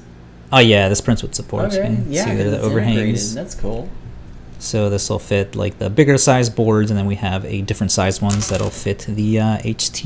oh 0.52 0.60
yeah 0.60 0.88
this 0.90 1.00
prints 1.00 1.22
with 1.22 1.34
supports 1.34 1.74
okay. 1.76 1.88
you 1.90 1.96
can 1.96 2.12
yeah, 2.12 2.24
see 2.24 2.34
there 2.36 2.50
the 2.50 2.56
it's 2.56 2.64
integrated. 2.64 2.92
overhangs 2.98 3.34
That's 3.34 3.54
cool. 3.54 3.88
so 4.58 4.88
this 4.90 5.08
will 5.10 5.18
fit 5.18 5.54
like 5.56 5.78
the 5.78 5.90
bigger 5.90 6.16
size 6.18 6.48
boards 6.60 6.90
and 6.90 6.96
then 6.98 7.06
we 7.06 7.16
have 7.16 7.44
a 7.46 7.60
different 7.62 7.92
size 7.92 8.22
ones 8.22 8.48
that'll 8.48 8.70
fit 8.86 9.00
the 9.08 9.40
uh, 9.40 9.58
ht 9.58 10.00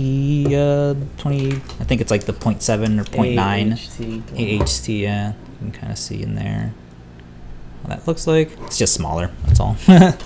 uh, 0.54 0.94
20 1.18 1.52
i 1.82 1.84
think 1.88 2.00
it's 2.00 2.10
like 2.10 2.24
the 2.24 2.32
0.7 2.32 3.00
or 3.00 3.04
0.9 3.04 4.60
AHT. 4.60 4.62
AHT, 4.62 4.88
yeah. 4.88 5.32
You 5.60 5.70
can 5.70 5.72
kind 5.80 5.92
of 5.92 5.98
see 5.98 6.22
in 6.22 6.34
there 6.34 6.72
what 7.82 7.96
that 7.96 8.06
looks 8.06 8.26
like. 8.26 8.50
It's 8.66 8.78
just 8.78 8.94
smaller, 8.94 9.30
that's 9.46 9.60
all. 9.60 9.76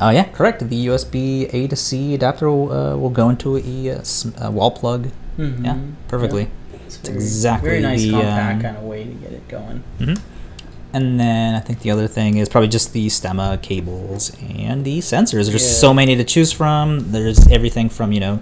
Oh 0.00 0.10
yeah, 0.10 0.24
correct. 0.24 0.68
The 0.68 0.86
USB 0.86 1.48
A 1.52 1.68
to 1.68 1.76
C 1.76 2.14
adapter 2.14 2.50
will, 2.50 2.72
uh, 2.72 2.96
will 2.96 3.10
go 3.10 3.28
into 3.28 3.56
a, 3.58 3.90
uh, 3.90 4.02
a 4.40 4.50
wall 4.50 4.70
plug. 4.70 5.08
Mhm. 5.38 5.64
Yeah, 5.64 5.76
perfectly. 6.08 6.48
It's 6.86 6.96
It's 6.96 7.08
very, 7.08 7.14
exactly 7.18 7.68
very 7.70 7.82
nice 7.82 8.02
the, 8.02 8.10
compact 8.10 8.56
um, 8.56 8.62
kind 8.62 8.76
of 8.78 8.82
way 8.84 9.04
to 9.04 9.10
get 9.12 9.32
it 9.32 9.46
going. 9.48 9.82
hmm 9.98 10.14
And 10.92 11.20
then 11.20 11.54
I 11.54 11.60
think 11.60 11.80
the 11.80 11.90
other 11.90 12.08
thing 12.08 12.38
is 12.38 12.48
probably 12.48 12.68
just 12.68 12.92
the 12.94 13.06
stemma 13.08 13.60
cables 13.62 14.32
and 14.58 14.84
the 14.84 14.98
sensors. 14.98 15.48
There's 15.48 15.62
Yeah. 15.62 15.80
so 15.80 15.94
many 15.94 16.16
to 16.16 16.24
choose 16.24 16.52
from. 16.52 17.12
There's 17.12 17.46
everything 17.48 17.88
from 17.88 18.12
you 18.12 18.20
know 18.20 18.40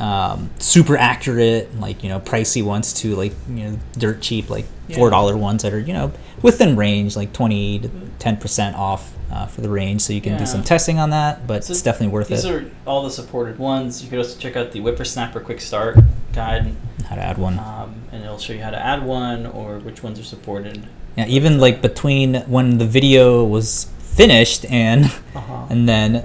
um, 0.00 0.50
super 0.58 0.96
accurate, 0.96 1.78
like 1.78 2.02
you 2.02 2.08
know 2.08 2.20
pricey 2.20 2.64
ones 2.64 2.92
to 2.94 3.14
like 3.14 3.32
you 3.48 3.64
know 3.64 3.78
dirt 3.98 4.20
cheap, 4.20 4.48
like 4.50 4.66
four 4.94 5.10
dollar 5.10 5.36
ones 5.36 5.62
that 5.62 5.72
are 5.72 5.78
you 5.78 5.92
know 5.92 6.12
within 6.42 6.76
range, 6.76 7.16
like 7.16 7.32
twenty 7.32 7.78
to 7.80 7.90
ten 8.18 8.36
percent 8.38 8.76
off 8.76 9.12
uh, 9.30 9.46
for 9.46 9.60
the 9.60 9.68
range. 9.68 10.00
So 10.00 10.12
you 10.12 10.20
can 10.20 10.32
Yeah. 10.32 10.38
do 10.38 10.46
some 10.46 10.62
testing 10.64 10.98
on 10.98 11.10
that, 11.10 11.46
but 11.46 11.64
So 11.64 11.72
it's 11.72 11.82
definitely 11.82 12.12
worth 12.14 12.28
These 12.28 12.44
it. 12.44 12.48
These 12.48 12.62
are 12.62 12.70
all 12.86 13.02
the 13.02 13.10
supported 13.10 13.58
ones. 13.58 14.02
You 14.02 14.08
could 14.10 14.18
also 14.18 14.38
check 14.38 14.56
out 14.56 14.72
the 14.72 14.80
WipperSnapper 14.80 15.44
Quick 15.44 15.60
Start 15.60 15.98
guide, 16.32 16.74
How 17.08 17.16
to 17.16 17.22
add 17.22 17.38
one. 17.38 17.58
um, 17.58 17.94
and 18.12 18.24
it'll 18.24 18.38
show 18.38 18.52
you 18.54 18.62
how 18.62 18.70
to 18.70 18.78
add 18.84 19.04
one 19.04 19.46
or 19.46 19.78
which 19.80 20.02
ones 20.02 20.18
are 20.18 20.24
supported. 20.24 20.86
Yeah, 21.16 21.26
even 21.26 21.58
like 21.60 21.82
between 21.82 22.36
when 22.46 22.78
the 22.78 22.86
video 22.86 23.44
was 23.44 23.86
finished 23.98 24.64
and 24.70 25.04
Uh-huh. 25.34 25.66
and 25.68 25.88
then 25.88 26.24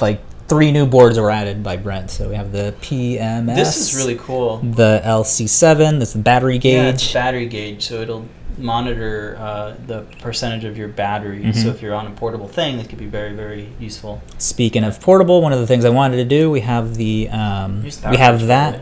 like 0.00 0.20
three 0.48 0.70
new 0.72 0.86
boards 0.86 1.18
were 1.18 1.30
added 1.30 1.62
by 1.62 1.76
Brent. 1.76 2.10
So 2.10 2.28
we 2.28 2.34
have 2.34 2.52
the 2.52 2.74
PMS. 2.80 3.54
This 3.56 3.76
is 3.76 3.96
really 3.96 4.16
cool. 4.16 4.58
the 4.58 5.00
LC7. 5.04 5.98
That's 5.98 6.12
the 6.12 6.18
battery 6.18 6.58
Yeah, 6.58 6.88
it's 6.88 7.02
gauge. 7.04 7.14
battery 7.14 7.46
gauge, 7.46 7.82
so 7.82 8.00
it'll 8.00 8.26
monitor 8.56 9.36
uh, 9.40 9.74
the 9.86 10.02
percentage 10.20 10.64
of 10.64 10.76
your 10.78 10.88
battery. 10.88 11.42
Mhm. 11.42 11.54
So 11.56 11.68
if 11.68 11.82
you're 11.82 11.94
on 11.94 12.06
a 12.06 12.10
portable 12.10 12.46
thing, 12.48 12.76
that 12.78 12.88
could 12.88 12.98
be 12.98 13.06
very, 13.06 13.32
very 13.32 13.68
useful. 13.80 14.22
Speaking 14.38 14.84
of 14.84 15.00
portable, 15.00 15.42
one 15.42 15.52
of 15.52 15.58
the 15.58 15.66
things 15.66 15.84
I 15.84 15.90
wanted 15.90 16.16
to 16.18 16.24
do, 16.24 16.50
we 16.50 16.60
have 16.60 16.94
the 16.96 17.28
um, 17.30 17.82
we 17.82 18.16
have 18.16 18.46
that 18.46 18.80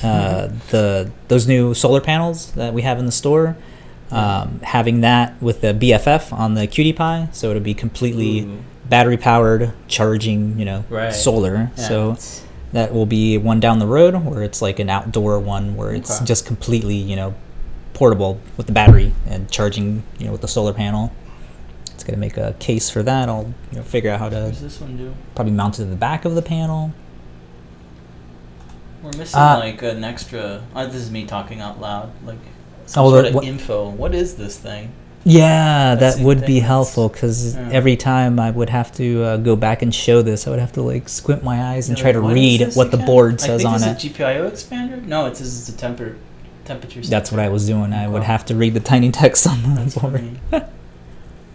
the 0.00 0.08
uh, 0.08 0.48
the 0.70 1.10
those 1.28 1.46
new 1.46 1.72
solar 1.74 2.00
panels 2.00 2.52
that 2.52 2.74
we 2.74 2.82
have 2.82 2.98
in 2.98 3.06
the 3.06 3.12
store. 3.12 3.56
Um, 4.08 4.60
having 4.62 5.00
that 5.00 5.40
with 5.42 5.62
the 5.62 5.74
BFF 5.74 6.32
on 6.32 6.54
the 6.54 6.68
QT 6.68 6.92
Py, 6.96 7.28
so 7.32 7.50
it'll 7.50 7.60
be 7.60 7.74
completely 7.74 8.42
Ooh. 8.42 8.58
Battery 8.88 9.16
powered, 9.16 9.72
charging, 9.88 10.58
you 10.58 10.64
know, 10.64 10.84
Right. 10.88 11.12
solar. 11.12 11.70
Yeah, 11.76 11.84
so 11.88 12.16
that 12.72 12.92
will 12.92 13.06
be 13.06 13.38
one 13.38 13.60
down 13.60 13.78
the 13.78 13.86
road 13.86 14.14
where 14.24 14.42
it's 14.42 14.60
like 14.62 14.78
an 14.78 14.90
outdoor 14.90 15.38
one 15.38 15.76
where 15.76 15.92
it's 15.92 16.16
Okay. 16.16 16.24
just 16.24 16.46
completely, 16.46 16.94
you 16.96 17.16
know, 17.16 17.34
portable 17.94 18.38
with 18.56 18.66
the 18.66 18.72
battery 18.72 19.12
and 19.28 19.50
charging, 19.50 20.02
you 20.18 20.26
know, 20.26 20.32
with 20.32 20.40
the 20.42 20.48
solar 20.48 20.72
panel. 20.72 21.10
It's 21.94 22.04
gonna 22.04 22.18
make 22.18 22.36
a 22.36 22.54
case 22.58 22.90
for 22.90 23.02
that. 23.02 23.28
I'll 23.28 23.52
you 23.72 23.78
know, 23.78 23.82
figure 23.84 24.10
out 24.10 24.18
how 24.18 24.26
what 24.26 24.34
to 24.34 24.48
does 24.50 24.60
this 24.60 24.80
one 24.80 24.96
do? 24.96 25.12
probably 25.34 25.52
mount 25.54 25.74
it 25.78 25.84
to 25.84 25.84
the 25.88 25.96
back 25.96 26.24
of 26.24 26.34
the 26.34 26.42
panel. 26.42 26.92
We're 29.02 29.12
missing 29.16 29.38
Uh, 29.40 29.58
like 29.60 29.82
an 29.82 30.04
extra. 30.04 30.60
Uh, 30.74 30.86
this 30.86 30.96
is 30.96 31.10
me 31.10 31.24
talking 31.24 31.60
out 31.60 31.80
loud. 31.80 32.10
Like 32.26 32.38
some 32.86 33.04
Oh, 33.04 33.10
sort 33.10 33.22
the- 33.22 33.28
of 33.30 33.34
what- 33.36 33.44
info. 33.44 33.88
What 33.88 34.14
is 34.14 34.34
this 34.34 34.56
thing? 34.56 34.90
Yeah, 35.28 35.96
that 35.96 36.20
would 36.20 36.38
thing 36.40 36.46
be 36.46 36.60
helpful 36.60 37.08
because 37.08 37.56
yeah. 37.56 37.68
every 37.72 37.96
time 37.96 38.38
I 38.38 38.52
would 38.52 38.70
have 38.70 38.92
to 38.94 39.22
uh, 39.24 39.36
go 39.38 39.56
back 39.56 39.82
and 39.82 39.92
show 39.92 40.22
this, 40.22 40.46
I 40.46 40.50
would 40.50 40.60
have 40.60 40.72
to 40.74 40.82
like 40.82 41.08
squint 41.08 41.42
my 41.42 41.60
eyes 41.72 41.88
and 41.88 41.98
You're 41.98 42.12
try 42.12 42.18
like, 42.20 42.28
to 42.28 42.34
read 42.34 42.74
what 42.76 42.92
the 42.92 42.96
again?" 42.98 43.06
board 43.06 43.34
I 43.34 43.46
says 43.46 43.62
think 43.62 43.74
on 43.74 43.82
it. 43.82 43.96
is 43.96 44.04
a 44.04 44.08
GPIO 44.08 44.50
expander. 44.50 45.04
No, 45.04 45.26
it 45.26 45.36
says 45.36 45.58
it's 45.58 45.68
a 45.68 45.76
temper 45.76 46.14
temperature. 46.64 47.00
That's 47.00 47.32
what 47.32 47.40
I 47.40 47.48
was 47.48 47.66
doing. 47.66 47.92
I 47.92 48.06
would 48.06 48.22
have 48.22 48.44
to 48.46 48.54
read 48.54 48.74
the 48.74 48.80
tiny 48.80 49.10
text 49.10 49.48
on 49.48 49.62
the 49.62 49.68
That's 49.80 49.94
board. 49.96 50.38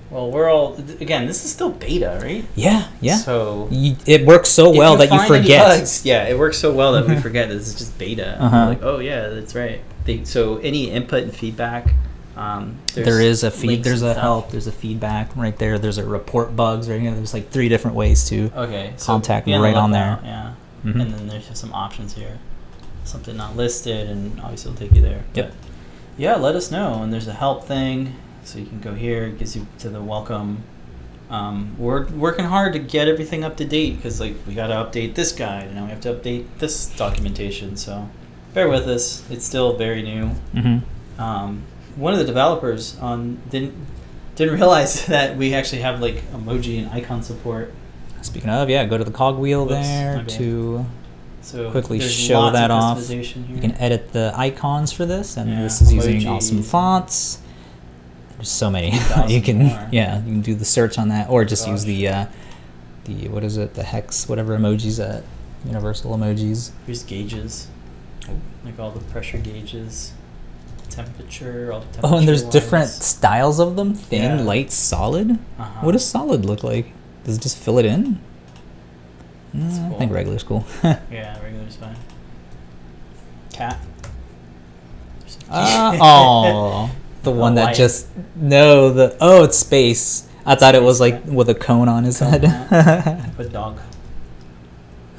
well, 0.10 0.30
we're 0.32 0.50
all 0.50 0.76
again. 1.00 1.26
This 1.28 1.46
is 1.46 1.52
still 1.54 1.72
beta, 1.72 2.20
right? 2.22 2.44
Yeah, 2.56 2.90
yeah. 3.00 3.16
So 3.16 3.70
You, 3.72 3.96
it 4.06 4.26
works 4.26 4.50
so 4.50 4.70
well 4.70 4.98
that 4.98 5.12
you 5.14 5.28
forget. 5.28 6.02
yeah, 6.04 6.28
it 6.28 6.38
works 6.38 6.58
so 6.58 6.74
well 6.74 6.92
that 6.94 7.08
we 7.08 7.16
forget 7.22 7.48
that 7.48 7.56
this 7.56 7.70
is 7.70 7.76
just 7.76 7.98
beta. 7.98 8.38
Uh-huh. 8.42 8.66
Like, 8.68 8.84
oh 8.84 9.00
yeah, 9.00 9.30
that's 9.30 9.56
right. 9.56 9.80
They, 10.04 10.26
so 10.26 10.58
any 10.58 10.90
input 10.90 11.24
and 11.24 11.34
feedback. 11.34 11.94
Um, 12.36 12.80
there's 12.94 13.44
a 13.44 13.52
feed. 13.52 13.84
There's 13.84 14.02
a 14.04 14.14
help. 14.14 14.52
There's 14.52 14.68
a 14.68 14.72
feedback 14.72 15.36
right 15.36 15.58
there. 15.58 15.78
There's 15.78 15.98
a 15.98 16.06
report 16.06 16.56
bugs 16.56 16.90
right 16.90 17.00
here. 17.02 17.12
There's 17.12 17.34
like 17.34 17.50
three 17.50 17.68
different 17.70 17.96
ways 17.98 18.28
to. 18.30 18.52
Okay, 18.56 18.94
so 18.98 19.08
Contact 19.08 19.48
me 19.48 19.56
right 19.56 19.76
on 19.76 19.92
there. 19.92 20.20
Yeah, 20.24 20.54
Mhm. 20.86 21.02
and 21.02 21.14
then 21.14 21.28
there's 21.28 21.48
just 21.48 21.60
some 21.60 21.74
options 21.74 22.14
here. 22.14 22.38
Something 23.04 23.36
not 23.36 23.58
listed, 23.58 24.10
and 24.10 24.40
obviously 24.40 24.72
it'll 24.72 24.80
take 24.88 24.96
you 24.96 25.02
there. 25.02 25.24
Yep. 25.34 25.48
But 25.50 25.56
yeah, 26.18 26.36
let 26.36 26.56
us 26.56 26.72
know. 26.72 27.04
And 27.04 27.12
there's 27.12 27.28
a 27.28 27.34
help 27.34 27.66
thing, 27.66 28.16
so 28.44 28.60
you 28.60 28.66
can 28.66 28.80
go 28.80 28.94
here. 28.94 29.26
It 29.26 29.38
gives 29.40 29.56
you 29.56 29.68
to 29.80 29.90
the 29.90 30.02
welcome. 30.02 30.64
Um, 31.30 31.76
we're 31.78 32.08
working 32.10 32.46
hard 32.46 32.74
to 32.74 32.80
get 32.80 33.08
everything 33.08 33.44
up 33.44 33.56
to 33.58 33.66
date 33.66 33.96
because 33.98 34.20
like 34.20 34.36
we 34.48 34.54
got 34.54 34.68
to 34.68 34.74
update 34.76 35.16
this 35.16 35.32
guide, 35.32 35.68
and 35.68 35.76
now 35.76 35.84
we 35.86 35.90
have 35.90 36.02
to 36.02 36.14
update 36.14 36.46
this 36.60 36.86
documentation. 36.88 37.76
So 37.76 38.10
bear 38.54 38.70
with 38.70 38.88
us. 38.88 39.24
It's 39.30 39.46
still 39.46 39.76
very 39.78 40.02
new. 40.02 40.32
Mm-hmm. 40.56 41.22
Um, 41.22 41.64
one 41.96 42.14
of 42.14 42.20
the 42.20 42.26
developers 42.26 42.98
on 43.00 43.42
didn't 43.50 43.74
didn't 44.36 44.56
realize 44.56 45.06
that 45.08 45.38
we 45.38 45.54
actually 45.54 45.82
have 45.82 46.02
like 46.02 46.24
emoji 46.32 46.80
and 46.80 46.90
icon 46.92 47.24
support. 47.24 47.74
Speaking 48.22 48.50
of, 48.50 48.70
yeah, 48.70 48.86
go 48.86 48.98
to 48.98 49.04
the 49.04 49.12
cogwheel 49.12 49.66
Whoops, 49.66 49.88
there 49.88 50.24
to. 50.24 50.86
So 51.42 51.72
Quickly 51.72 52.00
show 52.00 52.52
that 52.52 52.70
of 52.70 52.80
off. 52.80 53.08
here. 53.08 53.24
You 53.24 53.60
can 53.60 53.72
edit 53.74 54.14
the 54.14 54.32
icons 54.36 54.92
for 54.92 55.08
this, 55.08 55.38
and 55.38 55.50
Yeah, 55.50 55.64
this 55.64 55.82
is 55.82 55.92
using 55.92 56.28
awesome 56.28 56.62
fonts. 56.62 57.40
There's 58.36 58.48
so 58.50 58.70
many. 58.70 58.92
you 59.28 59.42
can, 59.42 59.58
more. 59.66 59.90
yeah, 59.92 60.20
you 60.20 60.34
can 60.34 60.42
do 60.42 60.54
the 60.54 60.66
search 60.66 61.00
on 61.00 61.10
that, 61.10 61.32
or 61.32 61.44
just 61.44 61.68
use 61.68 61.84
the, 61.84 62.08
uh, 62.08 62.26
the 63.06 63.28
what 63.30 63.44
is 63.44 63.58
it, 63.58 63.74
the 63.74 63.82
hex, 63.82 64.30
whatever 64.30 64.56
emojis 64.56 65.04
at 65.04 65.24
Universal 65.66 66.16
Emojis. 66.16 66.72
Here's 66.86 67.04
gauges, 67.04 67.68
like 68.64 68.80
all 68.80 68.92
the 68.92 69.00
pressure 69.06 69.38
gauges, 69.40 70.14
temperature, 70.92 71.72
all 71.74 71.80
the 71.80 71.86
temperature. 71.88 72.14
Oh, 72.16 72.18
and 72.20 72.28
there's 72.28 72.44
different 72.44 72.90
styles 72.90 73.60
of 73.60 73.76
them: 73.76 73.94
thin, 73.96 74.40
Yeah. 74.40 74.44
light, 74.44 74.72
solid. 74.72 75.32
Uh-huh. 75.32 75.80
What 75.86 75.94
does 75.94 76.06
solid 76.06 76.46
look 76.46 76.64
like? 76.64 76.92
Does 77.24 77.38
it 77.38 77.42
just 77.42 77.58
fill 77.58 77.78
it 77.80 77.86
in? 77.86 78.20
Mm, 79.56 79.86
I 79.86 79.90
cool. 79.90 79.98
think 80.00 80.12
regular's 80.12 80.44
cool. 80.44 80.66
Yeah, 81.12 81.42
regular's 81.44 81.76
fine. 81.76 81.96
Cat. 83.52 83.78
Uh, 85.54 85.98
oh, 86.02 86.92
the 87.24 87.32
one 87.32 87.56
that 87.56 87.76
just 87.76 88.08
no 88.38 88.90
the 88.94 89.18
oh 89.20 89.44
it's 89.44 89.58
space. 89.58 90.28
I 90.46 90.56
thought 90.56 90.76
it 90.76 90.82
was 90.82 91.02
like 91.02 91.26
with 91.26 91.50
a 91.50 91.54
cone 91.56 91.90
on 91.90 92.06
his 92.06 92.20
Cone 92.20 92.40
head. 92.42 93.34
Put 93.36 93.52
dog. 93.60 93.80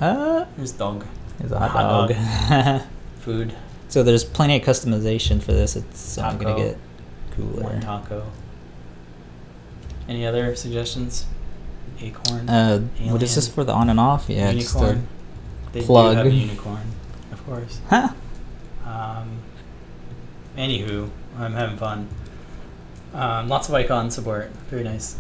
uh, 0.00 0.46
Here's 0.56 0.72
dog. 0.72 1.04
there's 1.38 1.52
a 1.52 1.58
hot 1.58 1.70
hot 1.70 2.08
dog. 2.08 2.82
Food. 3.20 3.54
So 3.92 4.02
there's 4.02 4.24
plenty 4.24 4.57
of 4.57 4.62
customization 4.62 5.42
for 5.42 5.52
this. 5.52 5.76
It's 5.76 6.16
uh, 6.16 6.33
gonna 6.33 6.57
get 6.57 6.78
cooler. 7.33 7.62
cooler. 7.62 7.81
taco. 7.83 8.24
Any 10.09 10.24
other 10.24 10.57
suggestions? 10.57 11.26
Acorn. 12.00 12.48
Uh, 12.48 12.78
what 13.11 13.22
is 13.22 13.35
this 13.35 13.48
for 13.48 13.64
the 13.64 13.72
on 13.72 13.90
and 13.90 14.00
off? 14.00 14.31
Yeah, 14.31 14.50
just 14.55 14.74
unicorn. 14.74 15.07
They 15.72 15.83
plug. 15.83 16.12
do 16.12 16.16
have 16.16 16.26
a 16.26 16.31
unicorn, 16.31 16.90
of 17.32 17.45
course. 17.45 17.80
Huh. 17.90 18.09
Um, 18.86 19.43
anywho, 20.57 21.11
I'm 21.36 21.53
having 21.53 21.76
fun. 21.76 22.09
Um, 23.12 23.51
lots 23.51 23.68
of 23.68 23.74
icon 23.74 24.11
support. 24.11 24.51
Very 24.70 24.84
nice. 24.84 25.18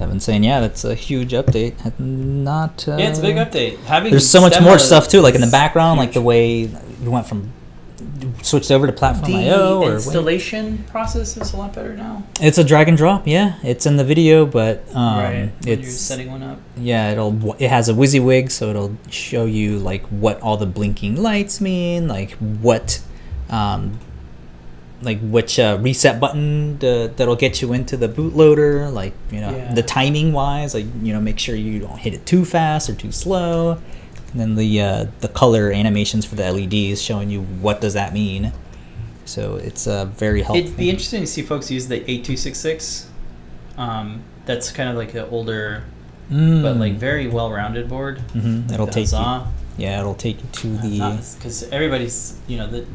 I've 0.00 0.08
been 0.08 0.20
saying 0.20 0.42
yeah, 0.42 0.60
that's 0.60 0.86
a 0.86 0.94
huge 0.94 1.32
update. 1.32 1.98
Not. 2.00 2.88
Uh, 2.88 2.96
yeah, 2.96 3.10
it's 3.10 3.18
a 3.18 3.22
big 3.22 3.36
update. 3.36 3.78
Having 3.80 4.12
There's 4.12 4.28
so 4.28 4.40
much 4.40 4.58
more 4.58 4.78
stuff 4.78 5.06
too, 5.06 5.20
like 5.20 5.34
in 5.34 5.42
the 5.42 5.48
background, 5.48 5.98
like 5.98 6.14
the 6.14 6.22
way 6.22 6.60
you 6.62 7.10
went 7.10 7.26
from 7.26 7.52
switched 8.42 8.70
over 8.70 8.86
to 8.86 8.92
platform 8.92 9.30
the 9.30 9.38
IO 9.38 9.82
or 9.82 9.94
installation 9.94 10.84
process 10.84 11.36
is 11.36 11.52
a 11.52 11.56
lot 11.56 11.72
better 11.74 11.94
now. 11.96 12.24
it's 12.40 12.58
a 12.58 12.64
drag 12.64 12.88
and 12.88 12.96
drop. 12.96 13.26
Yeah, 13.26 13.58
it's 13.62 13.86
in 13.86 13.96
the 13.96 14.04
video, 14.04 14.44
but 14.46 14.84
um, 14.94 15.18
right. 15.18 15.52
It's 15.66 15.92
setting 15.94 16.30
one 16.30 16.42
up. 16.42 16.58
yeah, 16.76 17.12
it'll 17.12 17.54
it 17.60 17.68
has 17.70 17.88
a 17.88 17.92
WYSIWYG, 17.92 18.50
so 18.50 18.70
it'll 18.70 18.96
show 19.10 19.44
you 19.46 19.78
like 19.78 20.04
what 20.06 20.40
all 20.40 20.56
the 20.56 20.66
blinking 20.66 21.16
lights 21.22 21.60
mean, 21.60 22.08
like 22.08 22.32
what, 22.32 23.00
um, 23.50 23.98
like 25.02 25.20
which 25.20 25.58
uh, 25.60 25.78
reset 25.80 26.18
button 26.18 26.78
to, 26.80 27.12
that'll 27.16 27.36
get 27.36 27.62
you 27.62 27.72
into 27.72 27.96
the 27.96 28.08
bootloader, 28.08 28.92
like 28.92 29.12
you 29.30 29.40
know 29.40 29.54
Yeah. 29.56 29.74
the 29.74 29.82
timing 29.82 30.32
wise, 30.32 30.74
like 30.74 30.86
you 31.02 31.12
know 31.12 31.20
make 31.20 31.38
sure 31.38 31.54
you 31.54 31.78
don't 31.78 31.98
hit 31.98 32.14
it 32.14 32.26
too 32.26 32.44
fast 32.44 32.90
or 32.90 32.94
too 32.94 33.12
slow. 33.12 33.78
And 34.38 34.50
then 34.50 34.54
the 34.56 34.80
uh, 34.80 35.06
the 35.18 35.26
color 35.28 35.72
animations 35.72 36.24
for 36.24 36.36
the 36.36 36.50
LEDs 36.52 37.02
showing 37.02 37.28
you 37.28 37.42
what 37.42 37.80
does 37.80 37.94
that 37.94 38.12
mean. 38.12 38.52
So 39.24 39.56
it's 39.56 39.88
uh, 39.88 40.04
very 40.04 40.42
helpful. 40.42 40.64
It'd 40.64 40.76
be 40.76 40.88
interesting 40.90 41.22
to 41.22 41.26
see 41.26 41.42
folks 41.42 41.70
use 41.72 41.88
the 41.88 41.96
8266. 41.96 43.08
Um, 43.76 44.22
that's 44.46 44.70
kind 44.70 44.88
of 44.90 44.94
like 44.96 45.12
an 45.14 45.26
older, 45.30 45.82
but 46.30 46.76
like 46.76 46.94
very 46.94 47.26
well-rounded 47.26 47.88
board. 47.88 48.20
hmm 48.32 48.62
Like 48.62 48.74
It'll 48.74 48.86
take 48.86 49.10
you. 49.10 49.42
Yeah, 49.76 50.00
it'll 50.00 50.14
take 50.14 50.40
you 50.40 50.48
to 50.52 50.76
the. 50.78 50.98
because 51.36 51.64
everybody's 51.70 52.38
you 52.46 52.58
know 52.58 52.68
the 52.68 52.86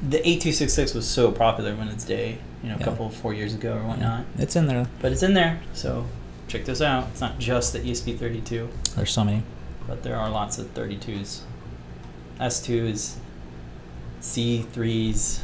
the 0.00 0.18
8266 0.20 0.94
was 0.94 1.06
so 1.06 1.30
popular 1.30 1.74
when 1.74 1.88
its 1.88 2.04
day 2.04 2.38
you 2.62 2.68
know 2.70 2.76
a 2.76 2.78
Yeah. 2.78 2.84
couple 2.84 3.10
four 3.10 3.34
years 3.34 3.52
ago 3.52 3.74
or 3.74 3.82
whatnot 3.82 4.24
It's 4.38 4.54
in 4.56 4.66
there. 4.66 4.86
but 5.00 5.10
it's 5.12 5.22
in 5.24 5.34
there 5.34 5.60
so 5.74 6.06
check 6.46 6.64
this 6.66 6.80
out 6.80 7.08
it's 7.10 7.20
not 7.20 7.38
just 7.40 7.72
the 7.72 7.80
E 7.84 7.90
esp32 7.92 8.68
There's 8.96 9.10
so 9.12 9.24
many. 9.24 9.42
But 9.88 10.02
there 10.04 10.14
are 10.16 10.30
lots 10.30 10.58
of 10.58 10.72
32s 10.74 11.40
s2s 12.38 13.16
c3s 14.20 15.40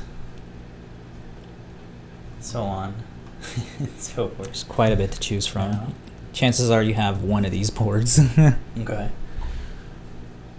so 2.41 2.63
on 2.63 2.95
so 3.99 4.29
forth 4.29 4.49
There's 4.49 4.65
quite 4.65 4.93
a 4.93 4.97
bit 4.97 5.13
to 5.13 5.19
choose 5.21 5.47
from. 5.47 5.73
Yeah. 5.73 5.87
Chances 6.33 6.71
are 6.71 6.83
you 6.83 6.95
have 6.95 7.23
one 7.23 7.45
of 7.45 7.51
these 7.53 7.71
boards. 7.71 8.19
okay 8.79 9.11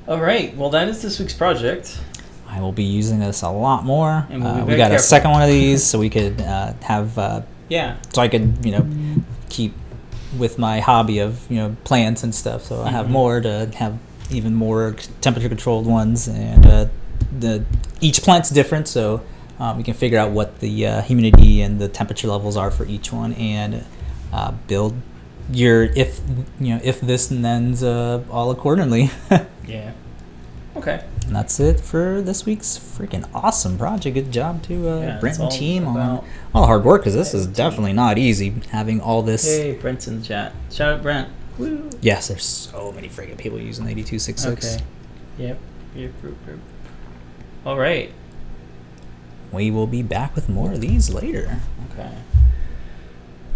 all 0.07 0.19
right 0.21 0.55
well 0.55 0.69
that 0.69 0.87
is 0.87 1.01
this 1.01 1.19
week's 1.19 1.33
project 1.33 1.99
I 2.47 2.61
will 2.61 2.71
be 2.71 2.83
using 2.83 3.19
this 3.19 3.41
a 3.41 3.49
lot 3.49 3.83
more. 3.83 4.27
And 4.29 4.43
we'll 4.43 4.53
Uh, 4.61 4.65
we 4.65 4.75
got 4.77 4.91
a 4.91 4.99
second 4.99 5.31
one 5.31 5.41
of 5.41 5.49
these, 5.49 5.83
so 5.89 5.99
we 5.99 6.09
could 6.09 6.39
uh, 6.41 6.73
have, 6.83 7.17
uh, 7.17 7.41
yeah 7.69 7.97
so 8.13 8.21
I 8.21 8.27
could, 8.29 8.63
you 8.63 8.71
know, 8.71 8.87
keep 9.49 9.73
with 10.37 10.57
my 10.57 10.79
hobby 10.79 11.19
of, 11.19 11.45
you 11.49 11.57
know, 11.57 11.75
plants 11.83 12.23
and 12.23 12.33
stuff. 12.33 12.63
So 12.63 12.81
I 12.83 12.89
have 12.91 13.07
Mhm. 13.07 13.11
more 13.11 13.41
to 13.41 13.69
have 13.75 13.97
even 14.31 14.53
more 14.55 14.95
temperature 15.21 15.49
controlled 15.49 15.85
ones 15.85 16.27
and 16.27 16.65
uh, 16.65 16.85
the 17.39 17.63
each 18.01 18.21
plant's 18.23 18.49
different, 18.49 18.87
so 18.87 19.21
um, 19.59 19.77
we 19.77 19.83
can 19.83 19.93
figure 19.93 20.17
out 20.19 20.31
what 20.31 20.59
the 20.59 20.85
uh, 20.87 21.01
humidity 21.01 21.61
and 21.61 21.79
the 21.79 21.87
temperature 21.87 22.27
levels 22.27 22.57
are 22.57 22.71
for 22.71 22.85
each 22.85 23.11
one, 23.13 23.33
and 23.33 23.83
uh, 24.33 24.51
build 24.67 24.93
your 25.51 25.83
if 25.83 26.19
you 26.59 26.73
know 26.73 26.79
if 26.83 26.99
this 27.01 27.29
and 27.31 27.43
then's 27.45 27.83
uh, 27.83 28.21
all 28.31 28.51
accordingly. 28.51 29.09
Yeah. 29.67 29.91
Okay. 30.75 31.03
And 31.25 31.35
that's 31.35 31.59
it 31.59 31.79
for 31.79 32.21
this 32.21 32.45
week's 32.45 32.77
freaking 32.77 33.27
awesome 33.33 33.77
project. 33.77 34.13
Good 34.13 34.31
job 34.31 34.61
to 34.63 34.89
uh, 34.89 34.99
Yeah, 34.99 35.19
Brent 35.19 35.39
and 35.39 35.51
team 35.51 35.87
on 35.87 35.97
all 36.53 36.61
the 36.61 36.67
hard 36.67 36.83
work 36.83 37.01
because 37.01 37.13
this 37.13 37.33
is 37.33 37.47
definitely 37.47 37.93
not 37.93 38.17
easy 38.17 38.53
having 38.71 38.99
all 38.99 39.21
this. 39.21 39.45
Hey, 39.45 39.73
Brent's 39.75 40.07
in 40.07 40.19
the 40.19 40.25
chat. 40.25 40.53
Shout 40.71 40.93
out 40.95 41.01
Brent. 41.01 41.29
Woo. 41.57 41.89
Yes, 42.01 42.27
there's 42.27 42.43
so 42.43 42.91
many 42.91 43.07
freaking 43.07 43.37
people 43.37 43.59
using 43.59 43.85
8266. 43.85 44.75
Okay. 44.75 44.83
Yep. 45.37 45.57
Yep. 45.95 46.11
yep, 46.23 46.33
yep. 46.47 46.59
All 47.65 47.77
right. 47.77 48.11
We 49.51 49.71
will 49.71 49.87
be 49.87 50.03
back 50.03 50.35
with 50.35 50.49
more 50.49 50.73
of 50.73 50.81
these 50.81 51.09
later. 51.09 51.61
Okay. 51.93 52.11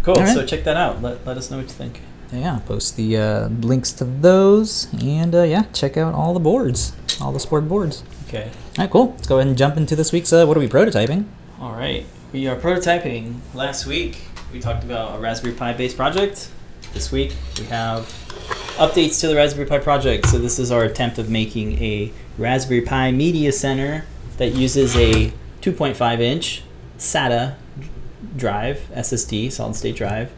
Cool. 0.02 0.14
Right. 0.14 0.34
So 0.34 0.46
check 0.46 0.64
that 0.64 0.76
out. 0.78 1.02
Let, 1.02 1.26
let 1.26 1.36
us 1.36 1.50
know 1.50 1.58
what 1.58 1.66
you 1.66 1.72
think. 1.72 2.00
Yeah, 2.32 2.60
post 2.64 2.96
the 2.96 3.16
uh, 3.16 3.48
links 3.48 3.92
to 3.94 4.04
those 4.04 4.88
and 5.02 5.34
uh, 5.34 5.42
yeah, 5.42 5.64
check 5.72 5.96
out 5.96 6.14
all 6.14 6.32
the 6.32 6.40
boards, 6.40 6.92
all 7.20 7.32
the 7.32 7.40
sport 7.40 7.68
boards. 7.68 8.04
Okay. 8.28 8.50
All 8.78 8.84
right, 8.84 8.90
cool. 8.90 9.10
Let's 9.12 9.26
go 9.26 9.38
ahead 9.38 9.48
and 9.48 9.58
jump 9.58 9.76
into 9.76 9.96
this 9.96 10.12
week's. 10.12 10.32
Uh, 10.32 10.46
what 10.46 10.56
are 10.56 10.60
we 10.60 10.68
prototyping? 10.68 11.26
All 11.60 11.72
right. 11.72 12.06
We 12.32 12.46
are 12.46 12.56
prototyping. 12.56 13.40
Last 13.54 13.86
week 13.86 14.18
we 14.52 14.60
talked 14.60 14.84
about 14.84 15.16
a 15.16 15.20
Raspberry 15.20 15.54
Pi 15.54 15.72
based 15.72 15.96
project. 15.96 16.48
This 16.94 17.10
week 17.10 17.34
we 17.58 17.64
have 17.64 18.02
updates 18.76 19.20
to 19.20 19.28
the 19.28 19.34
Raspberry 19.34 19.66
Pi 19.66 19.78
project. 19.78 20.28
So 20.28 20.38
this 20.38 20.58
is 20.60 20.70
our 20.70 20.84
attempt 20.84 21.18
of 21.18 21.28
making 21.28 21.82
a 21.82 22.12
Raspberry 22.38 22.82
Pi 22.82 23.10
media 23.10 23.50
center 23.50 24.04
that 24.36 24.54
uses 24.54 24.96
a 24.96 25.32
2.5 25.60 26.20
inch 26.20 26.62
SATA 26.98 27.56
drive, 28.36 28.88
SSD, 28.94 29.50
solid 29.50 29.74
state 29.74 29.96
drive. 29.96 30.30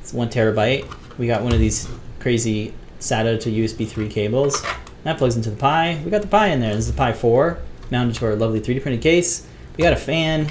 It's 0.00 0.12
one 0.12 0.28
terabyte. 0.28 0.86
We 1.18 1.26
got 1.26 1.42
one 1.42 1.52
of 1.52 1.58
these 1.58 1.88
crazy 2.20 2.72
SATA 3.00 3.40
to 3.40 3.50
USB 3.50 3.86
3 3.86 4.08
cables. 4.08 4.62
That 5.02 5.18
plugs 5.18 5.36
into 5.36 5.50
the 5.50 5.56
Pi. 5.56 6.00
We 6.04 6.10
got 6.10 6.22
the 6.22 6.28
Pi 6.28 6.48
in 6.48 6.60
there. 6.60 6.74
This 6.74 6.86
is 6.86 6.92
the 6.92 6.96
Pi 6.96 7.12
4 7.12 7.58
mounted 7.90 8.14
to 8.16 8.26
our 8.26 8.36
lovely 8.36 8.60
3D 8.60 8.82
printed 8.82 9.02
case. 9.02 9.46
We 9.76 9.82
got 9.82 9.92
a 9.92 9.96
fan. 9.96 10.48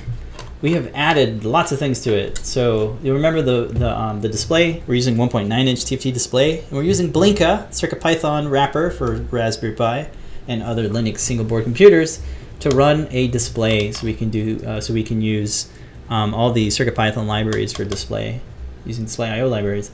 We 0.61 0.73
have 0.73 0.91
added 0.93 1.45
lots 1.45 1.71
of 1.71 1.79
things 1.79 2.01
to 2.01 2.13
it. 2.13 2.37
So 2.39 2.97
you 3.01 3.13
remember 3.13 3.41
the 3.41 3.65
the, 3.65 3.97
um, 3.97 4.21
the 4.21 4.29
display? 4.29 4.83
We're 4.87 4.95
using 4.95 5.15
1.9 5.15 5.51
inch 5.51 5.85
TFT 5.85 6.13
display, 6.13 6.59
and 6.59 6.71
we're 6.71 6.83
using 6.83 7.13
Blinka 7.13 7.67
CircuitPython 7.69 8.49
wrapper 8.49 8.89
for 8.89 9.15
Raspberry 9.15 9.73
Pi 9.73 10.09
and 10.47 10.63
other 10.63 10.89
Linux 10.89 11.19
single 11.19 11.45
board 11.45 11.63
computers 11.63 12.21
to 12.61 12.69
run 12.71 13.07
a 13.11 13.27
display. 13.27 13.91
So 13.91 14.05
we 14.05 14.15
can 14.15 14.29
do 14.29 14.59
uh, 14.65 14.81
so 14.81 14.93
we 14.93 15.03
can 15.03 15.21
use 15.21 15.69
um, 16.09 16.33
all 16.33 16.51
the 16.51 16.67
CircuitPython 16.67 17.27
libraries 17.27 17.71
for 17.71 17.85
display 17.85 18.41
using 18.85 19.05
display 19.05 19.29
I/O 19.29 19.47
libraries. 19.47 19.91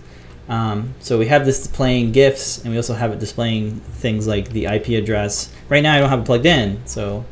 Um, 0.49 0.93
so 0.99 1.17
we 1.17 1.27
have 1.27 1.45
this 1.45 1.63
displaying 1.63 2.11
GIFs, 2.11 2.63
and 2.63 2.71
we 2.71 2.77
also 2.77 2.93
have 2.93 3.11
it 3.11 3.19
displaying 3.19 3.79
things 3.79 4.27
like 4.27 4.49
the 4.49 4.65
IP 4.65 4.89
address. 4.89 5.53
Right 5.69 5.81
now, 5.81 5.95
I 5.95 5.99
don't 5.99 6.09
have 6.09 6.19
it 6.19 6.25
plugged 6.25 6.45
in, 6.45 6.85
so 6.85 7.25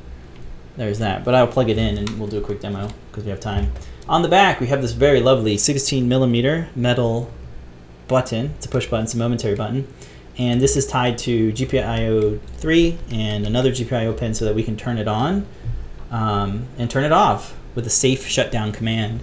there's 0.77 0.99
that. 0.99 1.25
But 1.25 1.35
I'll 1.35 1.47
plug 1.47 1.69
it 1.69 1.77
in, 1.77 1.97
and 1.97 2.09
we'll 2.19 2.29
do 2.29 2.37
a 2.37 2.41
quick 2.41 2.61
demo 2.61 2.89
because 3.09 3.23
we 3.23 3.29
have 3.29 3.39
time. 3.39 3.71
On 4.07 4.21
the 4.21 4.29
back, 4.29 4.59
we 4.59 4.67
have 4.67 4.81
this 4.81 4.93
very 4.93 5.21
lovely 5.21 5.57
16 5.57 6.07
millimeter 6.07 6.69
metal 6.75 7.31
button. 8.07 8.53
It's 8.57 8.65
a 8.65 8.69
push 8.69 8.87
button, 8.87 9.05
it's 9.05 9.13
a 9.13 9.17
momentary 9.17 9.55
button. 9.55 9.87
And 10.37 10.61
this 10.61 10.75
is 10.75 10.87
tied 10.87 11.17
to 11.19 11.51
GPIO 11.51 12.39
3 12.57 12.97
and 13.11 13.45
another 13.45 13.71
GPIO 13.71 14.17
pin 14.17 14.33
so 14.33 14.45
that 14.45 14.55
we 14.55 14.63
can 14.63 14.75
turn 14.75 14.97
it 14.97 15.07
on 15.07 15.45
um, 16.09 16.67
and 16.77 16.89
turn 16.89 17.03
it 17.03 17.11
off 17.11 17.55
with 17.75 17.85
a 17.85 17.89
safe 17.89 18.25
shutdown 18.25 18.71
command. 18.71 19.21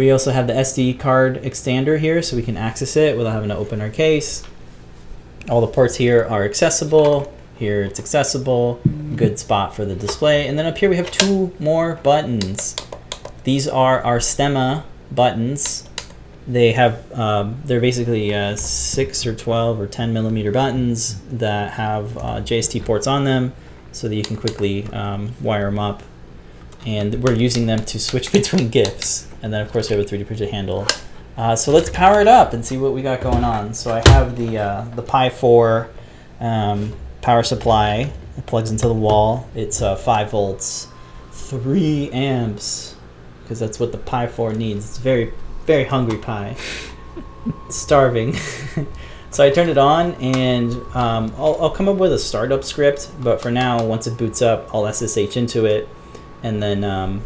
We 0.00 0.10
also 0.12 0.30
have 0.30 0.46
the 0.46 0.54
SD 0.54 0.98
card 0.98 1.42
extender 1.42 1.98
here 1.98 2.22
so 2.22 2.34
we 2.34 2.42
can 2.42 2.56
access 2.56 2.96
it 2.96 3.18
without 3.18 3.32
having 3.32 3.50
to 3.50 3.56
open 3.56 3.82
our 3.82 3.90
case. 3.90 4.42
All 5.50 5.60
the 5.60 5.66
ports 5.66 5.96
here 5.96 6.24
are 6.24 6.42
accessible. 6.42 7.30
Here 7.56 7.82
it's 7.82 8.00
accessible. 8.00 8.80
Good 9.14 9.38
spot 9.38 9.76
for 9.76 9.84
the 9.84 9.94
display. 9.94 10.48
And 10.48 10.58
then 10.58 10.64
up 10.64 10.78
here 10.78 10.88
we 10.88 10.96
have 10.96 11.10
two 11.10 11.54
more 11.58 11.96
buttons. 11.96 12.76
These 13.44 13.68
are 13.68 14.00
our 14.00 14.20
Stemma 14.20 14.84
buttons. 15.12 15.86
They 16.48 16.72
have, 16.72 17.12
um, 17.12 17.60
they're 17.66 17.82
basically 17.82 18.34
uh, 18.34 18.56
6 18.56 19.26
or 19.26 19.34
12 19.34 19.78
or 19.78 19.86
10 19.86 20.14
millimeter 20.14 20.50
buttons 20.50 21.20
that 21.24 21.72
have 21.72 22.16
uh, 22.16 22.20
JST 22.40 22.86
ports 22.86 23.06
on 23.06 23.24
them 23.24 23.52
so 23.92 24.08
that 24.08 24.16
you 24.16 24.22
can 24.22 24.38
quickly 24.38 24.86
um, 24.94 25.34
wire 25.42 25.66
them 25.66 25.78
up 25.78 26.02
and 26.86 27.22
we're 27.22 27.34
using 27.34 27.66
them 27.66 27.84
to 27.84 27.98
switch 27.98 28.32
between 28.38 28.68
GIFs. 28.68 29.28
And 29.42 29.52
then 29.52 29.60
of 29.60 29.72
course 29.72 29.90
we 29.90 29.96
have 29.96 30.04
a 30.04 30.08
3D 30.08 30.26
printed 30.26 30.50
handle. 30.50 30.86
Uh, 31.36 31.56
so 31.56 31.72
let's 31.72 31.88
power 31.90 32.20
it 32.20 32.28
up 32.28 32.52
and 32.52 32.64
see 32.64 32.76
what 32.76 32.92
we 32.92 33.02
got 33.02 33.20
going 33.20 33.44
on. 33.44 33.72
So 33.72 33.92
I 33.92 34.06
have 34.10 34.36
the 34.36 34.58
uh, 34.58 34.84
the 34.94 35.02
Pi 35.02 35.30
4 35.30 35.90
um, 36.40 36.94
power 37.22 37.42
supply. 37.42 38.12
It 38.36 38.46
plugs 38.46 38.70
into 38.70 38.88
the 38.88 38.94
wall. 38.94 39.48
It's 39.54 39.80
uh, 39.80 39.96
5 39.96 40.30
volts, 40.30 40.88
3 41.32 42.10
amps, 42.10 42.96
because 43.42 43.58
that's 43.58 43.80
what 43.80 43.92
the 43.92 43.98
Pi 43.98 44.26
4 44.26 44.52
needs. 44.52 44.84
It's 44.84 44.98
very 44.98 45.32
very 45.64 45.84
hungry 45.84 46.18
Pi. 46.18 46.56
Starving. 47.70 48.34
so 49.30 49.44
I 49.44 49.50
turned 49.50 49.70
it 49.70 49.78
on 49.78 50.14
and 50.14 50.74
um, 50.94 51.32
I'll, 51.38 51.56
I'll 51.60 51.70
come 51.70 51.88
up 51.88 51.96
with 51.96 52.12
a 52.12 52.18
startup 52.18 52.64
script. 52.64 53.10
But 53.20 53.40
for 53.40 53.50
now, 53.50 53.82
once 53.82 54.06
it 54.06 54.18
boots 54.18 54.42
up, 54.42 54.68
I'll 54.74 54.92
SSH 54.92 55.36
into 55.36 55.64
it 55.64 55.88
and 56.42 56.62
then 56.62 56.84
um, 56.84 57.24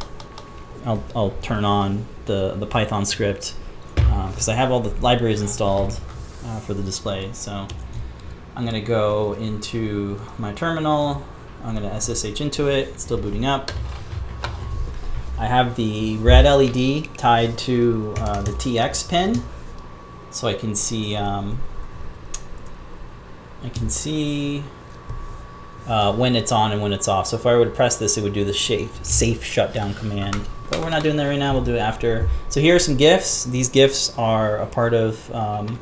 I'll, 0.85 1.05
I'll 1.15 1.31
turn 1.43 1.65
on 1.65 2.07
the, 2.27 2.55
the 2.55 2.67
Python 2.67 3.05
script 3.07 3.55
because 3.95 4.49
I 4.49 4.55
have 4.55 4.71
all 4.71 4.81
the 4.81 4.91
libraries 5.01 5.41
installed 5.41 5.99
uh, 6.45 6.61
for 6.61 6.75
the 6.75 6.83
display. 6.83 7.31
So 7.33 7.67
I'm 8.57 8.63
going 8.63 8.75
to 8.75 8.87
go 8.87 9.35
into 9.35 10.21
my 10.39 10.53
terminal. 10.53 11.25
I'm 11.63 11.75
going 11.77 11.89
to 11.89 12.01
SSH 12.01 12.41
into 12.41 12.69
it. 12.69 12.89
It's 12.89 13.03
still 13.03 13.19
booting 13.19 13.47
up. 13.47 13.73
I 15.39 15.47
have 15.47 15.75
the 15.77 16.17
red 16.19 16.45
LED 16.45 17.17
tied 17.17 17.59
to 17.59 18.15
uh, 18.19 18.43
the 18.43 18.53
TX 18.53 19.09
pin, 19.09 19.43
so 20.31 20.47
I 20.47 20.55
can 20.55 20.77
see. 20.77 21.17
Um, 21.17 21.61
I 23.65 23.69
can 23.71 23.91
see 23.91 24.63
uh, 25.87 26.15
when 26.15 26.35
it's 26.37 26.53
on 26.53 26.73
and 26.73 26.81
when 26.81 26.93
it's 26.93 27.09
off. 27.09 27.27
So 27.29 27.37
if 27.37 27.47
I 27.47 27.55
were 27.57 27.65
to 27.65 27.71
press 27.71 27.97
this, 27.97 28.17
it 28.17 28.23
would 28.23 28.33
do 28.33 28.45
the 28.45 28.55
safe, 28.55 29.05
safe 29.05 29.45
shutdown 29.45 29.95
command. 29.95 30.41
But 30.71 30.81
we're 30.81 30.91
not 30.91 31.03
doing 31.03 31.17
that 31.17 31.27
right 31.27 31.39
now. 31.39 31.53
We'll 31.53 31.65
do 31.65 31.75
it 31.75 31.79
after. 31.81 32.29
So 32.49 32.61
here 32.61 32.75
are 32.77 32.79
some 32.79 32.97
GIFs. 32.97 33.45
These 33.45 33.69
GIFs 33.69 34.17
are 34.19 34.59
a 34.59 34.67
part 34.67 34.95
of 34.95 35.33
um, 35.35 35.79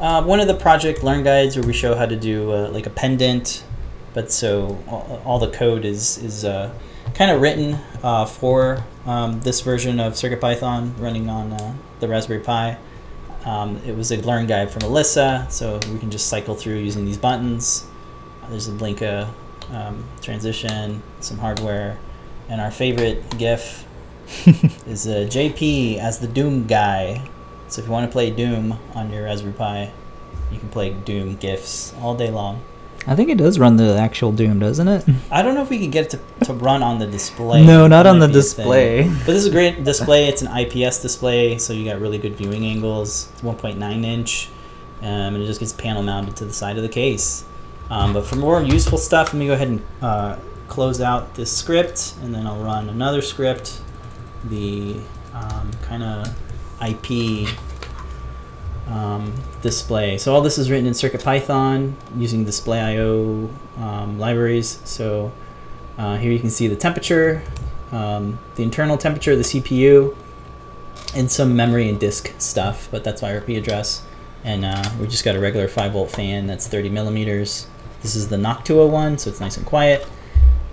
uh, 0.00 0.22
one 0.22 0.40
of 0.40 0.46
the 0.46 0.54
project 0.54 1.02
learn 1.02 1.24
guides 1.24 1.56
where 1.56 1.66
we 1.66 1.72
show 1.72 1.94
how 1.94 2.06
to 2.06 2.16
do 2.16 2.52
uh, 2.52 2.68
like 2.70 2.86
a 2.86 2.90
pendant. 2.90 3.64
But 4.12 4.30
so 4.30 4.82
all, 4.88 5.22
all 5.24 5.38
the 5.38 5.50
code 5.50 5.84
is 5.84 6.18
is 6.18 6.44
uh, 6.44 6.72
kind 7.14 7.30
of 7.30 7.40
written 7.40 7.78
uh, 8.02 8.24
for 8.24 8.84
um, 9.06 9.40
this 9.40 9.60
version 9.60 9.98
of 9.98 10.14
CircuitPython 10.14 11.00
running 11.00 11.28
on 11.28 11.52
uh, 11.52 11.74
the 12.00 12.08
Raspberry 12.08 12.40
Pi. 12.40 12.78
Um, 13.44 13.80
it 13.84 13.94
was 13.94 14.10
a 14.10 14.16
learn 14.18 14.46
guide 14.46 14.70
from 14.70 14.82
Alyssa, 14.82 15.50
so 15.50 15.78
we 15.92 15.98
can 15.98 16.10
just 16.10 16.28
cycle 16.28 16.54
through 16.54 16.76
using 16.76 17.04
these 17.04 17.18
buttons. 17.18 17.86
Uh, 18.44 18.50
There's 18.50 18.68
a 18.68 18.72
Blinka 18.72 19.28
um, 19.72 20.04
transition, 20.20 21.02
some 21.20 21.38
hardware, 21.38 21.98
and 22.48 22.60
our 22.60 22.70
favorite 22.70 23.38
GIF 23.38 23.84
is 24.86 25.06
uh, 25.06 25.26
JP 25.30 25.98
as 25.98 26.18
the 26.18 26.28
Doom 26.28 26.66
guy. 26.66 27.26
So 27.68 27.80
if 27.80 27.86
you 27.86 27.92
want 27.92 28.06
to 28.06 28.12
play 28.12 28.30
Doom 28.30 28.78
on 28.94 29.10
your 29.12 29.24
Raspberry 29.24 29.54
Pi, 29.54 29.92
you 30.52 30.58
can 30.58 30.68
play 30.68 30.92
Doom 30.92 31.36
GIFs 31.36 31.94
all 32.00 32.14
day 32.14 32.30
long. 32.30 32.62
I 33.06 33.14
think 33.14 33.28
it 33.28 33.36
does 33.36 33.58
run 33.58 33.76
the 33.76 33.96
actual 33.98 34.32
Doom, 34.32 34.58
doesn't 34.58 34.88
it? 34.88 35.04
I 35.30 35.42
don't 35.42 35.54
know 35.54 35.62
if 35.62 35.68
we 35.68 35.78
can 35.78 35.90
get 35.90 36.12
it 36.12 36.20
to, 36.40 36.44
to 36.46 36.52
run 36.68 36.82
on 36.82 36.98
the 36.98 37.06
display. 37.06 37.64
No, 37.64 37.86
not 37.86 38.06
on 38.06 38.18
the 38.18 38.28
display. 38.28 39.02
thing. 39.02 39.14
But 39.18 39.26
this 39.26 39.36
is 39.36 39.46
a 39.46 39.50
great 39.50 39.84
display. 39.84 40.26
It's 40.28 40.42
an 40.42 40.56
IPS 40.56 41.02
display, 41.02 41.58
so 41.58 41.72
you 41.72 41.84
got 41.84 42.00
really 42.00 42.18
good 42.18 42.34
viewing 42.34 42.64
angles. 42.64 43.30
It's 43.32 43.42
1.9 43.42 44.04
inch, 44.04 44.48
um, 45.00 45.34
and 45.34 45.36
it 45.36 45.46
just 45.46 45.60
gets 45.60 45.72
panel 45.72 46.02
mounted 46.02 46.36
to 46.36 46.44
the 46.44 46.52
side 46.52 46.76
of 46.76 46.82
the 46.82 46.88
case. 46.88 47.44
Um, 47.90 48.12
but 48.12 48.26
for 48.26 48.36
more 48.36 48.62
useful 48.62 48.98
stuff, 48.98 49.32
let 49.32 49.38
me 49.38 49.46
go 49.46 49.52
ahead 49.52 49.68
and 49.68 49.82
uh, 50.00 50.36
close 50.68 51.00
out 51.00 51.34
this 51.34 51.54
script, 51.54 52.14
and 52.22 52.34
then 52.34 52.46
I'll 52.46 52.62
run 52.62 52.88
another 52.88 53.22
script, 53.22 53.80
the 54.44 54.96
um, 55.34 55.70
kind 55.82 56.02
of 56.02 56.34
IP 56.82 57.48
um, 58.88 59.34
display. 59.62 60.18
So 60.18 60.34
all 60.34 60.40
this 60.40 60.58
is 60.58 60.70
written 60.70 60.86
in 60.86 60.92
CircuitPython 60.92 61.94
using 62.16 62.44
display 62.44 62.80
IO 62.80 63.50
um, 63.78 64.18
libraries. 64.18 64.80
So 64.84 65.32
uh, 65.98 66.16
here 66.16 66.32
you 66.32 66.38
can 66.38 66.50
see 66.50 66.66
the 66.66 66.76
temperature, 66.76 67.42
um, 67.92 68.38
the 68.56 68.62
internal 68.62 68.98
temperature 68.98 69.32
of 69.32 69.38
the 69.38 69.44
CPU, 69.44 70.16
and 71.14 71.30
some 71.30 71.54
memory 71.54 71.88
and 71.88 71.98
disk 72.00 72.34
stuff, 72.38 72.88
but 72.90 73.04
that's 73.04 73.22
my 73.22 73.36
IP 73.36 73.50
address. 73.50 74.02
And 74.42 74.64
uh, 74.64 74.90
we 75.00 75.06
just 75.06 75.24
got 75.24 75.36
a 75.36 75.40
regular 75.40 75.68
5 75.68 75.92
volt 75.92 76.10
fan 76.10 76.46
that's 76.46 76.66
30 76.66 76.90
millimeters. 76.90 77.66
This 78.04 78.14
is 78.16 78.28
the 78.28 78.36
Noctua 78.36 78.86
one, 78.86 79.16
so 79.16 79.30
it's 79.30 79.40
nice 79.40 79.56
and 79.56 79.64
quiet. 79.64 80.06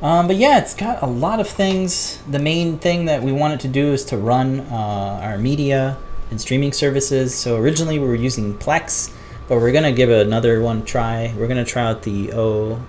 Um, 0.02 0.28
but 0.28 0.36
yeah, 0.36 0.60
it's 0.60 0.74
got 0.74 1.02
a 1.02 1.06
lot 1.06 1.40
of 1.40 1.48
things. 1.48 2.22
The 2.30 2.40
main 2.40 2.78
thing 2.78 3.06
that 3.06 3.24
we 3.24 3.32
wanted 3.32 3.62
to 3.62 3.70
do 3.70 3.94
is 3.94 4.04
to 4.06 4.18
run 4.18 4.60
uh, 4.70 5.22
our 5.24 5.38
media 5.38 5.98
and 6.30 6.42
streaming 6.42 6.74
services. 6.74 7.34
So 7.34 7.56
originally 7.56 8.00
we 8.00 8.06
were 8.06 8.16
using 8.16 8.58
Plex, 8.58 9.14
but 9.48 9.62
we're 9.62 9.72
gonna 9.72 9.94
give 9.94 10.10
another 10.10 10.62
one 10.62 10.84
try. 10.84 11.34
We're 11.38 11.48
gonna 11.48 11.64
try 11.64 11.84
out 11.84 12.04
the 12.04 12.34
OSMC. 12.34 12.82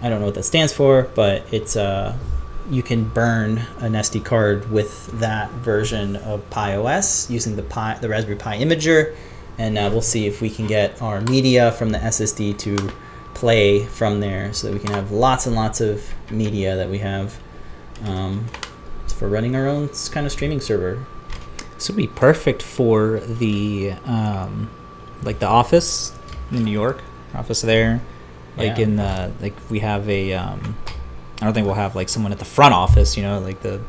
I 0.00 0.08
don't 0.08 0.20
know 0.20 0.26
what 0.26 0.36
that 0.36 0.44
stands 0.44 0.72
for, 0.72 1.10
but 1.16 1.52
it's 1.52 1.74
uh, 1.74 2.16
you 2.70 2.84
can 2.84 3.08
burn 3.08 3.58
an 3.80 3.94
SD 3.94 4.24
card 4.24 4.70
with 4.70 5.18
that 5.18 5.50
version 5.50 6.14
of 6.14 6.48
Pi 6.50 6.76
OS 6.76 7.28
using 7.28 7.56
the 7.56 7.64
Pi, 7.64 7.98
the 7.98 8.08
Raspberry 8.08 8.36
Pi 8.36 8.58
Imager, 8.58 9.16
and 9.58 9.76
uh, 9.78 9.88
we'll 9.92 10.02
see 10.02 10.26
if 10.26 10.40
we 10.40 10.50
can 10.50 10.66
get 10.66 11.00
our 11.02 11.20
media 11.20 11.72
from 11.72 11.90
the 11.90 11.98
SSD 11.98 12.56
to 12.58 12.90
play 13.34 13.84
from 13.84 14.20
there, 14.20 14.52
so 14.52 14.66
that 14.68 14.74
we 14.74 14.80
can 14.80 14.92
have 14.92 15.10
lots 15.10 15.46
and 15.46 15.54
lots 15.56 15.80
of 15.80 16.02
media 16.30 16.76
that 16.76 16.88
we 16.88 16.98
have 16.98 17.38
um, 18.04 18.46
for 19.08 19.28
running 19.28 19.54
our 19.56 19.66
own 19.66 19.88
kind 20.10 20.26
of 20.26 20.32
streaming 20.32 20.60
server. 20.60 21.04
This 21.74 21.88
would 21.88 21.96
be 21.96 22.06
perfect 22.06 22.62
for 22.62 23.20
the 23.20 23.92
um, 24.06 24.70
like 25.22 25.38
the 25.40 25.46
office 25.46 26.12
in 26.50 26.64
New 26.64 26.70
York, 26.72 27.02
office 27.34 27.62
there. 27.62 28.00
Like 28.56 28.78
Yeah. 28.78 28.84
in 28.84 28.96
the 28.96 29.32
like 29.40 29.54
we 29.70 29.80
have 29.80 30.08
a 30.08 30.32
um, 30.34 30.76
I 31.40 31.44
don't 31.44 31.52
think 31.54 31.66
we'll 31.66 31.74
have 31.74 31.96
like 31.96 32.08
someone 32.08 32.30
at 32.32 32.38
the 32.38 32.44
front 32.44 32.72
office, 32.74 33.16
you 33.16 33.22
know, 33.24 33.40
like 33.40 33.60
the 33.62 33.80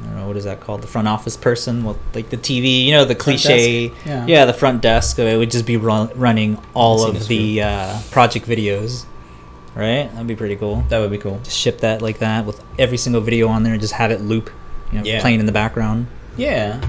I 0.00 0.06
don't 0.06 0.16
know 0.16 0.26
what 0.28 0.36
is 0.36 0.44
that 0.44 0.60
called, 0.60 0.82
the 0.82 0.86
front 0.86 1.08
office 1.08 1.36
person 1.36 1.84
with 1.84 1.96
like 2.14 2.30
the 2.30 2.36
TV, 2.36 2.84
you 2.84 2.92
know, 2.92 3.04
the 3.04 3.14
cliche. 3.14 3.92
Yeah. 4.06 4.26
yeah, 4.26 4.44
the 4.44 4.52
front 4.52 4.80
desk. 4.82 5.18
It 5.18 5.36
would 5.36 5.50
just 5.50 5.66
be 5.66 5.76
run, 5.76 6.10
running 6.14 6.58
all 6.74 7.04
of 7.04 7.26
the 7.28 7.62
uh, 7.62 8.00
project 8.10 8.46
videos, 8.46 9.04
right? 9.74 10.08
That'd 10.12 10.26
be 10.26 10.36
pretty 10.36 10.56
cool. 10.56 10.82
That 10.88 11.00
would 11.00 11.10
be 11.10 11.18
cool. 11.18 11.40
Just 11.42 11.56
ship 11.58 11.80
that 11.80 12.00
like 12.02 12.18
that 12.18 12.46
with 12.46 12.62
every 12.78 12.96
single 12.96 13.20
video 13.20 13.48
on 13.48 13.62
there 13.64 13.72
and 13.72 13.80
just 13.82 13.94
have 13.94 14.10
it 14.10 14.20
loop, 14.20 14.50
you 14.92 14.98
know, 14.98 15.04
Yeah. 15.04 15.20
playing 15.20 15.40
in 15.40 15.46
the 15.46 15.52
background. 15.52 16.06
Yeah. 16.36 16.80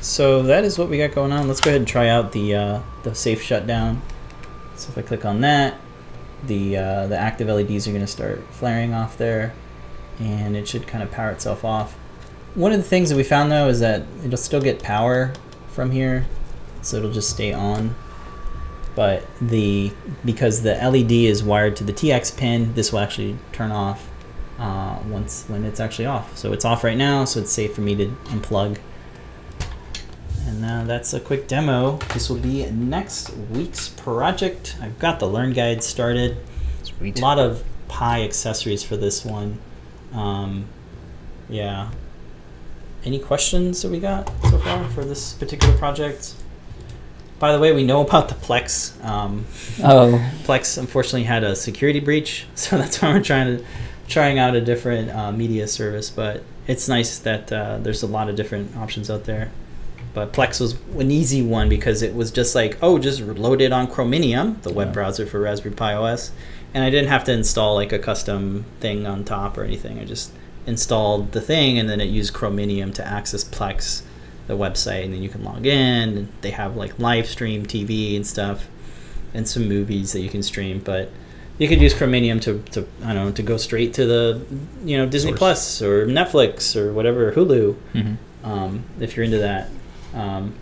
So 0.00 0.42
that 0.44 0.64
is 0.64 0.78
what 0.78 0.88
we 0.88 0.98
got 0.98 1.14
going 1.14 1.32
on. 1.32 1.48
Let's 1.48 1.60
go 1.60 1.70
ahead 1.70 1.80
and 1.80 1.88
try 1.88 2.08
out 2.08 2.32
the 2.32 2.54
uh, 2.54 2.80
the 3.02 3.14
safe 3.14 3.42
shutdown. 3.42 4.02
So 4.76 4.90
if 4.90 4.98
I 4.98 5.02
click 5.02 5.24
on 5.24 5.40
that, 5.42 5.74
the 6.46 6.76
uh, 6.76 7.06
the 7.06 7.16
active 7.18 7.48
LEDs 7.48 7.86
are 7.86 7.90
going 7.90 8.02
to 8.02 8.06
start 8.06 8.42
flaring 8.50 8.92
off 8.92 9.16
there, 9.16 9.54
and 10.18 10.56
it 10.56 10.68
should 10.68 10.86
kind 10.86 11.02
of 11.02 11.10
power 11.10 11.30
itself 11.30 11.64
off. 11.64 11.96
One 12.54 12.70
of 12.70 12.78
the 12.78 12.84
things 12.84 13.10
that 13.10 13.16
we 13.16 13.24
found 13.24 13.50
though 13.50 13.68
is 13.68 13.80
that 13.80 14.04
it'll 14.24 14.36
still 14.36 14.60
get 14.60 14.82
power 14.82 15.32
from 15.68 15.90
here, 15.90 16.26
so 16.82 16.98
it'll 16.98 17.12
just 17.12 17.30
stay 17.30 17.52
on. 17.52 17.96
But 18.94 19.26
the 19.40 19.92
because 20.24 20.62
the 20.62 20.74
LED 20.74 21.10
is 21.10 21.42
wired 21.42 21.74
to 21.76 21.84
the 21.84 21.92
TX 21.92 22.36
pin, 22.36 22.74
this 22.74 22.92
will 22.92 23.00
actually 23.00 23.36
turn 23.52 23.72
off 23.72 24.08
uh, 24.58 24.98
once 25.08 25.44
when 25.48 25.64
it's 25.64 25.80
actually 25.80 26.06
off. 26.06 26.36
So 26.36 26.52
it's 26.52 26.64
off 26.64 26.84
right 26.84 26.96
now, 26.96 27.24
so 27.24 27.40
it's 27.40 27.50
safe 27.50 27.74
for 27.74 27.80
me 27.80 27.96
to 27.96 28.06
unplug. 28.26 28.78
And 30.46 30.64
uh, 30.64 30.84
that's 30.84 31.12
a 31.12 31.20
quick 31.20 31.48
demo. 31.48 31.96
This 32.12 32.28
will 32.30 32.38
be 32.38 32.70
next 32.70 33.34
week's 33.50 33.88
project. 33.88 34.76
I've 34.80 34.98
got 35.00 35.18
the 35.18 35.26
learn 35.26 35.52
guide 35.52 35.82
started. 35.82 36.36
Sweet. 36.84 37.18
A 37.18 37.22
lot 37.22 37.38
of 37.38 37.64
Pi 37.88 38.22
accessories 38.22 38.84
for 38.84 38.96
this 38.96 39.24
one. 39.24 39.58
Um, 40.12 40.66
yeah. 41.48 41.90
Any 43.04 43.18
questions 43.18 43.82
that 43.82 43.90
we 43.90 44.00
got 44.00 44.30
so 44.50 44.58
far 44.58 44.88
for 44.90 45.04
this 45.04 45.34
particular 45.34 45.76
project? 45.76 46.34
By 47.38 47.52
the 47.52 47.58
way, 47.58 47.72
we 47.72 47.84
know 47.84 48.00
about 48.00 48.28
the 48.28 48.34
Plex. 48.34 49.02
Um, 49.04 49.44
Oh, 49.82 50.12
Plex 50.44 50.78
unfortunately 50.78 51.24
had 51.24 51.44
a 51.44 51.54
security 51.54 52.00
breach, 52.00 52.46
so 52.54 52.78
that's 52.78 53.02
why 53.02 53.12
we're 53.12 53.22
trying 53.22 53.58
to 53.58 53.64
trying 54.08 54.38
out 54.38 54.54
a 54.54 54.60
different 54.60 55.10
uh, 55.10 55.32
media 55.32 55.66
service. 55.66 56.08
But 56.10 56.42
it's 56.66 56.88
nice 56.88 57.18
that 57.18 57.52
uh, 57.52 57.78
there's 57.78 58.02
a 58.02 58.06
lot 58.06 58.28
of 58.30 58.36
different 58.36 58.74
options 58.76 59.10
out 59.10 59.24
there. 59.24 59.50
But 60.14 60.32
Plex 60.32 60.60
was 60.60 60.76
an 60.96 61.10
easy 61.10 61.42
one 61.42 61.68
because 61.68 62.00
it 62.00 62.14
was 62.14 62.30
just 62.30 62.54
like, 62.54 62.78
oh, 62.80 62.98
just 62.98 63.20
load 63.20 63.60
it 63.60 63.72
on 63.72 63.88
Chromium, 63.88 64.60
the 64.62 64.72
web 64.72 64.88
Yeah. 64.88 64.92
browser 64.94 65.26
for 65.26 65.40
Raspberry 65.40 65.74
Pi 65.74 65.92
OS, 65.92 66.30
and 66.72 66.84
I 66.84 66.88
didn't 66.90 67.08
have 67.08 67.24
to 67.24 67.32
install 67.32 67.74
like 67.74 67.92
a 67.92 67.98
custom 67.98 68.64
thing 68.80 69.06
on 69.06 69.24
top 69.24 69.58
or 69.58 69.64
anything. 69.64 69.98
I 69.98 70.04
just 70.04 70.30
installed 70.66 71.32
the 71.32 71.40
thing, 71.40 71.78
and 71.78 71.88
then 71.88 72.00
it 72.00 72.08
used 72.08 72.32
Chromium 72.32 72.92
to 72.94 73.06
access 73.06 73.44
Plex, 73.44 74.02
the 74.46 74.56
website, 74.56 75.04
and 75.04 75.14
then 75.14 75.22
you 75.22 75.28
can 75.28 75.44
log 75.44 75.66
in. 75.66 76.18
And 76.18 76.32
they 76.40 76.50
have 76.50 76.76
like 76.76 76.98
live 76.98 77.26
stream 77.26 77.66
TV 77.66 78.16
and 78.16 78.26
stuff 78.26 78.68
and 79.32 79.48
some 79.48 79.68
movies 79.68 80.12
that 80.12 80.20
you 80.20 80.30
can 80.30 80.42
stream, 80.42 80.78
but 80.78 81.10
you 81.58 81.68
could 81.68 81.80
use 81.80 81.94
Chromium 81.94 82.40
to, 82.40 82.60
to 82.72 82.86
I 83.02 83.12
don't 83.12 83.26
know 83.26 83.32
to 83.32 83.42
go 83.42 83.56
straight 83.56 83.94
to 83.94 84.06
the 84.06 84.46
you 84.84 84.96
know 84.96 85.06
Disney 85.06 85.30
Source. 85.32 85.38
Plus 85.38 85.82
or 85.82 86.06
Netflix 86.06 86.76
or 86.76 86.92
whatever 86.92 87.32
Hulu 87.32 87.74
hmm 87.74 88.14
um, 88.44 88.84
if 89.00 89.16
you're 89.16 89.24
into 89.24 89.38
that. 89.38 89.70
Um, 90.12 90.54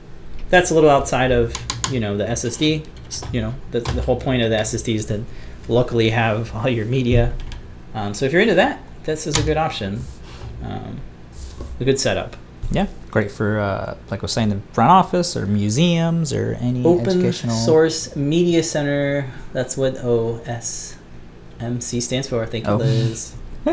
that's 0.51 0.71
a 0.71 0.75
little 0.75 0.89
outside 0.91 1.33
of 1.33 1.53
you 1.91 2.01
know 2.01 2.17
the 2.17 2.25
SSD. 2.25 2.87
You 3.33 3.41
know 3.41 3.55
the, 3.71 3.81
the 3.81 4.03
whole 4.03 4.19
point 4.19 4.43
of 4.43 4.51
the 4.51 4.57
SSD 4.57 4.95
is 4.95 5.07
to 5.07 5.25
locally 5.69 6.11
have 6.11 6.55
all 6.55 6.69
your 6.69 6.87
media. 6.87 7.35
Um, 7.95 8.15
so 8.15 8.25
if 8.25 8.33
you're 8.33 8.41
into 8.41 8.55
that, 8.55 8.81
this 9.05 9.27
is 9.27 9.37
a 9.39 9.43
good 9.43 9.57
option. 9.57 10.03
Um, 10.63 11.01
a 11.81 11.85
good 11.85 11.99
setup. 11.99 12.37
yeah, 12.71 12.87
great 13.11 13.31
for 13.31 13.59
uh, 13.59 13.97
like 14.11 14.21
I 14.21 14.23
was 14.23 14.33
saying, 14.33 14.49
the 14.51 14.61
front 14.73 14.91
office 14.91 15.37
or 15.37 15.47
museums 15.47 16.33
or 16.33 16.57
any 16.61 16.85
Open 16.85 17.07
educational. 17.09 17.55
Source 17.57 18.15
Media 18.17 18.63
Center. 18.63 19.31
That's 19.53 19.77
what 19.77 19.95
OSMC 19.97 20.97
stands 22.03 22.29
for. 22.29 22.47
Thank 22.47 22.67
you, 22.67 22.73
Oh. 22.73 22.77
Liz. 22.77 23.35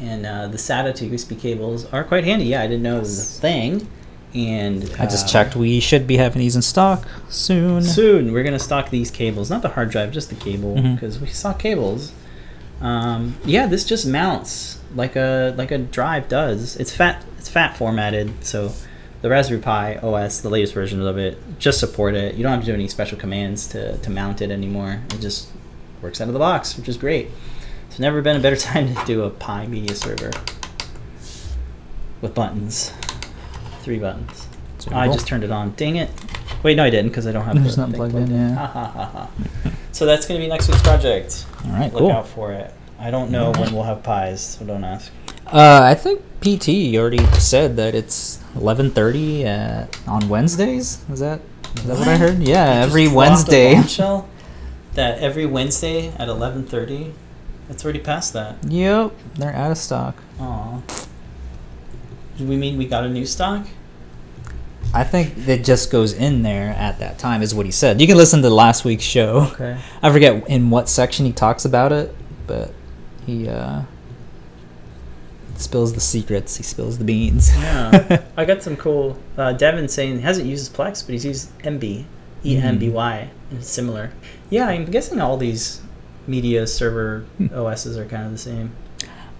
and 0.00 0.26
uh, 0.26 0.48
the 0.48 0.58
SATA 0.58 0.94
to 0.96 1.08
USB 1.08 1.38
cables 1.38 1.86
are 1.86 2.04
quite 2.04 2.24
handy. 2.24 2.44
Yeah, 2.46 2.60
I 2.62 2.66
didn't 2.66 2.82
know 2.82 2.96
it 2.96 3.00
was 3.00 3.38
a 3.38 3.40
thing. 3.40 3.88
And 4.34 4.82
I 4.98 5.06
just 5.06 5.26
uh, 5.26 5.28
checked. 5.30 5.56
We 5.56 5.80
should 5.80 6.06
be 6.06 6.18
having 6.18 6.40
these 6.40 6.56
in 6.56 6.62
stock 6.62 7.06
soon. 7.30 7.82
Soon 7.82 8.32
we're 8.32 8.42
gonna 8.44 8.58
stock 8.58 8.90
these 8.90 9.10
cables, 9.10 9.48
not 9.48 9.62
the 9.62 9.70
hard 9.70 9.90
drive, 9.90 10.12
just 10.12 10.28
the 10.28 10.34
cable, 10.34 10.74
because 10.74 11.18
we 11.18 11.28
stock 11.28 11.58
cables. 11.58 12.12
Um, 12.80 13.36
yeah, 13.44 13.66
this 13.66 13.84
just 13.84 14.06
mounts 14.06 14.80
like 14.94 15.16
a 15.16 15.54
like 15.56 15.70
a 15.70 15.78
drive 15.78 16.28
does. 16.28 16.76
It's 16.76 16.94
fat 16.94 17.24
it's 17.38 17.48
fat 17.48 17.76
formatted, 17.76 18.44
so 18.44 18.72
the 19.22 19.30
Raspberry 19.30 19.60
Pi 19.60 19.96
OS, 19.96 20.40
the 20.40 20.50
latest 20.50 20.74
versions 20.74 21.04
of 21.04 21.18
it, 21.18 21.38
just 21.58 21.80
support 21.80 22.14
it. 22.14 22.34
You 22.34 22.42
don't 22.42 22.52
have 22.52 22.60
to 22.60 22.66
do 22.66 22.74
any 22.74 22.88
special 22.88 23.18
commands 23.18 23.66
to, 23.68 23.98
to 23.98 24.10
mount 24.10 24.42
it 24.42 24.50
anymore. 24.50 25.00
It 25.14 25.20
just 25.20 25.48
works 26.02 26.20
out 26.20 26.28
of 26.28 26.34
the 26.34 26.38
box, 26.38 26.76
which 26.76 26.88
is 26.88 26.96
great. 26.96 27.30
It's 27.88 27.98
never 27.98 28.20
been 28.20 28.36
a 28.36 28.40
better 28.40 28.56
time 28.56 28.94
to 28.94 29.04
do 29.06 29.24
a 29.24 29.30
Pi 29.30 29.66
media 29.66 29.94
server 29.94 30.30
with 32.20 32.34
buttons, 32.34 32.92
three 33.80 33.98
buttons. 33.98 34.46
So 34.78 34.94
I 34.94 35.08
just 35.08 35.26
turned 35.26 35.42
it 35.42 35.50
on. 35.50 35.72
Dang 35.72 35.96
it. 35.96 36.10
Wait, 36.62 36.76
no, 36.76 36.84
I 36.84 36.90
didn't 36.90 37.10
because 37.10 37.26
I 37.26 37.32
don't 37.32 37.44
have 37.44 37.56
It's 37.64 37.76
not 37.76 37.90
thing 37.90 37.96
plugged 37.96 38.14
in, 38.14 38.30
yeah. 38.30 38.54
Ha, 38.54 38.66
ha, 38.66 38.86
ha, 38.86 39.04
ha. 39.06 39.70
so 39.92 40.06
that's 40.06 40.26
going 40.26 40.40
to 40.40 40.44
be 40.44 40.48
next 40.48 40.68
week's 40.68 40.82
project. 40.82 41.46
All 41.66 41.72
right, 41.72 41.92
Look 41.92 42.00
cool. 42.00 42.12
out 42.12 42.28
for 42.28 42.52
it. 42.52 42.72
I 42.98 43.10
don't 43.10 43.30
know 43.30 43.52
when 43.52 43.72
we'll 43.74 43.82
have 43.82 44.02
pies, 44.02 44.40
so 44.58 44.64
don't 44.64 44.84
ask. 44.84 45.12
Uh, 45.46 45.80
I 45.84 45.94
think 45.94 46.22
PT 46.40 46.96
already 46.96 47.24
said 47.38 47.76
that 47.76 47.94
it's 47.94 48.38
11:30 48.56 49.44
uh, 49.46 50.10
on 50.10 50.28
Wednesdays. 50.28 51.04
Is 51.10 51.20
that 51.20 51.40
is 51.76 51.84
that 51.84 51.98
what 51.98 52.08
I 52.08 52.16
heard? 52.16 52.38
Yeah, 52.38 52.66
They 52.80 52.82
every 52.82 53.08
Wednesday. 53.08 53.74
that 54.94 55.18
every 55.18 55.46
Wednesday 55.46 56.08
at 56.08 56.28
11:30. 56.28 57.12
It's 57.68 57.84
already 57.84 57.98
past 57.98 58.32
that. 58.32 58.56
yep, 58.68 59.12
they're 59.34 59.52
out 59.54 59.72
of 59.72 59.78
stock. 59.78 60.16
Aw. 60.40 60.80
Do 62.38 62.46
we 62.46 62.56
mean 62.56 62.76
we 62.78 62.86
got 62.86 63.04
a 63.04 63.08
new 63.08 63.26
stock? 63.26 63.66
I 64.96 65.04
think 65.04 65.46
it 65.46 65.64
just 65.64 65.90
goes 65.90 66.12
in 66.12 66.42
there 66.42 66.70
at 66.70 66.98
that 67.00 67.18
time, 67.18 67.42
is 67.42 67.54
what 67.54 67.66
he 67.66 67.72
said. 67.72 68.00
You 68.00 68.06
can 68.06 68.16
listen 68.16 68.40
to 68.42 68.50
last 68.50 68.84
week's 68.84 69.04
show. 69.04 69.50
Okay. 69.52 69.78
I 70.02 70.10
forget 70.10 70.48
in 70.48 70.70
what 70.70 70.88
section 70.88 71.26
he 71.26 71.32
talks 71.32 71.64
about 71.64 71.92
it, 71.92 72.14
but 72.46 72.72
he 73.26 73.48
uh, 73.48 73.82
spills 75.56 75.92
the 75.94 76.00
secrets. 76.00 76.56
He 76.56 76.62
spills 76.62 76.98
the 76.98 77.04
beans. 77.04 77.54
Yeah. 77.54 78.22
I 78.36 78.44
got 78.44 78.62
some 78.62 78.76
cool. 78.76 79.18
Uh, 79.36 79.52
Devin 79.52 79.88
saying 79.88 80.16
he 80.16 80.22
hasn't 80.22 80.46
used 80.46 80.72
Plex, 80.74 81.04
but 81.04 81.12
he's 81.12 81.24
used 81.24 81.56
Emby, 81.60 82.04
E 82.44 82.56
M 82.56 82.78
B 82.78 82.88
Y, 82.88 83.30
and 83.50 83.58
it's 83.58 83.68
similar. 83.68 84.12
Yeah, 84.50 84.68
I'm 84.68 84.84
guessing 84.86 85.20
all 85.20 85.36
these 85.36 85.80
media 86.26 86.66
server 86.66 87.24
OSs 87.52 87.96
are 87.96 88.06
kind 88.06 88.26
of 88.26 88.32
the 88.32 88.38
same. 88.38 88.70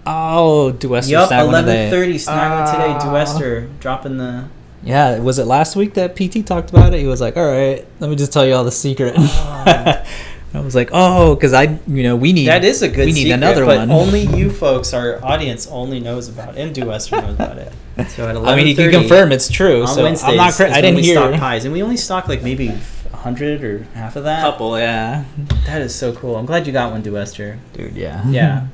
oh, 0.06 0.74
Duester. 0.78 1.10
Yup, 1.10 1.28
that 1.30 1.46
one 1.46 1.54
of 1.54 1.66
the- 1.66 1.72
11:30 1.72 2.20
Snaggle 2.20 2.72
today. 2.72 2.92
Ah. 2.92 3.04
Duester 3.06 3.78
dropping 3.80 4.16
the. 4.18 4.48
Yeah, 4.82 5.18
was 5.18 5.38
it 5.38 5.46
last 5.46 5.74
week 5.76 5.94
that 5.94 6.14
PT 6.16 6.46
talked 6.46 6.70
about 6.70 6.94
it? 6.94 7.00
He 7.00 7.06
was 7.06 7.20
like, 7.20 7.36
"All 7.36 7.46
right, 7.46 7.84
let 8.00 8.08
me 8.10 8.16
just 8.16 8.32
tell 8.32 8.46
you 8.46 8.54
all 8.54 8.64
the 8.64 8.70
secret." 8.72 9.14
Oh. 9.16 10.04
I 10.54 10.60
was 10.60 10.74
like, 10.74 10.90
"Oh, 10.92 11.34
because 11.34 11.52
I, 11.52 11.78
you 11.86 12.02
know, 12.02 12.16
we 12.16 12.32
need 12.32 12.46
That 12.46 12.64
is 12.64 12.82
a 12.82 12.88
good. 12.88 13.06
We 13.06 13.12
need 13.12 13.24
secret, 13.24 13.34
another 13.34 13.66
but 13.66 13.78
one. 13.78 13.90
Only 13.90 14.22
you 14.22 14.50
folks, 14.64 14.94
our 14.94 15.22
audience, 15.24 15.66
only 15.66 16.00
knows 16.00 16.28
about, 16.28 16.56
it, 16.56 16.60
and 16.60 16.74
Duester 16.74 17.20
knows 17.20 17.34
about 17.34 17.58
it. 17.58 17.72
So 18.08 18.28
at 18.28 18.36
11:30, 18.36 18.46
I 18.46 18.56
mean, 18.56 18.66
he 18.66 18.74
can 18.74 18.90
confirm 18.90 19.32
it's 19.32 19.48
true. 19.48 19.80
on 19.82 19.88
So 19.88 20.02
Wednesdays 20.04 20.28
I'm 20.28 20.36
not. 20.36 20.52
Cra- 20.52 20.66
is 20.68 20.72
I 20.76 20.80
didn't 20.82 20.96
we 20.96 21.02
hear 21.02 21.16
stock 21.16 21.40
pies, 21.40 21.64
and 21.64 21.72
we 21.72 21.82
only 21.82 21.96
stock 21.96 22.28
like 22.28 22.42
maybe 22.42 22.68
hundred 23.10 23.64
or 23.64 23.78
half 23.94 24.16
of 24.16 24.24
that. 24.24 24.40
couple. 24.42 24.78
Yeah, 24.78 25.24
That 25.64 25.80
is 25.80 25.94
so 25.94 26.12
cool. 26.12 26.36
I'm 26.36 26.44
glad 26.46 26.66
you 26.66 26.72
got 26.74 26.92
one, 26.92 27.02
Duester. 27.02 27.58
Dude, 27.72 27.96
yeah. 27.96 28.22
Yeah. 28.28 28.66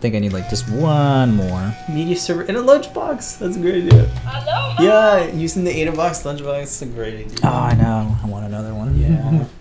I 0.00 0.02
think 0.02 0.14
I 0.14 0.18
need 0.20 0.32
like 0.32 0.48
just 0.48 0.66
one 0.70 1.34
more. 1.34 1.74
Media 1.86 2.16
server 2.16 2.40
in 2.44 2.56
a 2.56 2.62
lunchbox. 2.62 3.36
That's 3.38 3.56
a 3.58 3.60
great 3.60 3.84
idea. 3.84 4.10
Yeah, 4.80 5.24
using 5.26 5.62
the 5.62 5.70
AdaBox 5.72 6.24
lunchbox 6.24 6.62
is 6.62 6.80
a 6.80 6.86
great 6.86 7.26
idea. 7.26 7.38
Oh, 7.44 7.48
I 7.50 7.74
know. 7.74 8.16
I 8.24 8.26
want 8.26 8.46
another 8.46 8.72
one. 8.74 8.98
Yeah. 8.98 9.44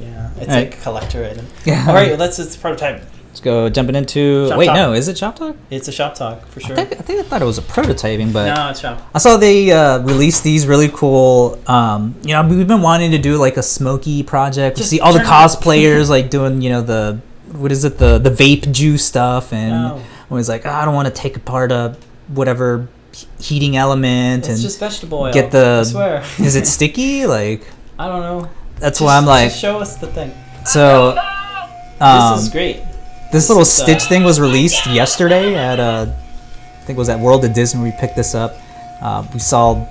Yeah. 0.00 0.30
It's 0.36 0.48
Alright. 0.48 0.70
like 0.70 0.78
a 0.78 0.82
collector 0.82 1.24
item. 1.24 1.46
yeah. 1.64 1.84
All 1.86 1.94
right, 1.94 2.08
well, 2.08 2.16
that's 2.16 2.38
its 2.38 2.56
prototype. 2.56 3.02
Let's 3.28 3.40
go 3.40 3.68
jumping 3.68 3.94
into. 3.94 4.48
Shop 4.48 4.58
wait, 4.58 4.66
talk. 4.66 4.74
no, 4.76 4.92
is 4.94 5.06
it 5.08 5.18
Shop 5.18 5.36
Talk? 5.36 5.54
It's 5.70 5.86
a 5.86 5.92
shop 5.92 6.14
talk 6.14 6.46
for 6.46 6.60
sure. 6.60 6.72
I 6.78 6.84
think 6.84 7.00
I 7.00 7.02
think 7.02 7.20
I 7.20 7.22
thought 7.24 7.42
it 7.42 7.44
was 7.44 7.58
a 7.58 7.62
prototyping, 7.62 8.32
but 8.32 8.54
no, 8.54 8.70
it's 8.70 8.80
shop. 8.80 9.02
I 9.14 9.18
saw 9.18 9.36
they 9.36 9.70
uh, 9.70 9.98
released 10.00 10.44
these 10.44 10.66
really 10.66 10.88
cool. 10.88 11.60
Um, 11.66 12.14
you 12.22 12.32
know, 12.34 12.46
we've 12.48 12.66
been 12.66 12.82
wanting 12.82 13.10
to 13.12 13.18
do 13.18 13.36
like 13.36 13.56
a 13.58 13.62
smoky 13.62 14.22
project. 14.22 14.76
Just 14.78 14.90
see 14.90 15.00
all 15.00 15.12
the 15.12 15.18
cosplayers 15.20 16.08
like 16.08 16.30
doing, 16.30 16.62
you 16.62 16.70
know, 16.70 16.82
the 16.82 17.20
what 17.52 17.70
is 17.72 17.84
it, 17.84 17.98
the 17.98 18.18
the 18.18 18.30
vape 18.30 18.70
juice 18.72 19.04
stuff, 19.04 19.52
and 19.52 19.70
No, 19.70 20.02
I 20.30 20.34
was 20.34 20.48
like, 20.48 20.64
"Oh, 20.66 20.70
I 20.70 20.84
don't 20.84 20.94
want 20.94 21.08
to 21.08 21.14
take 21.14 21.36
apart 21.36 21.70
a 21.72 21.96
whatever 22.28 22.88
heating 23.38 23.76
element 23.76 24.44
it's 24.44 24.48
and 24.48 24.58
just 24.60 24.80
vegetable 24.80 25.18
oil. 25.18 25.32
get 25.32 25.50
the- 25.50 25.80
I 25.80 25.88
swear. 25.88 26.22
is 26.38 26.56
it 26.56 26.66
sticky? 26.66 27.26
Like 27.26 27.66
I 27.98 28.08
don't 28.08 28.20
know. 28.20 28.48
that's 28.78 28.98
Just- 28.98 29.02
why 29.06 29.16
I'm 29.18 29.26
like, 29.26 29.50
show 29.50 29.78
us 29.78 29.96
the 29.96 30.06
thing. 30.08 30.32
so. 30.64 31.16
Um, 32.00 32.34
this 32.36 32.46
is 32.46 32.48
great. 32.48 32.80
This 33.32 33.48
little 33.48 33.62
is, 33.62 33.80
uh, 33.80 33.84
Stitch 33.84 34.02
thing 34.04 34.24
was 34.24 34.40
released 34.40 34.86
yesterday 34.88 35.54
at 35.54 35.78
uh, 35.78 36.06
I 36.10 36.84
think 36.84 36.96
it 36.96 36.98
was 36.98 37.08
at 37.08 37.20
World 37.20 37.44
of 37.44 37.54
Disney. 37.54 37.80
We 37.82 37.92
picked 37.92 38.16
this 38.16 38.34
up. 38.34 38.56
Uh, 39.00 39.24
we 39.32 39.38
saw 39.38 39.86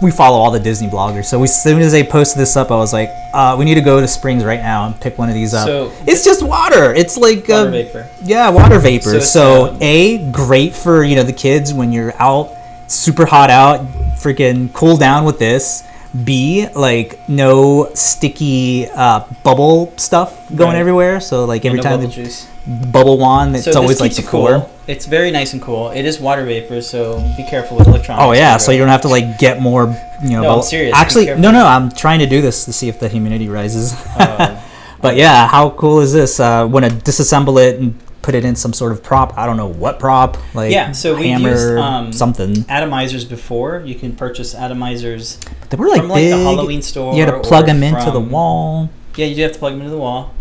we, 0.00 0.10
follow 0.10 0.36
all 0.38 0.50
the 0.50 0.60
Disney 0.60 0.88
bloggers, 0.88 1.24
so 1.24 1.38
we, 1.38 1.44
as 1.44 1.62
soon 1.62 1.80
as 1.82 1.92
they 1.92 2.04
posted 2.04 2.38
this 2.40 2.56
up, 2.56 2.70
I 2.70 2.76
was 2.76 2.92
like, 2.92 3.10
uh, 3.34 3.56
we 3.58 3.64
need 3.64 3.74
to 3.74 3.80
go 3.80 4.00
to 4.00 4.06
Springs 4.06 4.44
right 4.44 4.60
now 4.60 4.86
and 4.86 5.00
pick 5.00 5.18
one 5.18 5.28
of 5.28 5.34
these 5.34 5.54
up. 5.54 5.66
So 5.66 5.92
it's 6.06 6.24
just 6.24 6.42
water. 6.42 6.94
It's 6.94 7.16
like 7.16 7.48
water 7.48 7.68
uh, 7.68 7.70
vapor. 7.70 8.08
yeah, 8.22 8.48
water 8.50 8.78
vapor. 8.78 9.20
So 9.20 9.20
So, 9.20 9.66
um, 9.72 9.78
a 9.82 10.30
great 10.30 10.74
for 10.74 11.02
you 11.04 11.16
know 11.16 11.24
the 11.24 11.32
kids 11.32 11.74
when 11.74 11.92
you're 11.92 12.14
out, 12.20 12.52
super 12.86 13.26
hot 13.26 13.50
out, 13.50 13.80
freaking 14.16 14.72
cool 14.72 14.96
down 14.96 15.24
with 15.24 15.38
this. 15.38 15.82
B 16.24 16.66
like 16.74 17.18
no 17.28 17.90
sticky 17.92 18.86
uh, 18.88 19.24
bubble 19.42 19.92
stuff 19.96 20.48
going 20.54 20.70
Right. 20.72 20.78
everywhere. 20.78 21.20
So 21.20 21.44
like 21.44 21.64
every 21.66 21.78
No 21.78 21.82
time 21.82 22.00
the 22.00 22.08
juice. 22.08 22.48
Bubble 22.66 23.18
wand, 23.18 23.54
it's 23.56 23.64
So 23.64 23.80
always 23.80 24.00
like 24.00 24.14
the 24.14 24.22
cool. 24.22 24.70
It's 24.86 25.06
very 25.06 25.30
nice 25.30 25.52
and 25.52 25.62
cool. 25.62 25.90
It 25.90 26.04
is 26.04 26.18
water 26.20 26.44
vapor, 26.44 26.80
so 26.80 27.18
be 27.36 27.44
careful 27.44 27.76
with 27.76 27.88
electronics. 27.88 28.24
Oh 28.24 28.32
yeah, 28.32 28.56
so 28.56 28.72
you 28.72 28.78
don't 28.78 28.88
have 28.88 29.02
to 29.02 29.08
like 29.08 29.38
get 29.38 29.60
more, 29.60 29.86
you 30.22 30.30
know. 30.30 30.42
No, 30.42 30.56
I'm 30.56 30.62
serious, 30.62 30.94
Actually, 30.94 31.26
no, 31.26 31.50
no, 31.50 31.64
I'm 31.66 31.90
trying 31.90 32.20
to 32.20 32.26
do 32.26 32.40
this 32.40 32.64
to 32.66 32.72
see 32.72 32.88
if 32.88 33.00
the 33.00 33.08
humidity 33.08 33.48
rises. 33.48 33.94
Oh. 34.18 34.64
but 35.00 35.16
yeah, 35.16 35.46
how 35.48 35.70
cool 35.70 36.00
is 36.00 36.12
this? 36.12 36.38
Uh, 36.40 36.66
want 36.70 36.84
to 36.84 36.90
disassemble 36.90 37.62
it 37.62 37.80
and 37.80 37.94
put 38.22 38.34
it 38.34 38.44
in 38.44 38.56
some 38.56 38.72
sort 38.72 38.92
of 38.92 39.02
prop? 39.02 39.36
I 39.38 39.46
don't 39.46 39.56
know 39.56 39.68
what 39.68 39.98
prop, 40.00 40.36
like 40.54 40.72
Yeah, 40.72 40.92
so 40.92 41.16
we 41.16 41.28
hammer, 41.28 41.50
used, 41.50 41.78
um, 41.78 42.12
something. 42.12 42.54
atomizers 42.64 43.28
before. 43.28 43.82
You 43.84 43.94
can 43.94 44.14
purchase 44.16 44.54
atomizers 44.54 45.38
But 45.60 45.70
they 45.70 45.76
were 45.76 45.88
like 45.88 46.00
from 46.00 46.10
like 46.10 46.24
the 46.24 46.36
Halloween 46.36 46.82
store. 46.82 47.14
you 47.14 47.24
had 47.24 47.30
to 47.30 47.40
plug 47.40 47.66
them 47.66 47.82
into 47.82 48.10
the 48.10 48.20
wall. 48.20 48.90
Yeah, 49.14 49.26
you 49.26 49.34
do 49.36 49.42
have 49.42 49.52
to 49.52 49.58
plug 49.58 49.72
them 49.72 49.80
into 49.82 49.92
the 49.92 49.98
wall. 49.98 50.34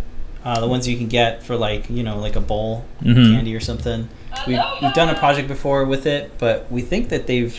Uh, 0.46 0.60
the 0.60 0.68
ones 0.68 0.88
you 0.88 0.96
can 0.96 1.08
get 1.08 1.42
for 1.42 1.56
like 1.58 1.90
you 1.90 2.04
know 2.04 2.20
like 2.20 2.36
a 2.36 2.40
bowl 2.42 2.86
Mhm. 3.02 3.34
candy 3.34 3.56
or 3.56 3.60
something. 3.60 4.08
We've, 4.46 4.60
we've 4.82 4.94
done 4.94 5.10
a 5.10 5.16
project 5.16 5.48
before 5.48 5.86
with 5.86 6.06
it, 6.06 6.34
but 6.38 6.72
we 6.72 6.82
think 6.82 7.10
that 7.10 7.26
they've 7.26 7.58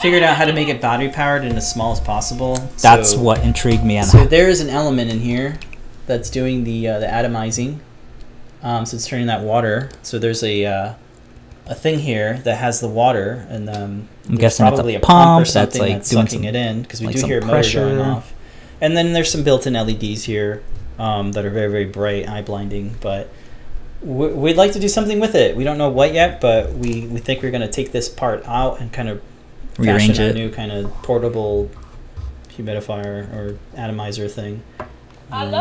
figured 0.00 0.22
out 0.22 0.36
how 0.36 0.44
to 0.46 0.52
make 0.52 0.68
it 0.68 0.80
battery 0.80 1.08
powered 1.10 1.44
and 1.44 1.56
as 1.56 1.70
small 1.70 1.92
as 1.92 2.00
possible. 2.00 2.56
That's 2.80 3.10
So- 3.10 3.20
what 3.20 3.42
intrigued 3.44 3.84
me. 3.84 4.02
So 4.02 4.24
there 4.24 4.48
is 4.48 4.60
an 4.60 4.70
element 4.70 5.10
in 5.10 5.20
here 5.20 5.58
that's 6.06 6.30
doing 6.30 6.64
the 6.64 6.88
uh, 6.88 6.98
the 7.00 7.06
atomizing. 7.06 7.78
Um, 8.62 8.86
so 8.86 8.94
it's 8.96 9.06
turning 9.06 9.26
that 9.26 9.42
water. 9.42 9.90
So 10.02 10.18
there's 10.18 10.42
a 10.42 10.64
uh, 10.64 10.92
a 11.66 11.74
thing 11.74 11.98
here 12.00 12.40
that 12.44 12.56
has 12.56 12.80
the 12.80 12.88
water, 12.88 13.46
and 13.50 13.68
um, 13.68 14.08
I'm 14.28 14.36
guessing 14.36 14.64
it's 14.66 14.72
a 14.72 14.76
probably 14.76 14.98
pump 14.98 15.40
or 15.42 15.44
that's, 15.44 15.52
something 15.52 15.80
like, 15.82 15.92
that's 15.96 16.10
sucking 16.10 16.28
some- 16.40 16.44
it 16.44 16.56
in 16.56 16.82
because 16.82 17.00
we 17.00 17.08
like 17.08 17.16
do 17.16 17.26
hear 17.26 17.40
a 17.40 17.44
motor 17.44 17.70
going 17.72 17.98
off. 18.00 18.32
And 18.80 18.96
then 18.96 19.12
there's 19.12 19.30
some 19.30 19.44
built-in 19.44 19.74
LEDs 19.74 20.24
here 20.24 20.62
um, 21.02 21.32
that 21.32 21.44
are 21.44 21.50
very 21.50 21.70
very 21.70 21.86
bright, 21.86 22.28
eye 22.28 22.42
blinding, 22.42 22.96
but. 23.00 23.28
We'd 24.04 24.56
like 24.56 24.72
to 24.72 24.80
do 24.80 24.88
something 24.88 25.20
with 25.20 25.36
it. 25.36 25.56
We 25.56 25.62
don't 25.62 25.78
know 25.78 25.88
what 25.88 26.12
yet, 26.12 26.40
but 26.40 26.72
we, 26.72 27.06
we 27.06 27.20
think 27.20 27.40
we're 27.40 27.52
going 27.52 27.60
to 27.62 27.70
take 27.70 27.92
this 27.92 28.08
part 28.08 28.44
out 28.48 28.80
and 28.80 28.92
kind 28.92 29.08
of 29.08 29.22
rearrange 29.78 30.08
fashion 30.08 30.30
a 30.30 30.32
new 30.34 30.50
kind 30.50 30.72
of 30.72 30.92
portable 31.04 31.70
humidifier 32.48 33.32
or 33.32 33.58
atomizer 33.76 34.28
thing. 34.28 34.62
Um, 35.30 35.54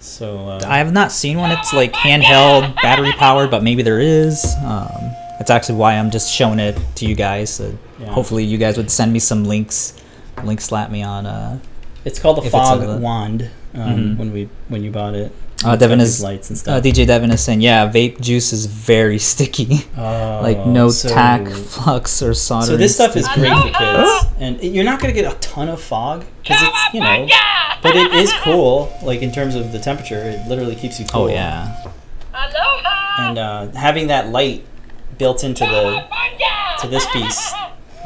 so 0.00 0.48
uh, 0.48 0.60
I 0.64 0.78
have 0.78 0.92
not 0.92 1.12
seen 1.12 1.38
one. 1.38 1.50
It's 1.50 1.72
like 1.72 1.92
handheld, 1.92 2.74
battery 2.76 3.12
powered, 3.12 3.50
but 3.50 3.62
maybe 3.62 3.82
there 3.82 4.00
is. 4.00 4.54
Um, 4.64 5.10
that's 5.38 5.50
actually 5.50 5.78
why 5.78 5.94
I'm 5.94 6.10
just 6.10 6.32
showing 6.32 6.58
it 6.58 6.78
to 6.96 7.06
you 7.06 7.14
guys. 7.14 7.52
So 7.52 7.76
yeah. 7.98 8.12
Hopefully, 8.12 8.44
you 8.44 8.58
guys 8.58 8.76
would 8.76 8.90
send 8.90 9.12
me 9.12 9.18
some 9.18 9.44
links. 9.44 10.00
Link 10.44 10.60
slap 10.60 10.90
me 10.90 11.02
on. 11.02 11.26
Uh, 11.26 11.58
it's 12.04 12.18
called 12.18 12.36
the 12.36 12.42
if 12.42 12.46
it's 12.46 12.54
fog 12.54 12.82
a- 12.82 12.96
wand 12.98 13.50
um, 13.76 13.82
Mhm. 14.14 14.16
when 14.18 14.32
we 14.32 14.48
when 14.68 14.82
you 14.82 14.90
bought 14.90 15.14
it. 15.14 15.32
Uh, 15.64 15.74
Devin 15.74 16.00
is- 16.00 16.22
lights 16.22 16.50
and 16.50 16.56
uh, 16.58 16.60
stuff. 16.60 16.82
DJ 16.82 17.06
Devin 17.06 17.30
is 17.30 17.40
saying, 17.42 17.62
yeah, 17.62 17.88
vape 17.90 18.20
juice 18.20 18.52
is 18.52 18.66
very 18.66 19.18
sticky. 19.32 19.86
Oh, 19.96 20.40
like 20.42 20.66
no 20.66 20.90
so- 20.90 21.08
tack, 21.08 21.48
flux, 21.48 22.22
or 22.22 22.34
soldering. 22.34 22.66
So 22.72 22.76
this 22.76 22.94
stuff 22.94 23.16
is 23.16 23.26
great 23.28 23.52
for 23.52 23.70
kids, 23.70 24.10
and 24.38 24.62
you're 24.62 24.84
not 24.84 25.00
gonna 25.00 25.14
get 25.14 25.30
a 25.32 25.36
ton 25.38 25.68
of 25.68 25.80
fog 25.80 26.24
because 26.42 26.60
it's 26.62 26.94
you 26.94 27.00
know, 27.00 27.26
but 27.82 27.96
it 27.96 28.12
is 28.14 28.32
cool. 28.42 28.92
Like 29.02 29.22
in 29.22 29.32
terms 29.32 29.54
of 29.54 29.72
the 29.72 29.78
temperature, 29.78 30.18
it 30.22 30.46
literally 30.46 30.74
keeps 30.76 31.00
you 31.00 31.06
cool. 31.06 31.22
Oh 31.22 31.28
yeah. 31.28 31.74
Aloha. 32.34 33.28
and 33.28 33.38
uh, 33.38 33.66
having 33.72 34.08
that 34.08 34.28
light 34.28 34.64
built 35.18 35.42
into 35.42 35.64
the 35.64 36.04
to 36.82 36.86
this 36.88 37.06
piece, 37.14 37.52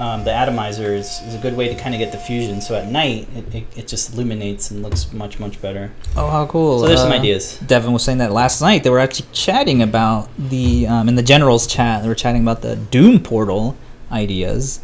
um, 0.00 0.24
the 0.24 0.32
atomizer 0.32 0.94
is, 0.94 1.20
is 1.28 1.34
a 1.34 1.38
good 1.38 1.56
way 1.56 1.68
to 1.68 1.74
kind 1.80 1.94
of 1.94 1.98
get 1.98 2.10
the 2.10 2.18
fusion. 2.18 2.60
So 2.60 2.74
at 2.74 2.88
night, 2.90 3.28
it, 3.36 3.54
it, 3.54 3.64
it 3.76 3.86
just 3.86 4.14
illuminates 4.14 4.70
and 4.70 4.82
looks 4.82 5.12
much 5.12 5.38
much 5.38 5.60
better. 5.62 5.92
Oh, 6.16 6.28
how 6.28 6.46
cool. 6.46 6.80
So 6.80 6.86
there's 6.88 7.00
some 7.00 7.12
Uh, 7.12 7.16
ideas. 7.16 7.58
Devin 7.66 7.92
was 7.92 8.02
saying 8.02 8.18
that 8.18 8.32
last 8.32 8.60
night 8.62 8.82
they 8.82 8.90
were 8.90 8.98
actually 8.98 9.28
chatting 9.32 9.82
about 9.82 10.28
the 10.38 10.86
um, 10.86 11.08
in 11.08 11.14
the 11.16 11.22
generals 11.22 11.66
chat. 11.66 12.02
They 12.02 12.08
were 12.08 12.14
chatting 12.14 12.42
about 12.42 12.62
the 12.62 12.76
Doom 12.76 13.20
portal 13.22 13.76
ideas. 14.10 14.80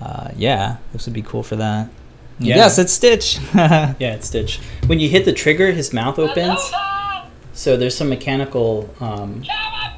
Uh, 0.00 0.28
yeah, 0.36 0.76
this 0.92 1.06
would 1.06 1.14
be 1.14 1.22
cool 1.22 1.42
for 1.42 1.56
that. 1.56 1.88
Yeah. 2.38 2.56
Yes, 2.56 2.78
it's 2.78 2.92
Stitch. 2.92 3.38
Yeah, 3.54 3.94
it's 4.14 4.26
Stitch. 4.26 4.58
When 4.86 5.00
you 5.00 5.08
hit 5.08 5.24
the 5.24 5.32
trigger, 5.32 5.72
his 5.72 5.92
mouth 5.94 6.18
opens. 6.18 6.60
So 7.54 7.78
there's 7.78 7.96
some 7.96 8.10
mechanical 8.10 8.90
um, 9.00 9.42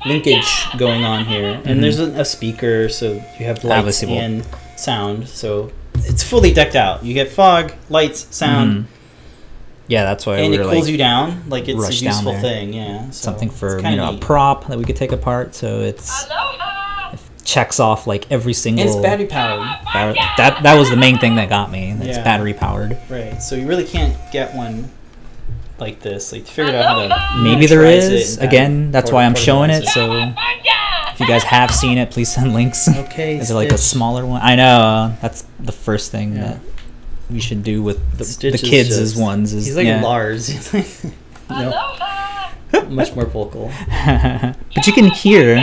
linkage 0.07 0.67
going 0.79 1.05
on 1.05 1.25
here, 1.25 1.61
and 1.65 1.79
Mhm. 1.79 1.81
there's 1.81 1.99
a, 1.99 2.05
a 2.21 2.25
speaker, 2.25 2.89
so 2.89 3.23
you 3.39 3.47
have 3.47 3.65
lights 3.65 3.79
Obviously, 3.79 4.17
and 4.19 4.45
sound. 4.77 5.29
So 5.29 5.71
it's 6.05 6.23
fully 6.23 6.53
decked 6.53 6.77
out. 6.77 7.05
You 7.05 7.15
get 7.15 7.31
fog, 7.31 7.73
lights, 7.91 8.27
sound, 8.31 8.71
Mhm. 8.73 8.85
Yeah, 9.89 10.05
that's 10.05 10.27
why 10.27 10.37
and 10.37 10.51
we 10.51 10.57
it 10.59 10.65
were 10.67 10.71
cools 10.71 10.85
like 10.85 10.93
you 10.93 10.99
down. 10.99 11.45
Like 11.49 11.67
it's 11.67 11.89
a 11.89 12.05
useful 12.05 12.39
thing. 12.39 12.75
Yeah, 12.75 13.05
so 13.07 13.13
something 13.25 13.49
for 13.49 13.77
you 13.77 13.83
kinda 13.83 13.97
know 13.97 14.11
a 14.15 14.19
prop 14.19 14.67
that 14.69 14.77
we 14.77 14.85
could 14.85 14.97
take 14.97 15.13
apart. 15.13 15.55
So 15.55 15.81
it's 15.81 16.27
it 17.15 17.19
checks 17.43 17.81
off 17.81 18.07
like 18.07 18.27
every 18.31 18.53
single. 18.53 18.83
And 18.83 18.91
it's 18.95 19.01
battery 19.03 19.25
powered, 19.27 19.67
bar- 19.95 20.15
that 20.37 20.63
that 20.63 20.75
was 20.75 20.91
the 20.91 20.97
main 20.97 21.17
thing 21.19 21.37
that 21.37 21.49
got 21.49 21.73
me. 21.73 21.95
It's 22.03 22.19
Yeah. 22.19 22.23
battery 22.23 22.53
powered. 22.53 22.99
right? 23.09 23.43
So 23.43 23.57
you 23.57 23.67
really 23.67 23.85
can't 23.85 24.15
get 24.31 24.55
one 24.55 24.91
like 25.81 26.01
this. 26.01 26.33
Like 26.33 26.47
figure 26.47 26.75
out 26.77 26.85
how 27.09 27.35
to 27.37 27.43
Maybe 27.43 27.67
there 27.67 27.85
is. 27.85 28.05
miniaturize 28.05 28.07
it 28.09 28.13
is. 28.13 28.37
and 28.37 28.43
have 28.43 28.49
Again, 28.49 28.91
that's 28.91 29.11
why 29.13 29.25
I'm 29.25 29.35
showing 29.35 29.71
it. 29.71 29.85
portabilize 29.85 30.35
So 30.37 31.13
if 31.15 31.21
you 31.21 31.27
guys 31.27 31.43
have 31.45 31.71
seen 31.73 31.99
it, 31.99 32.11
please 32.11 32.33
send 32.33 32.55
links. 32.55 32.89
Okay, 32.89 33.37
Is 33.41 33.49
there 33.49 33.57
like 33.57 33.73
a 33.73 33.79
smaller 33.79 34.25
one? 34.27 34.41
I 34.43 34.55
know. 34.57 34.79
uh, 34.81 35.17
That's 35.21 35.45
the 35.59 35.73
first 35.73 36.11
thing 36.13 36.35
Yeah. 36.37 36.43
that 36.53 36.61
we 37.31 37.41
should 37.41 37.63
do 37.63 37.83
with 37.83 38.17
the, 38.17 38.25
Stitch 38.25 38.53
the 38.61 38.65
is 38.67 38.71
kids' 38.71 38.97
just- 38.99 39.17
ones. 39.21 39.53
Is 39.53 39.67
He's 39.67 39.77
like 39.77 39.87
yeah. 39.87 40.03
Lars. 40.03 40.47
He's 40.49 40.73
like, 40.75 40.87
no, 41.51 41.73
much 42.89 43.15
more 43.15 43.27
vocal. 43.27 43.71
but 43.91 44.87
you 44.87 44.93
can 44.93 45.07
hear 45.11 45.57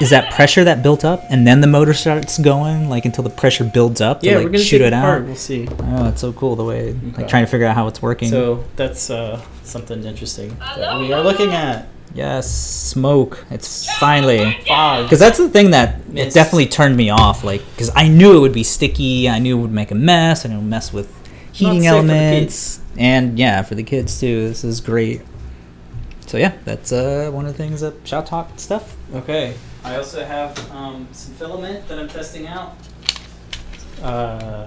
is 0.00 0.10
that 0.10 0.32
pressure 0.32 0.64
that 0.64 0.82
built 0.82 1.04
up, 1.04 1.22
and 1.30 1.46
then 1.46 1.60
the 1.60 1.66
motor 1.66 1.94
starts 1.94 2.38
going, 2.38 2.88
like 2.88 3.04
until 3.04 3.22
the 3.24 3.30
pressure 3.30 3.64
builds 3.64 4.00
up 4.00 4.20
to 4.20 4.26
Yeah, 4.26 4.36
like 4.36 4.44
we're 4.46 4.50
gonna 4.52 4.64
shoot 4.64 4.78
take 4.78 4.88
it 4.88 4.92
apart. 4.92 5.22
out. 5.22 5.26
We'll 5.26 5.36
see. 5.36 5.68
Oh, 5.80 6.08
it's 6.08 6.20
so 6.20 6.32
cool 6.32 6.56
the 6.56 6.64
way 6.64 6.90
Okay. 6.90 7.16
like 7.18 7.28
trying 7.28 7.44
to 7.44 7.50
figure 7.50 7.66
out 7.66 7.74
how 7.74 7.86
it's 7.88 8.02
working. 8.02 8.28
So 8.30 8.64
that's 8.76 9.10
uh, 9.10 9.40
something 9.62 10.02
interesting 10.04 10.56
that 10.76 10.98
we 10.98 11.12
are 11.12 11.22
looking 11.22 11.52
at. 11.52 11.86
yes, 12.14 12.50
smoke. 12.50 13.44
It's 13.50 13.86
finally 13.98 14.56
Fog. 14.66 15.04
because 15.04 15.18
that's 15.20 15.38
the 15.38 15.48
thing 15.48 15.70
that 15.70 16.00
it 16.14 16.32
definitely 16.34 16.66
turned 16.66 16.96
me 16.96 17.10
off. 17.10 17.44
Like 17.44 17.62
because 17.74 17.90
I 17.94 18.08
knew 18.08 18.36
it 18.36 18.40
would 18.40 18.52
be 18.52 18.64
sticky. 18.64 19.28
I 19.28 19.38
knew 19.38 19.58
it 19.58 19.62
would 19.62 19.72
make 19.72 19.90
a 19.90 19.94
mess. 19.96 20.44
and 20.44 20.52
it 20.54 20.56
would 20.56 20.66
mess 20.66 20.92
with 20.92 21.08
heating 21.52 21.82
safe 21.82 21.90
for 21.90 22.02
the 22.06 22.12
elements. 22.14 22.80
And 22.96 23.38
yeah, 23.38 23.62
for 23.62 23.74
the 23.76 23.82
kids 23.84 24.18
too. 24.20 24.48
This 24.48 24.64
is 24.64 24.80
great. 24.80 25.22
So 26.26 26.38
yeah, 26.38 26.52
that's 26.64 26.90
uh, 26.92 27.30
one 27.32 27.46
of 27.46 27.52
the 27.52 27.58
things 27.58 27.80
that 27.80 27.94
Shop 28.06 28.26
Talk 28.26 28.50
stuff. 28.58 28.96
Okay. 29.14 29.54
I 29.84 29.96
also 29.96 30.24
have 30.24 30.58
um, 30.70 31.06
some 31.12 31.34
filament 31.34 31.86
that 31.88 31.98
I'm 31.98 32.08
testing 32.08 32.46
out. 32.46 32.74
Uh, 34.02 34.66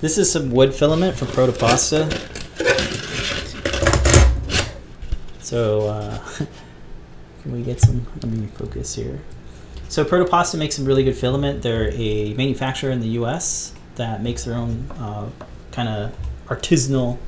this 0.00 0.16
is 0.16 0.30
some 0.30 0.52
wood 0.52 0.72
filament 0.72 1.16
from 1.16 1.26
Protopasta. 1.28 2.08
So 5.40 5.88
uh, 5.88 6.18
can 7.42 7.52
we 7.52 7.62
get 7.62 7.80
some? 7.80 8.06
Let 8.22 8.32
me 8.32 8.46
focus 8.46 8.94
here. 8.94 9.20
So 9.88 10.04
Protopasta 10.04 10.56
makes 10.56 10.76
some 10.76 10.84
really 10.84 11.02
good 11.02 11.16
filament. 11.16 11.62
They're 11.62 11.90
a 11.92 12.34
manufacturer 12.34 12.92
in 12.92 13.00
the 13.00 13.08
U.S. 13.20 13.74
that 13.96 14.22
makes 14.22 14.44
their 14.44 14.54
own 14.54 14.88
uh, 14.92 15.30
kind 15.72 15.88
of 15.88 16.16
artisanal 16.46 17.18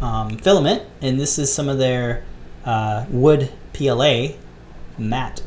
um, 0.00 0.38
filament, 0.38 0.84
and 1.00 1.18
this 1.18 1.40
is 1.40 1.52
some 1.52 1.68
of 1.68 1.78
their 1.78 2.22
uh, 2.64 3.04
wood 3.10 3.50
PLA 3.72 4.34
matte 4.96 5.42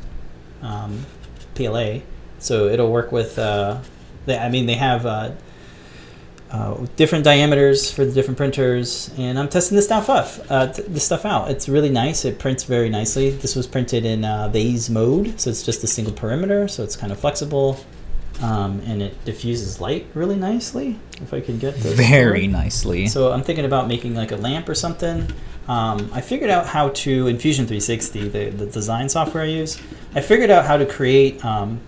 um, 0.65 1.05
PLA. 1.53 1.99
So 2.39 2.67
it'll 2.67 2.91
work 2.91 3.11
with. 3.11 3.37
Uh, 3.39 3.79
they, 4.25 4.37
I 4.37 4.49
mean, 4.49 4.65
they 4.65 4.75
have 4.75 5.05
uh, 5.05 5.31
uh, 6.51 6.85
different 6.95 7.23
diameters 7.23 7.91
for 7.91 8.05
the 8.05 8.11
different 8.11 8.37
printers, 8.37 9.11
and 9.17 9.37
I'm 9.37 9.49
testing 9.49 9.75
this 9.75 9.85
stuff 9.85 10.09
off. 10.09 10.39
Uh, 10.49 10.67
this 10.67 11.03
stuff 11.03 11.25
out. 11.25 11.51
It's 11.51 11.67
really 11.67 11.89
nice. 11.89 12.25
It 12.25 12.39
prints 12.39 12.63
very 12.63 12.89
nicely. 12.89 13.31
This 13.31 13.55
was 13.55 13.67
printed 13.67 14.05
in 14.05 14.25
uh, 14.25 14.49
vase 14.49 14.89
mode, 14.89 15.39
so 15.39 15.49
it's 15.49 15.63
just 15.63 15.83
a 15.83 15.87
single 15.87 16.13
perimeter, 16.13 16.67
so 16.67 16.83
it's 16.83 16.95
kind 16.95 17.11
of 17.11 17.19
flexible, 17.19 17.79
um, 18.41 18.81
and 18.85 19.01
it 19.01 19.23
diffuses 19.25 19.81
light 19.81 20.07
really 20.13 20.35
nicely. 20.35 20.99
If 21.21 21.33
I 21.33 21.41
can 21.41 21.57
get 21.59 21.75
this 21.75 21.93
Very 21.93 22.47
nicely. 22.47 23.07
So 23.07 23.31
I'm 23.31 23.43
thinking 23.43 23.65
about 23.65 23.87
making 23.87 24.15
like 24.15 24.31
a 24.31 24.37
lamp 24.37 24.69
or 24.69 24.75
something. 24.75 25.27
Um, 25.67 26.09
I 26.13 26.21
figured 26.21 26.49
out 26.49 26.67
how 26.67 26.89
to 26.89 27.27
in 27.27 27.39
Fusion 27.39 27.65
360, 27.65 28.27
the, 28.29 28.49
the 28.49 28.65
design 28.67 29.09
software 29.09 29.43
I 29.43 29.47
use. 29.47 29.81
I 30.13 30.21
figured 30.21 30.51
out 30.51 30.65
how 30.65 30.77
to 30.77 30.85
create 30.85 31.43
um, 31.43 31.81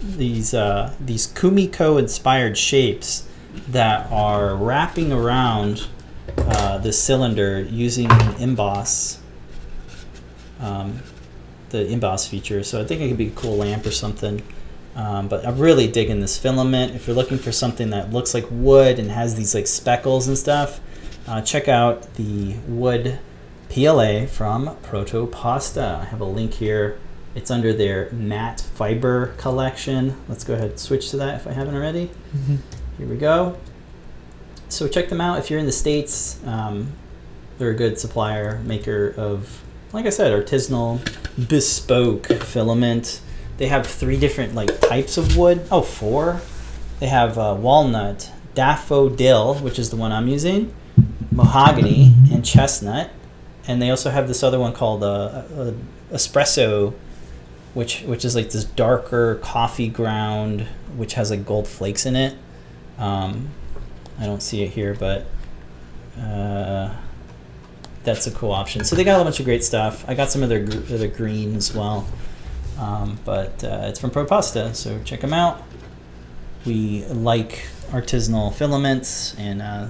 these 0.00 0.54
uh, 0.54 0.94
these 1.00 1.26
Kumiko 1.26 1.98
inspired 1.98 2.56
shapes 2.56 3.26
that 3.68 4.10
are 4.12 4.54
wrapping 4.54 5.12
around 5.12 5.88
uh, 6.36 6.78
the 6.78 6.92
cylinder 6.92 7.60
using 7.62 8.10
an 8.10 8.34
emboss, 8.36 9.18
um, 10.60 11.00
the 11.70 11.88
emboss 11.88 12.26
feature. 12.28 12.62
So 12.62 12.80
I 12.80 12.84
think 12.84 13.00
it 13.00 13.08
could 13.08 13.18
be 13.18 13.28
a 13.28 13.32
cool 13.32 13.56
lamp 13.56 13.84
or 13.84 13.90
something. 13.90 14.42
Um, 14.94 15.28
but 15.28 15.46
I'm 15.46 15.58
really 15.58 15.86
digging 15.86 16.20
this 16.20 16.38
filament. 16.38 16.94
If 16.94 17.06
you're 17.06 17.16
looking 17.16 17.38
for 17.38 17.52
something 17.52 17.90
that 17.90 18.12
looks 18.12 18.34
like 18.34 18.46
wood 18.50 18.98
and 18.98 19.10
has 19.10 19.36
these 19.36 19.54
like 19.54 19.66
speckles 19.66 20.26
and 20.26 20.36
stuff, 20.36 20.80
uh, 21.28 21.42
check 21.42 21.68
out 21.68 22.14
the 22.14 22.54
wood 22.66 23.18
PLA 23.68 24.26
from 24.26 24.76
Protopasta. 24.82 26.00
I 26.00 26.04
have 26.06 26.20
a 26.20 26.24
link 26.24 26.54
here. 26.54 26.98
It's 27.34 27.50
under 27.50 27.72
their 27.72 28.10
matte 28.12 28.60
fiber 28.74 29.34
collection. 29.36 30.16
Let's 30.28 30.42
go 30.42 30.54
ahead 30.54 30.70
and 30.70 30.78
switch 30.80 31.10
to 31.10 31.18
that 31.18 31.36
if 31.36 31.46
I 31.46 31.52
haven't 31.52 31.74
already. 31.74 32.10
Here 32.96 33.06
we 33.06 33.16
go. 33.16 33.58
So 34.70 34.88
check 34.88 35.08
them 35.08 35.20
out 35.20 35.38
if 35.38 35.50
you're 35.50 35.60
in 35.60 35.66
the 35.66 35.72
States. 35.72 36.40
Um, 36.46 36.92
they're 37.58 37.70
a 37.70 37.76
good 37.76 37.98
supplier, 37.98 38.60
maker 38.60 39.14
of, 39.16 39.62
like 39.92 40.06
I 40.06 40.10
said, 40.10 40.32
artisanal, 40.32 41.00
bespoke 41.48 42.26
filament. 42.26 43.20
They 43.58 43.66
have 43.66 43.86
three 43.86 44.18
different 44.18 44.54
like 44.54 44.80
types 44.80 45.18
of 45.18 45.36
wood. 45.36 45.66
Oh, 45.70 45.82
four. 45.82 46.40
They 47.00 47.06
have 47.06 47.38
uh, 47.38 47.56
walnut, 47.58 48.32
daffodil, 48.54 49.56
which 49.56 49.78
is 49.78 49.90
the 49.90 49.96
one 49.96 50.10
I'm 50.10 50.26
using, 50.28 50.74
mahogany, 51.30 52.14
and 52.32 52.44
chestnut. 52.44 53.10
And 53.66 53.82
they 53.82 53.90
also 53.90 54.10
have 54.10 54.28
this 54.28 54.42
other 54.42 54.58
one 54.58 54.72
called 54.72 55.02
uh, 55.02 55.06
uh, 55.06 55.72
espresso, 56.10 56.94
which 57.74 58.02
which 58.02 58.24
is 58.24 58.34
like 58.34 58.50
this 58.50 58.64
darker 58.64 59.36
coffee 59.36 59.88
ground, 59.88 60.62
which 60.96 61.14
has 61.14 61.30
like 61.30 61.44
gold 61.44 61.68
flakes 61.68 62.06
in 62.06 62.16
it. 62.16 62.34
Um, 62.98 63.50
I 64.18 64.24
don't 64.24 64.42
see 64.42 64.62
it 64.62 64.70
here, 64.70 64.94
but 64.94 65.26
uh, 66.18 66.94
that's 68.04 68.26
a 68.26 68.30
cool 68.30 68.52
option. 68.52 68.84
So 68.84 68.96
they 68.96 69.04
got 69.04 69.20
a 69.20 69.24
bunch 69.24 69.38
of 69.38 69.44
great 69.44 69.62
stuff. 69.62 70.04
I 70.08 70.14
got 70.14 70.30
some 70.30 70.42
of 70.42 70.48
their 70.48 70.64
gr- 70.64 70.96
their 70.96 71.08
green 71.08 71.54
as 71.54 71.74
well, 71.74 72.06
um, 72.78 73.18
but 73.24 73.62
uh, 73.62 73.82
it's 73.84 74.00
from 74.00 74.10
Protopasta, 74.10 74.74
so 74.74 74.98
check 75.04 75.20
them 75.20 75.34
out. 75.34 75.62
We 76.64 77.04
like 77.04 77.66
artisanal 77.90 78.52
filaments, 78.54 79.34
and 79.36 79.62
uh, 79.62 79.86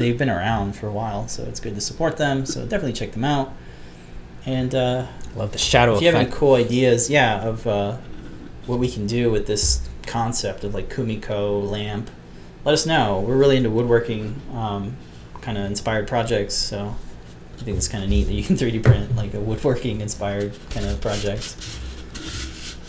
they've 0.00 0.18
been 0.18 0.30
around 0.30 0.74
for 0.74 0.88
a 0.88 0.92
while, 0.92 1.28
so 1.28 1.44
it's 1.44 1.60
good 1.60 1.74
to 1.76 1.80
support 1.80 2.16
them. 2.16 2.46
So 2.46 2.62
definitely 2.62 2.94
check 2.94 3.12
them 3.12 3.22
out. 3.22 3.52
And 4.46 4.74
uh, 4.74 5.06
Love 5.36 5.52
the 5.52 5.58
shadow 5.58 5.94
if 5.94 6.00
you 6.00 6.06
have 6.08 6.16
any 6.16 6.30
cool 6.30 6.54
ideas, 6.54 7.10
yeah, 7.10 7.42
of 7.46 7.66
uh, 7.66 7.98
what 8.66 8.78
we 8.78 8.90
can 8.90 9.06
do 9.06 9.30
with 9.30 9.46
this 9.46 9.86
concept 10.06 10.64
of 10.64 10.74
like 10.74 10.88
Kumiko 10.88 11.70
lamp, 11.70 12.10
let 12.64 12.72
us 12.72 12.86
know. 12.86 13.20
We're 13.20 13.36
really 13.36 13.58
into 13.58 13.70
woodworking, 13.70 14.40
um, 14.54 14.96
kind 15.42 15.58
of 15.58 15.66
inspired 15.66 16.08
projects. 16.08 16.54
So 16.54 16.96
I 17.58 17.62
think 17.62 17.76
it's 17.76 17.88
kind 17.88 18.02
of 18.02 18.08
neat 18.08 18.24
that 18.24 18.32
you 18.32 18.42
can 18.42 18.56
3D 18.56 18.82
print 18.82 19.14
like 19.14 19.34
a 19.34 19.40
woodworking 19.40 20.00
inspired 20.00 20.56
kind 20.70 20.86
of 20.86 20.98
project. 21.00 21.54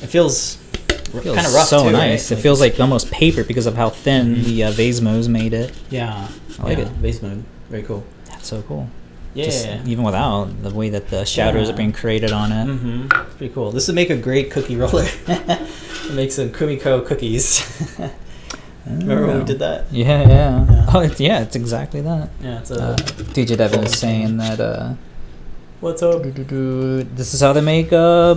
It 0.02 0.08
feels, 0.08 0.58
Feels 1.12 1.36
kind 1.36 1.48
of 1.48 1.54
rough 1.54 1.68
so 1.68 1.84
too, 1.84 1.92
nice. 1.92 2.32
right? 2.32 2.38
It 2.38 2.42
feels 2.42 2.60
like 2.62 2.80
almost 2.80 3.12
paper 3.12 3.44
because 3.44 3.66
of 3.66 3.76
how 3.76 3.90
thin 3.90 4.36
Mhm. 4.36 4.44
the 4.46 4.64
uh, 4.66 4.72
vase 4.72 5.02
mode 5.02 5.28
made 5.28 5.54
it. 5.54 5.72
yeah, 5.90 6.28
I 6.60 6.64
like 6.64 6.78
yeah, 6.78 6.86
it. 6.86 6.92
Vase 7.04 7.22
mode, 7.22 7.44
very 7.70 7.84
cool. 7.84 8.04
That's 8.30 8.48
so 8.48 8.62
cool. 8.68 8.88
Yeah, 9.34 9.46
Just 9.46 9.66
even 9.86 10.04
without 10.04 10.62
the 10.62 10.72
way 10.72 10.90
that 10.90 11.10
the 11.10 11.24
shadows 11.26 11.68
Yeah. 11.68 11.74
are 11.74 11.78
being 11.78 11.94
created 11.94 12.32
on 12.34 12.52
it. 12.52 12.68
Mm-hmm. 12.68 13.08
Pretty 13.38 13.54
cool. 13.54 13.72
This 13.72 13.88
would 13.88 13.96
make 13.96 14.10
a 14.10 14.18
great 14.18 14.52
cookie 14.52 14.76
roller. 14.76 15.08
make 16.12 16.32
some 16.34 16.50
Kumiko 16.50 17.06
cookies. 17.06 17.64
Remember 18.86 19.28
when 19.28 19.40
we 19.40 19.46
did 19.46 19.60
that? 19.60 19.86
Yeah, 19.92 20.22
yeah. 20.28 20.28
Yeah. 20.70 20.86
Oh, 20.94 21.00
it's, 21.00 21.20
yeah, 21.20 21.42
it's 21.42 21.56
exactly 21.56 22.02
that. 22.02 22.30
Yeah, 22.42 22.60
it's 22.60 22.72
a. 22.72 22.82
Uh, 22.84 22.96
DJ 23.36 23.56
Devin 23.56 23.84
is 23.84 23.98
saying 23.98 24.36
that 24.38 24.60
uh, 24.60 24.94
What's 25.80 26.02
up? 26.04 26.24
this 26.24 27.34
is 27.34 27.40
how 27.42 27.54
they 27.54 27.62
make 27.62 27.94
uh, 27.94 28.36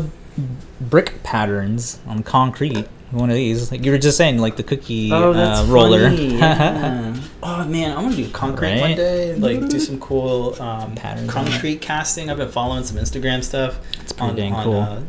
brick 0.81 1.23
patterns 1.23 2.01
on 2.07 2.23
concrete. 2.23 2.87
One 3.11 3.31
of 3.31 3.37
these, 3.37 3.71
like 3.71 3.85
you 3.85 3.93
were 3.93 3.99
just 3.99 4.17
saying, 4.17 4.39
like 4.39 4.57
the 4.57 4.65
cookie 4.65 5.13
uh, 5.13 5.65
roller. 5.67 6.11
funny, 6.11 6.37
yeah. 6.37 7.15
oh 7.43 7.65
man, 7.65 7.97
I 7.97 8.03
want 8.03 8.17
to 8.17 8.25
do 8.25 8.31
concrete 8.31 8.81
one 8.81 8.97
day. 8.97 9.37
Like 9.37 9.69
do 9.69 9.79
some 9.79 10.01
cool 10.01 10.61
um, 10.61 10.97
Patterns 10.97 11.31
concrete 11.31 11.81
casting. 11.81 12.29
I've 12.29 12.39
been 12.39 12.49
following 12.49 12.83
some 12.83 12.97
Instagram 12.97 13.45
stuff. 13.45 13.79
It's 14.01 14.13
pretty 14.13 14.31
on, 14.31 14.37
dang 14.37 14.53
on, 14.55 14.65
cool. 14.65 14.81
Uh, 14.81 15.03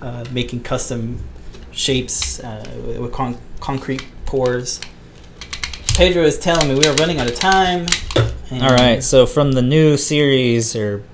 uh, 0.00 0.24
making 0.32 0.62
custom 0.62 1.22
shapes 1.72 2.40
uh, 2.40 2.64
with 2.86 2.98
with 2.98 3.12
con- 3.12 3.38
concrete 3.60 4.06
pours. 4.24 4.80
Pedro 5.94 6.22
is 6.22 6.38
telling 6.38 6.68
me 6.68 6.74
we 6.76 6.86
are 6.86 6.94
running 6.94 7.20
out 7.20 7.28
of 7.28 7.34
time. 7.34 7.86
All 8.52 8.74
right, 8.74 9.02
so 9.02 9.26
from 9.26 9.52
the 9.52 9.62
new 9.62 9.96
series, 9.96 10.74
or 10.74 11.04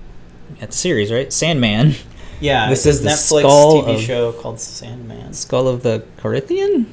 at 0.61 0.71
the 0.71 0.77
series, 0.77 1.11
right? 1.11 1.33
Sandman, 1.33 1.95
Yeah, 2.41 2.69
This 2.69 2.85
is 2.87 3.03
the 3.03 3.11
Netflix 3.11 3.41
skull 3.41 3.83
TV 3.85 3.95
of- 3.95 4.01
show 4.03 4.33
called 4.33 4.61
Sandman. 4.61 5.33
Skull 5.33 5.69
of 5.69 5.83
the 5.83 6.03
Corinthian. 6.19 6.93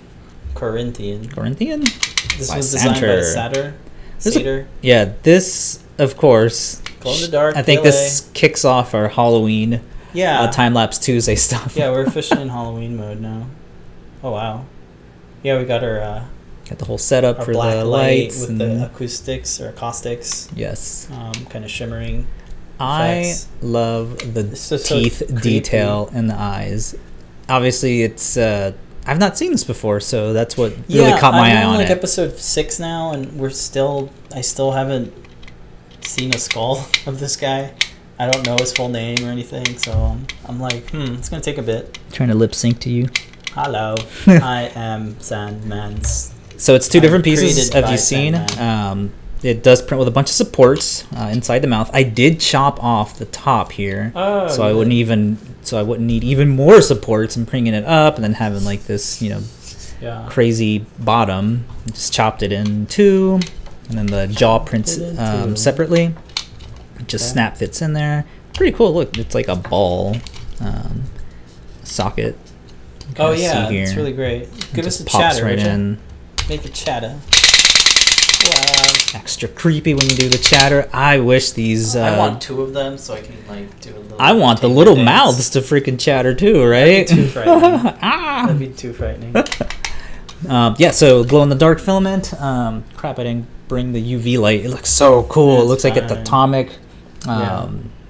Corinthian. 0.56 1.28
Corinthian. 1.30 1.82
This 2.38 2.50
By 2.50 2.58
was 2.58 2.72
designed 2.72 3.02
by 3.02 3.22
Sander. 3.22 3.74
Satyr. 4.20 4.68
Yeah, 4.82 5.14
this, 5.24 5.80
of 5.98 6.16
course. 6.18 6.82
Glow 7.02 7.14
in 7.16 7.22
the 7.22 7.28
dark. 7.28 7.58
I 7.58 7.62
think 7.62 7.82
PLA. 7.82 7.92
this 7.92 8.30
kicks 8.34 8.64
off 8.64 8.94
our 8.94 9.10
Halloween 9.10 9.82
Yeah. 10.14 10.42
uh, 10.42 10.52
time 10.52 10.74
lapse 10.74 10.98
Tuesday 10.98 11.36
stuff. 11.36 11.76
yeah, 11.76 11.92
we're 11.92 12.04
officially 12.08 12.42
in 12.42 12.50
Halloween 12.50 12.96
mode 12.96 13.20
now. 13.20 13.48
Oh 14.24 14.32
wow. 14.32 14.66
Yeah, 15.44 15.58
we 15.58 15.66
got 15.66 15.84
our 15.84 16.00
uh, 16.00 16.24
Got 16.70 16.80
the 16.80 16.86
whole 16.86 16.98
setup 16.98 17.44
for 17.44 17.52
black 17.52 17.76
the 17.76 17.84
light 17.84 18.00
lights 18.22 18.40
with 18.40 18.52
and 18.52 18.62
the 18.62 18.86
acoustics 18.86 19.60
or 19.60 19.68
acoustics, 19.68 20.50
yes. 20.56 21.10
um, 21.12 21.34
kind 21.48 21.66
of 21.66 21.70
shimmering. 21.72 22.26
I 22.80 23.36
love 23.62 24.34
the 24.34 24.44
just 24.44 24.66
so 24.68 24.78
teeth 24.78 25.24
creepy. 25.28 25.42
detail 25.42 26.10
in 26.14 26.28
the 26.28 26.36
eyes. 26.36 26.96
Obviously, 27.50 28.04
it's 28.04 28.38
uh, 28.38 28.74
I've 29.06 29.20
not 29.20 29.38
seen 29.38 29.52
this 29.52 29.64
before, 29.64 30.00
so 30.00 30.34
that's 30.34 30.58
what 30.58 30.72
really 30.90 31.10
yeah, 31.10 31.20
caught 31.20 31.34
my 31.34 31.50
I'm 31.52 31.58
eye 31.58 31.64
on 31.64 31.76
like 31.76 31.90
it. 31.90 31.92
episode 31.92 32.38
six 32.38 32.80
now, 32.80 33.12
and 33.12 33.34
we're 33.40 33.50
still. 33.50 34.10
I 34.34 34.42
still 34.42 34.72
haven't 34.72 35.14
seen 36.02 36.34
a 36.34 36.40
skull 36.40 36.88
of 37.06 37.20
this 37.20 37.36
guy. 37.36 37.74
I 38.20 38.30
don't 38.30 38.46
know 38.46 38.56
his 38.60 38.72
full 38.72 38.90
name 38.90 39.18
or 39.24 39.30
anything, 39.30 39.78
so 39.78 39.92
um, 39.92 40.28
I'm 40.46 40.60
like, 40.60 40.90
hmm, 40.92 41.16
it's 41.16 41.30
gonna 41.30 41.42
take 41.42 41.58
a 41.58 41.64
bit. 41.64 41.98
Trying 42.12 42.30
to 42.30 42.36
lip 42.36 42.56
sync 42.56 42.80
to 42.82 42.90
you. 42.90 43.10
Hello, 43.52 43.96
I 44.28 44.72
am 44.76 45.16
Sandman's. 45.16 46.34
So 46.58 46.76
it's 46.76 46.88
two 46.88 47.00
I'm 47.00 47.02
different 47.04 47.24
pieces. 47.26 47.74
Have 47.74 47.90
you 47.92 47.98
seen? 47.98 48.36
Um, 48.58 49.12
it 49.44 49.62
does 49.62 49.82
print 49.82 50.00
with 50.00 50.08
a 50.08 50.12
bunch 50.12 50.30
of 50.30 50.36
supports 50.36 51.06
uh, 51.16 51.30
inside 51.32 51.60
the 51.60 51.68
mouth. 51.68 51.90
I 51.94 52.04
did 52.04 52.40
chop 52.40 52.82
off 52.84 53.18
the 53.20 53.26
top 53.26 53.74
here, 53.74 54.12
Oh, 54.16 54.48
so 54.48 54.64
I 54.64 54.72
wouldn't 54.74 54.94
even 54.94 55.38
so 55.64 55.78
I 55.78 55.84
wouldn't 55.84 56.08
need 56.08 56.24
even 56.24 56.50
more 56.50 56.82
supports 56.82 57.36
and 57.36 57.46
bringing 57.46 57.74
it 57.74 57.86
up 57.86 58.16
and 58.16 58.24
then 58.24 58.34
having 58.34 58.64
like 58.66 58.86
this 58.86 59.22
you 59.22 59.30
know 59.30 59.42
Yeah. 60.02 60.26
crazy 60.30 60.86
bottom. 61.00 61.66
Just 61.88 62.14
chopped 62.14 62.42
it 62.44 62.52
in 62.52 62.86
two, 62.88 63.40
and 63.90 63.98
then 63.98 64.06
the 64.08 64.28
jaw 64.28 64.60
prints 64.60 64.98
um, 65.20 65.56
separately. 65.56 66.16
Just 67.08 67.26
Okay. 67.26 67.34
snap 67.34 67.58
fits 67.58 67.82
in 67.82 67.94
there. 67.94 68.26
Pretty 68.54 68.72
cool. 68.76 68.94
Look, 68.94 69.18
it's 69.18 69.36
like 69.36 69.48
a 69.50 69.56
ball 69.58 70.16
um, 70.62 71.04
socket. 71.84 72.38
Oh 73.20 73.32
yeah, 73.34 73.70
it's 73.70 73.96
really 73.96 74.14
great. 74.14 74.48
Give 74.74 74.86
us 74.86 75.00
a 75.02 75.06
pops 75.06 75.36
chatter, 75.36 75.46
right 75.46 75.60
in. 75.60 76.00
Make 76.50 76.64
a 76.66 76.70
chatter. 76.70 77.20
Extra 79.14 79.48
creepy 79.50 79.94
when 79.94 80.10
you 80.10 80.16
do 80.16 80.30
the 80.30 80.38
chatter. 80.38 80.90
I 80.94 81.20
wish 81.20 81.52
these. 81.52 81.96
Uh, 81.96 82.02
I 82.02 82.18
want 82.18 82.42
two 82.42 82.62
of 82.62 82.74
them 82.74 82.98
so 82.98 83.14
I 83.14 83.22
can 83.22 83.36
like 83.48 83.80
do 83.80 83.92
a 83.96 84.00
little. 84.00 84.18
I 84.22 84.34
want 84.34 84.62
the 84.62 84.70
little 84.70 84.96
dance. 84.96 85.06
mouths 85.06 85.50
to 85.52 85.60
freaking 85.60 86.00
chatter 86.00 86.34
too, 86.34 86.64
right? 86.66 87.08
That'd 87.08 87.18
be 87.18 87.24
too 87.24 87.28
frightening. 87.32 87.94
ah! 88.02 88.44
That'd 88.48 88.60
be 88.60 88.68
too 88.70 88.94
frightening. 88.94 89.36
Um, 90.50 90.76
yeah, 90.78 90.92
so 90.92 91.24
glow 91.24 91.42
in 91.44 91.48
the 91.48 91.56
dark 91.56 91.80
filament. 91.80 92.34
Um, 92.34 92.84
crap, 92.98 93.18
I 93.18 93.24
didn't 93.24 93.48
bring 93.70 93.94
the 93.94 94.02
UV 94.16 94.38
light. 94.38 94.66
It 94.66 94.72
looks 94.72 94.90
so 94.90 95.24
cool. 95.24 95.56
it 95.56 95.60
It's 95.60 95.68
looks 95.70 95.84
like 95.86 95.96
it's 95.96 96.12
fine. 96.12 96.22
atomic. 96.22 96.78
Yeah. 97.26 97.70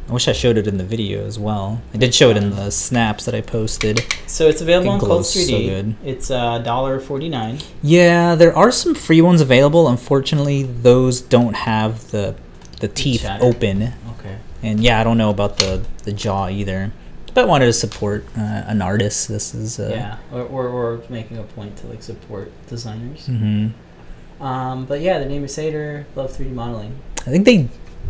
I 0.10 0.12
wish 0.14 0.28
I 0.28 0.34
showed 0.34 0.58
it 0.58 0.68
in 0.68 0.78
the 0.78 0.84
video 0.84 1.26
as 1.26 1.40
well. 1.40 1.82
I 1.94 1.98
did 1.98 2.14
show 2.14 2.30
it 2.30 2.38
in 2.38 2.50
the 2.52 2.72
snaps 2.72 3.24
that 3.26 3.34
I 3.34 3.42
posted. 3.42 4.02
So 4.28 4.48
it's 4.50 4.62
available 4.62 4.96
It 4.96 5.12
on 5.12 5.24
so 5.24 5.40
3D. 5.40 5.66
good. 5.70 5.96
It's 6.04 6.30
uh, 6.30 6.60
dollar 6.60 7.00
forty 7.00 7.30
nine. 7.30 7.60
Yeah, 7.82 8.36
there 8.36 8.56
are 8.56 8.72
some 8.72 8.96
free 8.96 9.22
ones 9.22 9.40
available. 9.42 9.88
Unfortunately, 9.88 10.64
those 10.64 11.22
don't 11.22 11.56
have 11.56 12.12
the 12.12 12.36
the 12.82 12.88
teeth 12.90 13.22
chatter. 13.22 13.44
open. 13.46 13.94
Okay. 14.20 14.38
And 14.62 14.82
yeah, 14.82 15.00
I 15.00 15.04
don't 15.06 15.18
know 15.18 15.30
about 15.30 15.58
the 15.58 15.84
the 16.04 16.12
jaw 16.12 16.50
either. 16.50 16.92
But 17.34 17.46
I 17.46 17.48
wanted 17.48 17.66
to 17.66 17.74
support 17.74 18.26
uh, 18.38 18.42
an 18.68 18.82
artist. 18.82 19.28
This 19.30 19.56
is 19.56 19.80
uh, 19.80 19.90
yeah, 19.92 20.18
or, 20.32 20.42
or 20.44 20.68
or 20.68 21.02
making 21.10 21.38
a 21.38 21.44
point 21.44 21.78
to 21.78 21.88
like 21.88 22.04
support 22.04 22.52
designers. 22.68 23.26
hmm 23.26 23.70
Um, 24.42 24.86
but 24.86 25.00
yeah, 25.02 25.18
the 25.20 25.26
name 25.26 25.44
is 25.46 25.54
Seder. 25.54 26.06
Love 26.16 26.36
three 26.36 26.46
D 26.48 26.52
modeling. 26.52 27.00
I 27.26 27.30
think 27.32 27.46
they 27.46 27.70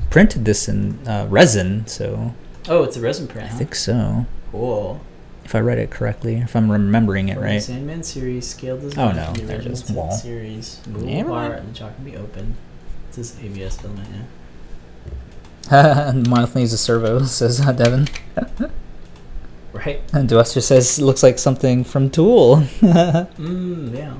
printed 0.09 0.45
this 0.45 0.67
in 0.67 1.05
uh, 1.07 1.27
resin, 1.29 1.85
so 1.87 2.33
Oh, 2.69 2.83
it's 2.83 2.95
a 2.97 3.01
resin 3.01 3.27
I 3.29 3.31
print. 3.33 3.49
Huh? 3.49 3.57
think 3.57 3.75
so. 3.75 4.25
Cool. 4.51 5.01
If 5.43 5.53
I 5.55 5.59
read 5.59 5.77
it 5.77 5.91
correctly, 5.91 6.35
if 6.37 6.55
I'm 6.55 6.71
remembering 6.71 7.27
it 7.29 7.37
right. 7.37 7.61
Sandman 7.61 8.03
series, 8.03 8.47
scale 8.47 8.77
design. 8.79 9.17
Oh, 9.19 9.25
no, 9.25 9.33
the 9.33 9.41
there 9.41 9.55
it 9.59 9.67
original 9.67 9.73
is. 9.73 9.91
Wall. 9.91 10.11
Series. 10.11 10.77
Bar 10.87 11.53
and 11.53 11.69
the 11.69 11.73
jaw 11.73 11.89
can 11.91 12.05
be 12.05 12.15
open. 12.15 12.55
It 13.09 13.15
says 13.15 13.35
ABS 13.43 13.77
filament. 13.81 14.07
Yeah. 15.69 16.11
Month 16.29 16.55
needs 16.55 16.71
a 16.73 16.77
servo, 16.77 17.23
says 17.25 17.59
uh, 17.61 17.71
Devin. 17.71 18.07
Right. 19.73 20.01
And 20.13 20.29
Duester 20.29 20.61
says 20.61 21.01
looks 21.01 21.23
like 21.23 21.39
something 21.39 21.83
from 21.83 22.11
Tool. 22.11 22.57
Mm, 22.81 23.97
yeah. 23.97 24.13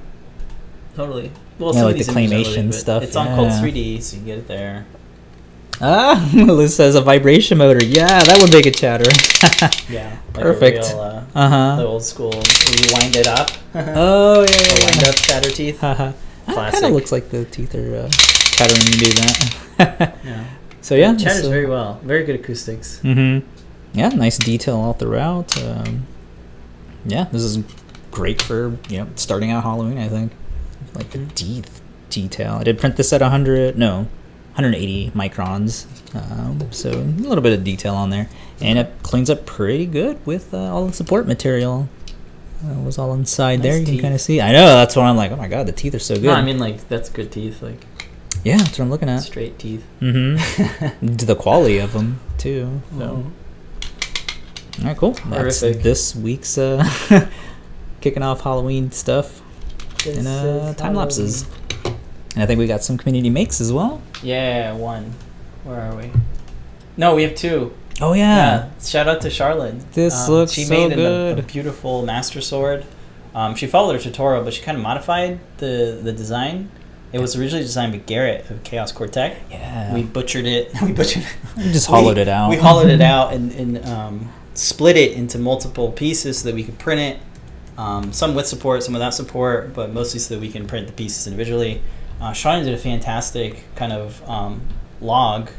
Totally. 0.96 1.32
Well, 1.60 1.74
Yeah, 1.74 1.82
some 1.82 1.86
like 1.86 1.92
of 1.92 1.98
these 2.00 2.08
the 2.08 2.14
claymation 2.14 2.74
stuff, 2.74 3.04
It's 3.04 3.16
on 3.16 3.28
Cults 3.28 3.58
3D, 3.58 4.02
so 4.02 4.16
you 4.16 4.22
can 4.22 4.26
get 4.26 4.38
it 4.40 4.48
there. 4.48 4.86
Ah, 5.82 6.30
Liz 6.36 6.76
says 6.76 6.96
a 6.96 7.02
vibration 7.02 7.58
motor. 7.58 7.84
Yeah, 7.84 8.08
that 8.24 8.38
would 8.42 8.54
make 8.54 8.66
it 8.66 8.76
chatter. 8.78 9.10
Yeah. 9.90 10.18
Like 10.34 10.44
Perfect. 10.44 10.78
Real, 10.90 11.00
uh, 11.00 11.24
uh 11.36 11.50
huh. 11.50 11.76
the 11.78 11.86
old 11.86 12.04
school. 12.04 12.34
You 12.34 12.94
wind 12.94 13.16
it 13.16 13.28
up. 13.28 13.50
Oh 13.76 14.42
yeah, 14.42 14.48
yeah, 14.50 14.86
wind 14.86 15.04
up 15.08 15.16
chatter 15.16 15.50
teeth. 15.50 15.80
Haha. 15.82 16.10
It 16.10 16.14
kind 16.46 16.56
Classic. 16.56 16.84
of 16.84 16.92
looks 16.94 17.12
like 17.12 17.30
the 17.30 17.46
teeth 17.46 17.74
are 17.76 17.96
uh, 18.06 18.10
chattering 18.10 18.80
when 18.80 18.94
you 18.94 19.00
do 19.06 19.12
that. 19.14 20.18
Yeah. 20.24 20.46
so 20.82 20.96
yeah, 20.96 21.14
It 21.14 21.20
chatters 21.20 21.48
very 21.48 21.66
well. 21.66 22.00
Very 22.04 22.24
good 22.24 22.36
acoustics. 22.40 23.00
Mm-hmm. 23.04 23.48
Yeah, 23.98 24.10
nice 24.10 24.38
detail 24.38 24.78
all 24.78 24.94
throughout. 24.94 25.62
Um, 25.62 26.06
yeah, 27.06 27.26
this 27.32 27.42
is 27.44 27.64
great 28.12 28.42
for 28.42 28.78
you 28.90 29.00
know 29.00 29.08
starting 29.16 29.52
out 29.52 29.64
Halloween. 29.64 29.98
I 29.98 30.08
think 30.08 30.32
like 30.96 31.10
the 31.12 31.20
Mhm. 31.20 31.34
teeth 31.36 31.82
detail. 32.10 32.54
I 32.60 32.64
did 32.64 32.80
print 32.80 32.96
this 32.96 33.12
at 33.14 33.22
100, 33.22 33.78
no, 33.78 34.08
180 34.56 35.12
microns. 35.12 35.86
Um, 36.16 36.72
so 36.72 36.92
a 36.92 36.94
little 36.94 37.42
bit 37.42 37.54
of 37.58 37.64
detail 37.64 37.96
on 37.96 38.10
there, 38.12 38.30
and 38.62 38.78
it 38.78 38.92
cleans 39.02 39.30
up 39.30 39.46
pretty 39.46 39.86
good 39.86 40.24
with 40.26 40.54
uh, 40.54 40.58
all 40.74 40.88
the 40.88 40.94
support 40.94 41.28
material. 41.28 41.90
Uh, 42.64 42.80
was 42.82 42.98
all 42.98 43.14
inside 43.14 43.62
there. 43.62 43.78
Nice 43.78 43.88
You 43.88 43.96
can 43.96 44.02
kind 44.02 44.14
of 44.14 44.22
see. 44.22 44.40
I 44.40 44.52
know 44.54 44.66
that's 44.66 44.96
what 44.96 45.04
I'm 45.04 45.18
like. 45.18 45.32
Oh 45.32 45.36
my 45.36 45.48
god, 45.48 45.66
the 45.66 45.72
teeth 45.74 45.96
are 45.96 46.00
so 46.00 46.16
good. 46.16 46.24
No, 46.24 46.34
I 46.34 46.42
mean 46.44 46.60
like 46.60 46.88
that's 46.88 47.10
good 47.10 47.32
teeth, 47.32 47.62
like 47.62 47.86
yeah, 48.44 48.58
that's 48.58 48.78
what 48.78 48.86
I'm 48.86 48.90
looking 48.90 49.10
at. 49.10 49.20
straight 49.24 49.58
teeth. 49.60 49.86
Mm-hmm. 50.02 51.08
the 51.18 51.36
quality 51.36 51.80
of 51.80 51.94
them 51.94 52.20
too. 52.38 52.82
So. 52.98 52.98
Mhm. 52.98 53.32
All 54.80 54.86
right, 54.86 54.98
cool. 54.98 55.12
That's 55.12 55.62
Horrific. 55.62 55.84
this 55.84 56.16
week's 56.16 56.58
uh, 56.58 56.84
kicking 58.02 58.24
off 58.24 58.42
Halloween 58.42 58.92
stuff 58.92 59.42
and 60.06 60.26
This 60.26 60.28
uh, 60.28 60.74
time 60.78 60.96
lapses. 60.96 61.46
And 62.34 62.42
I 62.42 62.46
think 62.48 62.58
we 62.60 62.66
got 62.68 62.84
some 62.84 62.98
community 62.98 63.30
makes 63.30 63.62
as 63.62 63.72
well. 63.72 64.02
Yeah, 64.24 64.74
one. 64.74 65.14
Where 65.64 65.80
are 65.82 65.96
we? 65.96 66.12
No, 66.98 67.16
we 67.16 67.24
have 67.24 67.36
two. 67.36 67.74
Oh 68.02 68.14
yeah, 68.14 68.70
Shout 68.82 69.08
out 69.08 69.22
to 69.22 69.30
Charlotte. 69.30 69.92
This 69.94 70.28
Um, 70.28 70.34
looks 70.34 70.52
she 70.52 70.64
so 70.64 70.74
made 70.74 70.92
an- 70.94 71.00
a- 71.00 71.32
a, 71.32 71.36
good. 71.36 71.48
beautiful 71.48 72.04
master 72.06 72.42
sword. 72.42 72.86
Um, 73.36 73.56
she 73.56 73.68
followed 73.68 73.94
her 73.94 74.00
tutorial, 74.02 74.44
but 74.44 74.54
she 74.54 74.62
kind 74.64 74.78
of 74.78 74.84
modified 74.84 75.40
the 75.58 76.00
the 76.02 76.12
design. 76.12 76.70
It 77.12 77.20
was 77.20 77.36
originally 77.36 77.64
designed 77.64 77.92
by 77.92 78.00
Garrett 78.00 78.50
of 78.50 78.64
Chaos 78.64 78.92
Core 78.92 79.08
Tech. 79.08 79.38
yeah. 79.52 79.94
We 79.94 80.02
butchered 80.02 80.48
it. 80.48 80.72
We 80.82 80.92
butchered. 80.94 81.24
We 81.56 81.72
just 81.72 81.86
hollowed 81.88 82.16
we- 82.16 82.24
it 82.24 82.28
out. 82.28 82.50
We 82.50 82.56
hollowed 82.58 82.90
it 82.90 83.02
out 83.02 83.34
and, 83.34 83.52
and 83.52 83.86
um, 83.86 84.32
split 84.56 84.98
it 84.98 85.12
into 85.12 85.38
multiple 85.38 85.92
pieces 85.92 86.40
so 86.40 86.50
that 86.50 86.56
we 86.56 86.64
could 86.64 86.80
print 86.80 87.00
it. 87.02 87.20
Um, 87.78 88.12
some 88.14 88.34
with 88.36 88.48
support, 88.48 88.82
some 88.84 88.94
without 88.94 89.14
support, 89.14 89.74
but 89.76 89.94
mostly 89.94 90.20
so 90.20 90.34
that 90.36 90.42
we 90.42 90.50
can 90.52 90.66
print 90.68 90.88
the 90.88 90.94
pieces 90.94 91.28
individually. 91.28 91.82
Uh, 92.22 92.34
did 92.34 92.74
a 92.74 92.78
fantastic 92.78 93.64
kind 93.76 93.92
of 93.94 94.28
um, 94.30 94.62
log. 95.02 95.50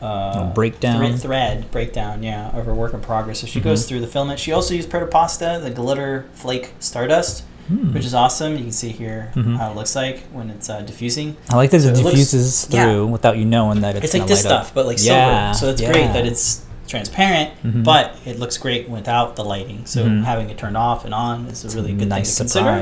Uh, 0.00 0.52
breakdown. 0.52 0.98
thre- 1.12 1.16
thread 1.16 1.70
breakdown, 1.70 2.24
yeah, 2.24 2.48
of 2.58 2.66
her 2.66 2.74
work 2.74 2.92
in 2.92 3.00
progress. 3.00 3.38
So 3.38 3.46
she 3.46 3.60
goes 3.60 3.84
Mhm. 3.84 3.88
through 3.88 4.00
the 4.00 4.08
filament. 4.08 4.40
She 4.40 4.50
also 4.50 4.74
used 4.74 4.90
Protopasta, 4.90 5.62
the 5.62 5.70
glitter 5.70 6.26
flake 6.34 6.72
stardust, 6.80 7.44
Hmm. 7.68 7.94
which 7.94 8.04
is 8.04 8.12
awesome. 8.12 8.54
You 8.56 8.64
can 8.64 8.72
see 8.72 8.88
here 8.88 9.30
Mhm. 9.36 9.58
how 9.58 9.70
it 9.70 9.76
looks 9.76 9.94
like 9.94 10.24
when 10.32 10.50
it's 10.50 10.68
uh, 10.68 10.80
diffusing. 10.80 11.36
I 11.50 11.54
like 11.54 11.70
that 11.70 11.82
so 11.82 11.88
it 11.90 11.90
it 11.92 11.96
looks- 11.98 12.10
diffuses 12.10 12.66
yeah. 12.70 12.82
through 12.82 13.06
without 13.06 13.36
you 13.38 13.44
knowing 13.44 13.82
that 13.82 13.94
it's, 13.94 14.06
It's, 14.06 14.14
like 14.14 14.26
this 14.26 14.44
light 14.44 14.52
up. 14.52 14.64
stuff, 14.64 14.74
but 14.74 14.86
like 14.86 14.98
Yeah, 15.00 15.52
silver. 15.52 15.66
So 15.66 15.70
it's 15.84 15.92
great 15.92 16.12
that 16.14 16.26
it's 16.26 16.62
transparent, 16.88 17.50
Mhm. 17.64 17.84
but 17.84 18.16
it 18.26 18.40
looks 18.40 18.56
great 18.58 18.90
without 18.90 19.36
the 19.36 19.44
lighting. 19.44 19.82
So 19.84 20.02
Mhm. 20.04 20.24
having 20.24 20.50
it 20.50 20.58
turned 20.58 20.76
off 20.76 21.04
and 21.04 21.14
on 21.14 21.46
is 21.46 21.64
a 21.64 21.68
really 21.76 21.92
good 21.92 22.08
nice 22.08 22.36
thing 22.36 22.48
to 22.48 22.52
consider. 22.58 22.76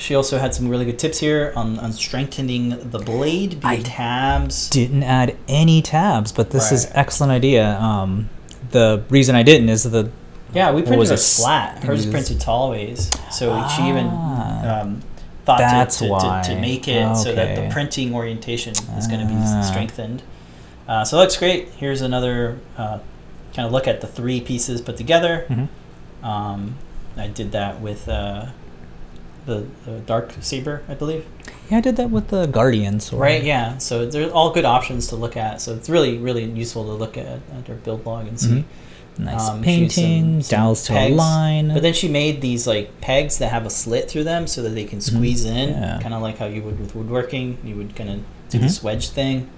She 0.00 0.14
also 0.14 0.38
had 0.38 0.54
some 0.54 0.68
really 0.68 0.86
good 0.86 0.98
tips 0.98 1.18
here 1.18 1.52
on, 1.54 1.78
on 1.78 1.92
strengthening 1.92 2.90
the 2.90 2.98
blade, 2.98 3.60
I 3.62 3.76
tabs. 3.82 4.70
Didn't 4.70 5.02
add 5.02 5.36
any 5.46 5.82
tabs, 5.82 6.32
but 6.32 6.50
this 6.50 6.72
is 6.72 6.90
excellent 6.94 7.32
idea. 7.32 7.78
Um, 7.78 8.30
the 8.70 9.04
reason 9.10 9.34
I 9.36 9.42
didn't 9.42 9.68
is 9.68 9.82
the 9.82 10.10
Yeah, 10.54 10.72
we 10.72 10.80
printed 10.82 11.10
it? 11.10 11.18
flat. 11.20 11.84
Hers 11.84 11.98
was- 11.98 12.06
is 12.06 12.10
printed 12.10 12.40
tall 12.40 12.70
ways. 12.70 13.10
So 13.30 13.66
she 13.76 13.82
even 13.90 14.06
Ah. 14.10 14.80
um, 14.80 15.02
thought 15.44 15.58
to- 15.58 15.62
That's 15.64 15.98
to, 15.98 16.04
to, 16.04 16.08
to, 16.08 16.14
why. 16.54 16.58
make 16.60 16.88
it 16.88 17.14
so 17.18 17.34
that 17.34 17.56
the 17.56 17.68
printing 17.70 18.14
orientation 18.14 18.72
is 18.96 19.06
going 19.06 19.20
to 19.20 19.26
be 19.26 19.34
Ah. 19.36 19.60
strengthened. 19.62 20.22
Uh, 20.88 21.04
so 21.04 21.18
it 21.18 21.20
looks 21.20 21.36
great. 21.36 21.68
Here's 21.76 22.00
another 22.00 22.58
uh, 22.78 22.98
kind 23.54 23.66
of 23.66 23.72
look 23.72 23.86
at 23.86 24.00
the 24.00 24.06
three 24.06 24.40
pieces 24.40 24.80
put 24.80 24.96
together. 24.96 25.44
Mhm. 25.50 25.68
Um, 26.26 26.76
I 27.18 27.26
did 27.26 27.52
that 27.52 27.80
with 27.82 28.08
uh, 28.08 28.46
the, 29.50 29.66
the 29.90 29.98
Dark 30.00 30.32
Saber, 30.40 30.82
I 30.88 30.94
believe. 30.94 31.24
yeah, 31.70 31.78
I 31.78 31.80
did 31.80 31.96
that 31.96 32.10
with 32.10 32.28
the 32.28 32.46
Guardians. 32.46 33.12
Right, 33.12 33.42
yeah. 33.42 33.78
So 33.78 34.06
they're 34.06 34.30
all 34.30 34.50
good 34.52 34.64
options 34.64 35.08
to 35.08 35.16
look 35.16 35.36
at. 35.36 35.60
So 35.60 35.74
it's 35.74 35.88
really, 35.90 36.16
really 36.18 36.44
useful 36.44 36.84
to 36.84 36.92
look 36.92 37.16
at, 37.18 37.26
at 37.56 37.66
her 37.68 37.74
build 37.74 38.06
log 38.06 38.26
and 38.28 38.38
see. 38.40 38.48
Mhm. 38.48 38.64
Nice 39.18 39.48
Um, 39.50 39.60
painting, 39.62 40.40
dowels 40.40 40.84
to 40.84 40.92
pegs, 40.94 41.12
a 41.12 41.16
line. 41.16 41.68
But 41.74 41.82
then 41.82 41.92
she 41.92 42.08
made 42.08 42.40
these 42.40 42.66
like 42.66 43.00
pegs 43.02 43.36
that 43.38 43.50
have 43.50 43.66
a 43.66 43.70
slit 43.70 44.08
through 44.10 44.24
them 44.24 44.46
so 44.46 44.62
that 44.62 44.70
they 44.70 44.84
can 44.84 45.00
squeeze 45.02 45.44
in, 45.44 45.70
Mm-hmm. 45.70 45.82
Yeah. 45.82 45.98
kind 46.00 46.14
of 46.14 46.22
like 46.22 46.38
how 46.38 46.46
you 46.46 46.62
would 46.62 46.78
with 46.80 46.94
woodworking. 46.94 47.58
You 47.62 47.74
would 47.76 47.94
kind 47.94 48.08
of 48.10 48.16
do 48.48 48.58
Mhm. 48.58 48.62
this 48.62 48.82
wedge 48.82 49.08
thing. 49.10 49.50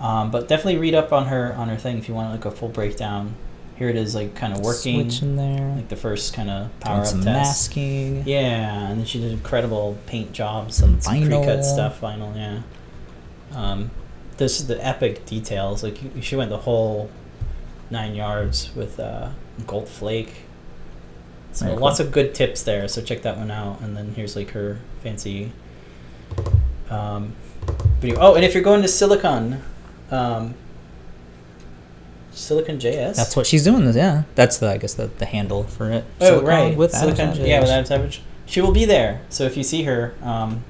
Um, 0.00 0.30
but 0.30 0.46
definitely 0.46 0.78
read 0.78 0.94
up 0.94 1.12
on 1.12 1.26
her 1.26 1.54
on 1.56 1.68
her 1.68 1.76
thing 1.76 1.96
if 1.98 2.08
you 2.08 2.14
want 2.14 2.30
like 2.30 2.44
a 2.44 2.50
full 2.50 2.68
breakdown. 2.68 3.34
Here 3.78 3.88
it 3.88 3.96
is, 3.96 4.14
like 4.14 4.34
kind 4.34 4.52
of 4.52 4.60
working, 4.60 5.08
Switch 5.08 5.22
in 5.22 5.36
there. 5.36 5.76
like 5.76 5.88
the 5.88 5.96
first 5.96 6.34
kind 6.34 6.50
of 6.50 6.62
Doing 6.68 6.80
power 6.80 7.00
up 7.00 7.06
some 7.06 7.22
test. 7.22 7.70
masking. 7.70 8.24
Yeah, 8.26 8.88
and 8.90 8.98
then 9.00 9.06
she 9.06 9.20
did 9.20 9.30
incredible 9.32 9.96
paint 10.06 10.32
jobs, 10.32 10.76
Some 10.76 11.00
some, 11.00 11.22
pre-cut 11.22 11.64
stuff, 11.64 12.00
vinyl. 12.00 12.34
Yeah. 12.36 12.62
Um, 13.54 13.90
this 14.36 14.60
is 14.60 14.66
the 14.66 14.84
epic 14.84 15.24
details. 15.26 15.82
Like 15.82 15.98
she 16.20 16.34
went 16.36 16.50
the 16.50 16.58
whole 16.58 17.08
nine 17.90 18.14
yards 18.14 18.74
with 18.74 18.98
uh, 18.98 19.30
gold 19.66 19.88
flake. 19.88 20.34
So 21.52 21.64
Very 21.66 21.76
cool. 21.76 21.86
lots 21.86 22.00
of 22.00 22.10
good 22.12 22.34
tips 22.34 22.62
there. 22.64 22.88
So 22.88 23.00
check 23.00 23.22
that 23.22 23.36
one 23.36 23.50
out. 23.50 23.80
And 23.80 23.96
then 23.96 24.12
here's 24.14 24.36
like 24.36 24.50
her 24.50 24.78
fancy 25.02 25.52
um, 26.90 27.34
video. 28.00 28.18
Oh, 28.20 28.34
and 28.34 28.44
if 28.44 28.54
you're 28.54 28.62
going 28.62 28.82
to 28.82 28.88
Silicon, 28.88 29.62
um, 30.10 30.54
Silicon 32.38 32.78
JS. 32.78 33.16
That's 33.16 33.36
what 33.36 33.46
she's 33.46 33.64
doing. 33.64 33.92
Yeah, 33.94 34.22
that's 34.34 34.58
the 34.58 34.70
I 34.70 34.78
guess 34.78 34.94
the, 34.94 35.06
the 35.06 35.26
handle 35.26 35.64
for 35.64 35.90
it. 35.90 36.04
Oh, 36.20 36.26
Silicon 36.26 36.48
right. 36.48 36.76
With 36.76 36.92
Silicon, 36.92 37.34
yeah, 37.36 37.60
with 37.60 37.68
Savage. 37.68 37.70
Adam 37.70 37.84
Savage. 37.84 38.22
She 38.46 38.60
will 38.60 38.72
be 38.72 38.84
there. 38.84 39.20
So 39.28 39.44
if 39.44 39.56
you 39.56 39.62
see 39.62 39.82
her, 39.84 40.14
um, 40.22 40.64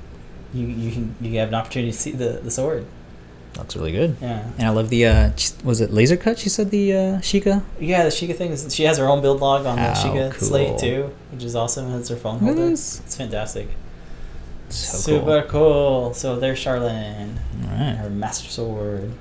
you 0.53 0.67
you 0.67 0.91
can 0.93 1.15
you 1.21 1.39
have 1.39 1.49
an 1.49 1.55
opportunity 1.55 1.93
to 1.93 1.99
see 1.99 2.13
the, 2.13 2.41
the 2.43 2.51
sword. 2.51 2.87
Looks 3.57 3.75
really 3.75 3.93
good. 3.93 4.17
Yeah. 4.21 4.49
And 4.57 4.69
I 4.69 4.71
love 4.71 4.89
the 4.89 5.07
uh, 5.07 5.31
was 5.65 5.81
it 5.81 5.91
laser 5.93 6.17
cut? 6.17 6.39
She 6.39 6.49
said 6.49 6.71
the 6.71 6.93
uh, 6.93 6.99
Sheikah. 7.19 7.63
Yeah, 7.81 8.05
the 8.05 8.11
Sheikah 8.11 8.37
thing 8.37 8.53
is 8.53 8.73
she 8.75 8.85
has 8.85 8.99
her 8.99 9.07
own 9.07 9.21
build 9.21 9.41
log 9.41 9.67
on 9.67 9.77
the 9.77 9.83
How 9.83 9.95
Sheikah 9.95 10.33
cool. 10.33 10.49
slate 10.49 10.79
too, 10.79 11.13
which 11.33 11.43
is 11.43 11.57
awesome. 11.57 11.91
Has 11.91 12.09
her 12.09 12.17
phone 12.17 12.39
holder. 12.39 12.71
this. 12.71 13.01
It's 13.01 13.17
fantastic. 13.17 13.69
So 14.69 14.99
Super 14.99 15.43
cool. 15.49 16.15
So 16.15 16.37
there's 16.37 16.63
Charlene. 16.63 17.37
All 17.65 17.71
right. 17.71 17.97
her 17.97 18.11
master 18.11 18.49
sword. 18.49 19.13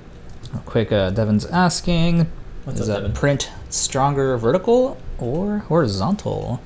Real 0.52 0.62
quick, 0.64 0.92
uh, 0.92 1.10
Devin's 1.10 1.46
asking, 1.46 2.26
What's 2.64 2.80
is 2.80 2.88
up, 2.88 2.96
that 2.96 3.00
Devin? 3.02 3.12
print 3.16 3.50
stronger 3.70 4.36
vertical 4.36 4.96
or 5.18 5.58
horizontal? 5.58 6.60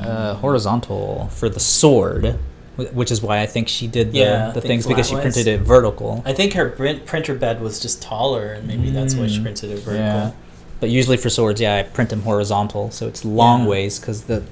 Uh, 0.00 0.34
horizontal 0.36 1.28
for 1.32 1.48
the 1.48 1.60
sword, 1.60 2.38
which 2.76 3.10
is 3.10 3.20
why 3.20 3.40
I 3.40 3.46
think 3.46 3.68
she 3.68 3.86
did 3.86 4.12
the, 4.12 4.18
Yeah, 4.18 4.48
I 4.48 4.52
the 4.52 4.60
think 4.60 4.64
things 4.66 4.86
because 4.86 5.06
she 5.06 5.14
flat-wise. 5.14 5.34
printed 5.34 5.52
it 5.52 5.60
vertical. 5.60 6.22
I 6.24 6.32
think 6.32 6.54
her 6.54 6.70
print, 6.70 7.04
printer 7.06 7.34
bed 7.34 7.60
was 7.60 7.80
just 7.80 8.00
taller, 8.00 8.52
and 8.52 8.66
maybe 8.66 8.90
that's 8.90 9.14
why 9.14 9.26
she 9.26 9.40
Mm, 9.40 9.42
printed 9.42 9.70
it 9.70 9.78
vertical. 9.80 9.96
Yeah. 9.98 10.30
But 10.78 10.88
usually 10.90 11.16
for 11.18 11.28
swords, 11.28 11.60
yeah, 11.60 11.76
I 11.76 11.82
print 11.82 12.08
them 12.10 12.22
horizontal, 12.22 12.90
so 12.90 13.06
it's 13.06 13.24
long 13.24 13.62
Yeah. 13.64 13.68
ways 13.68 13.98
because 13.98 14.22
the 14.22 14.42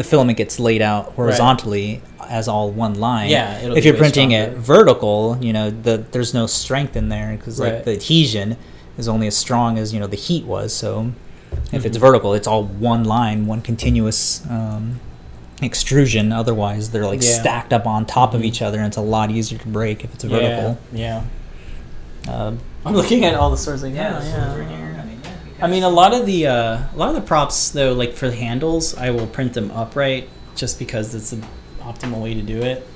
the 0.00 0.04
filament 0.04 0.38
gets 0.38 0.58
laid 0.58 0.80
out 0.80 1.12
horizontally 1.12 2.00
as 2.26 2.48
all 2.48 2.70
one 2.70 2.94
line. 2.94 3.28
Yeah, 3.28 3.58
it'll 3.58 3.76
if 3.76 3.84
you're 3.84 3.92
printing 3.98 4.30
it 4.30 4.54
vertical, 4.56 5.36
you 5.42 5.52
know, 5.52 5.68
the 5.68 5.98
there's 6.10 6.32
no 6.32 6.46
strength 6.46 6.96
in 6.96 7.10
there 7.10 7.36
because 7.36 7.60
like 7.60 7.84
the 7.84 7.92
adhesion 7.92 8.56
is 8.96 9.08
only 9.08 9.26
as 9.26 9.36
strong 9.36 9.76
as 9.76 9.92
you 9.92 10.00
know 10.00 10.06
the 10.06 10.16
heat 10.16 10.46
was. 10.46 10.72
So 10.72 11.12
if 11.70 11.84
it's 11.84 11.98
Mhm. 11.98 12.00
vertical, 12.00 12.32
it's 12.32 12.46
all 12.46 12.64
one 12.64 13.04
line, 13.04 13.46
one 13.46 13.60
continuous 13.60 14.42
um, 14.48 15.00
extrusion. 15.60 16.32
Otherwise, 16.32 16.92
they're 16.92 17.04
like 17.04 17.22
Yeah. 17.22 17.38
stacked 17.42 17.74
up 17.74 17.86
on 17.86 18.06
top 18.06 18.32
of 18.32 18.40
Mhm. 18.40 18.44
each 18.46 18.62
other, 18.62 18.78
and 18.78 18.86
it's 18.86 18.96
a 18.96 19.02
lot 19.02 19.30
easier 19.30 19.58
to 19.58 19.68
break 19.68 20.02
if 20.02 20.14
it's 20.14 20.24
Yeah, 20.24 20.30
vertical. 20.30 20.78
Yeah. 20.94 21.20
Um, 22.26 22.58
I'm 22.86 22.94
looking 22.94 23.26
at 23.26 23.34
all 23.34 23.50
the 23.50 23.58
swords 23.58 23.82
like, 23.82 23.94
yeah, 23.94 24.22
yeah. 24.24 24.54
I 25.62 25.66
mean, 25.66 25.82
a 25.82 25.88
lot 25.88 26.14
of 26.14 26.26
the 26.26 26.46
uh, 26.46 26.78
a 26.92 26.96
lot 26.96 27.08
of 27.10 27.14
the 27.14 27.20
props 27.26 27.70
though, 27.70 27.92
like 27.92 28.14
for 28.14 28.28
the 28.28 28.36
handles, 28.36 28.96
I 28.96 29.10
will 29.10 29.26
print 29.26 29.54
them 29.54 29.70
upright 29.70 30.28
just 30.56 30.78
because 30.78 31.14
it's 31.14 31.30
the 31.30 31.42
optimal 31.80 32.22
way 32.22 32.34
to 32.34 32.42
do 32.42 32.58
it. 32.62 32.86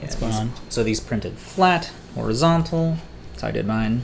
What's 0.00 0.16
going 0.16 0.32
these- 0.32 0.40
on? 0.40 0.52
So 0.68 0.82
these 0.82 1.00
printed 1.00 1.38
flat, 1.38 1.90
horizontal. 2.14 2.96
So 3.36 3.46
I 3.46 3.50
did 3.50 3.66
mine. 3.66 4.02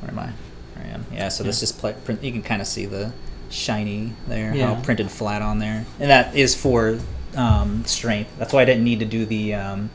Where 0.00 0.10
am 0.10 0.18
I? 0.18 0.32
There 0.74 0.84
I 0.84 0.88
am. 0.88 1.06
Yeah. 1.12 1.28
So 1.28 1.44
this 1.44 1.58
Yeah. 1.58 1.60
just 1.60 1.78
pla 1.78 1.92
print. 1.92 2.22
You 2.24 2.32
can 2.32 2.42
kind 2.42 2.60
of 2.62 2.66
see 2.68 2.86
the 2.86 3.12
shiny 3.50 4.12
there. 4.26 4.54
Yeah. 4.54 4.74
How 4.74 4.82
printed 4.82 5.10
flat 5.10 5.42
on 5.42 5.58
there, 5.58 5.84
and 5.98 6.10
that 6.10 6.34
is 6.34 6.54
for 6.54 6.98
um, 7.36 7.84
strength. 7.84 8.30
That's 8.38 8.52
why 8.52 8.62
I 8.62 8.64
didn't 8.64 8.84
need 8.84 9.00
to 9.00 9.06
do 9.06 9.24
the 9.26 9.54
um, 9.54 9.90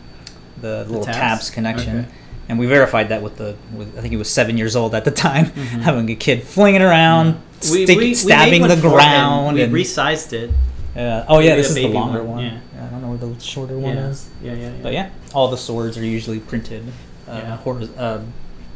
the 0.61 0.85
little 0.85 1.03
tabs? 1.03 1.17
tabs, 1.17 1.49
connection. 1.49 1.99
Okay. 1.99 2.07
And 2.47 2.59
we 2.59 2.67
verified 2.67 3.09
that 3.09 3.21
with 3.23 3.37
the 3.37 3.55
with 3.75 3.97
I 3.97 4.01
think 4.01 4.11
he 4.11 4.17
was 4.17 4.29
seven 4.29 4.57
years 4.57 4.75
old 4.75 4.93
at 4.93 5.03
the 5.05 5.11
time, 5.27 5.45
Mhm. 5.47 5.81
having 5.81 6.09
a 6.09 6.15
kid 6.15 6.43
flinging 6.43 6.81
around, 6.83 7.37
We- 7.71 7.85
stick- 7.85 7.97
we- 7.97 8.03
we 8.09 8.13
stabbing 8.13 8.61
made 8.61 8.69
the 8.69 8.75
one 8.75 8.81
for 8.81 8.89
ground. 8.91 9.55
We 9.55 9.63
and, 9.63 9.73
resized 9.73 10.31
it. 10.33 10.51
uh, 10.95 11.25
oh 11.27 11.39
yeah, 11.39 11.55
this 11.55 11.69
is 11.69 11.75
the 11.75 11.87
longer 11.87 12.23
one, 12.23 12.35
one. 12.37 12.43
yeah. 12.45 12.57
I 12.83 12.87
don't 12.91 13.01
know 13.01 13.09
where 13.09 13.17
the 13.17 13.39
shorter 13.43 13.77
one 13.77 13.97
is. 13.97 14.27
Yeah, 14.43 14.53
yeah, 14.53 14.59
yeah. 14.63 14.69
But 14.83 14.93
yeah, 14.93 15.09
all 15.33 15.47
the 15.47 15.57
swords 15.57 15.97
are 15.97 16.05
usually 16.05 16.39
printed. 16.39 16.83
Uh, 17.27 17.31
Yeah. 17.43 17.57
horiz- 17.65 17.89
uh, 17.97 18.19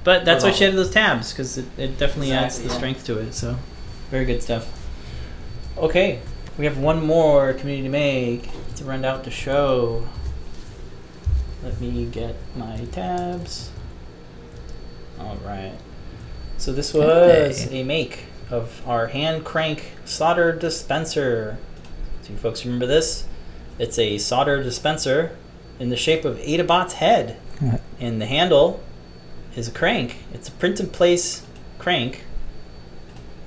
But 0.04 0.26
that's 0.26 0.44
why 0.44 0.52
she 0.52 0.64
Horizontal. 0.64 0.66
had 0.66 0.86
those 0.88 0.94
tabs 0.94 1.32
because 1.34 1.58
it, 1.60 1.66
it 1.78 2.00
definitely 2.00 2.32
adds 2.32 2.58
the 2.60 2.70
yeah. 2.70 2.74
strength 2.76 3.06
to 3.06 3.20
it. 3.20 3.36
So, 3.36 3.58
very 4.10 4.26
good 4.26 4.42
stuff. 4.42 4.66
Okay, 5.78 6.20
we 6.58 6.66
have 6.66 6.78
one 6.80 7.06
more 7.06 7.54
community 7.54 7.84
to 7.84 7.90
make 7.90 8.50
to 8.78 8.84
run 8.84 9.06
out 9.06 9.24
the 9.26 9.30
show. 9.32 10.04
Let 11.64 11.80
me 11.82 12.06
get 12.06 12.36
my 12.56 12.78
tabs. 12.92 13.70
All 15.20 15.38
right. 15.46 15.74
So 16.58 16.72
this 16.72 16.94
was 16.94 17.64
Hey. 17.66 17.82
a 17.82 17.84
make 17.84 18.26
of 18.50 18.82
our 18.88 19.08
hand 19.08 19.44
crank 19.46 19.92
solder 20.06 20.52
dispenser. 20.52 21.58
Do 22.26 22.32
you 22.34 22.40
folks 22.40 22.64
remember 22.66 22.86
this? 22.86 23.26
It's 23.78 23.98
a 24.00 24.18
solder 24.18 24.62
dispenser 24.64 25.36
in 25.80 25.90
the 25.90 25.96
shape 25.98 26.26
of 26.26 26.38
Adabot's 26.40 26.94
head 26.94 27.38
and 28.00 28.22
the 28.22 28.26
handle 28.26 28.82
is 29.56 29.68
a 29.68 29.72
crank. 29.72 30.18
It's 30.34 30.48
a 30.48 30.52
print 30.52 30.80
in 30.80 30.90
place 30.90 31.44
crank 31.78 32.24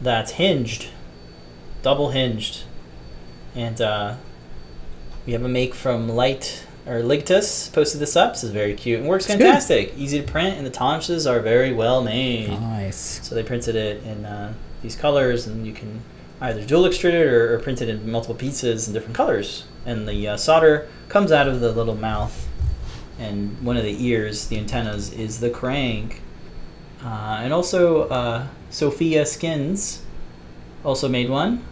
that's 0.00 0.32
hinged, 0.32 0.88
double 1.82 2.10
hinged, 2.10 2.64
and 3.54 3.80
uh, 3.80 4.14
we 5.26 5.32
have 5.32 5.44
a 5.44 5.48
make 5.48 5.74
from 5.74 6.08
Light 6.08 6.66
or 6.86 7.02
Ligtus 7.02 7.72
posted 7.72 8.00
this 8.00 8.16
up. 8.16 8.32
This 8.34 8.44
is 8.44 8.50
very 8.50 8.74
cute 8.74 9.00
and 9.00 9.08
works 9.08 9.26
It's 9.26 9.34
good. 9.36 9.44
fantastic. 9.44 9.94
Easy 9.96 10.20
to 10.20 10.26
print, 10.26 10.56
and 10.56 10.66
the 10.66 10.70
tolerances 10.70 11.26
are 11.26 11.40
very 11.40 11.72
well 11.72 12.02
made. 12.02 12.48
nice. 12.50 13.20
So 13.26 13.34
they 13.34 13.42
printed 13.42 13.76
it 13.76 14.02
in 14.04 14.24
uh, 14.24 14.52
these 14.82 14.96
colors, 14.96 15.46
and 15.46 15.66
you 15.66 15.72
can 15.72 16.00
either 16.40 16.64
dual 16.64 16.82
extrude 16.82 17.12
it 17.14 17.26
or, 17.26 17.54
or 17.54 17.58
print 17.60 17.80
it 17.82 17.88
in 17.88 18.10
multiple 18.10 18.34
pieces 18.34 18.88
in 18.88 18.94
different 18.94 19.14
colors. 19.16 19.64
And 19.86 20.08
the 20.08 20.28
uh, 20.28 20.36
solder 20.36 20.88
comes 21.08 21.30
out 21.30 21.46
of 21.48 21.60
the 21.60 21.70
little 21.72 21.94
mouth, 21.94 22.48
and 23.18 23.60
one 23.64 23.76
of 23.76 23.84
the 23.84 24.04
ears, 24.04 24.48
the 24.48 24.58
antennas, 24.58 25.12
is 25.12 25.38
the 25.40 25.50
crank. 25.50 26.20
Uh, 27.04 27.40
and 27.42 27.52
also, 27.52 28.08
uh, 28.08 28.46
Sophia 28.70 29.24
Skins 29.26 30.02
also 30.84 31.08
made 31.08 31.28
one. 31.30 31.64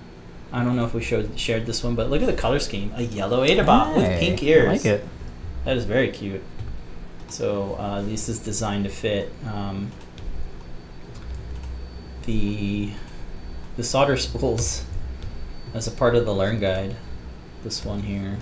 I 0.52 0.64
don't 0.64 0.76
know 0.76 0.84
if 0.84 0.94
we 0.94 1.02
showed 1.02 1.38
shared 1.38 1.66
this 1.66 1.84
one, 1.84 1.94
but 1.94 2.10
look 2.10 2.22
at 2.22 2.26
the 2.26 2.32
color 2.32 2.58
scheme: 2.58 2.92
a 2.96 3.02
yellow 3.02 3.46
Adabot 3.46 3.96
with 3.96 4.20
pink 4.20 4.42
ears. 4.42 4.68
I 4.68 4.72
like 4.72 4.84
it. 4.84 5.04
That 5.64 5.76
is 5.76 5.84
very 5.84 6.10
cute. 6.10 6.42
So 7.28 7.74
uh, 7.74 8.02
this 8.02 8.28
is 8.28 8.40
designed 8.40 8.84
to 8.84 8.90
fit 8.90 9.32
um, 9.46 9.92
the 12.24 12.92
the 13.76 13.84
solder 13.84 14.16
spools 14.16 14.84
as 15.72 15.86
a 15.86 15.92
part 15.92 16.16
of 16.16 16.24
the 16.26 16.34
learn 16.34 16.58
guide. 16.58 16.96
This 17.62 17.84
one 17.84 18.02
here. 18.02 18.38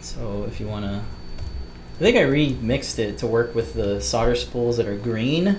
So 0.00 0.44
if 0.48 0.60
you 0.60 0.66
want 0.66 0.86
to, 0.86 1.02
I 1.96 1.98
think 1.98 2.16
I 2.16 2.22
remixed 2.22 2.98
it 2.98 3.18
to 3.18 3.26
work 3.26 3.54
with 3.54 3.74
the 3.74 4.00
solder 4.00 4.34
spools 4.34 4.78
that 4.78 4.86
are 4.86 4.96
green 4.96 5.58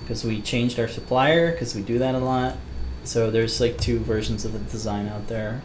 because 0.00 0.24
we 0.24 0.42
changed 0.42 0.78
our 0.78 0.88
supplier 0.88 1.52
because 1.52 1.74
we 1.74 1.80
do 1.80 1.98
that 2.00 2.14
a 2.14 2.18
lot. 2.18 2.56
So 3.04 3.30
there's 3.30 3.60
like 3.60 3.78
two 3.78 3.98
versions 4.00 4.44
of 4.44 4.52
the 4.52 4.58
design 4.58 5.08
out 5.08 5.28
there. 5.28 5.62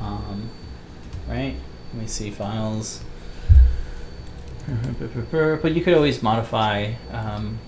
Um, 0.00 0.50
right? 1.28 1.56
Let 1.92 2.02
me 2.02 2.06
see 2.06 2.30
files. 2.30 3.02
But 5.32 5.74
you 5.74 5.82
could 5.82 5.94
always 5.94 6.22
modify 6.22 6.92
um, 7.10 7.58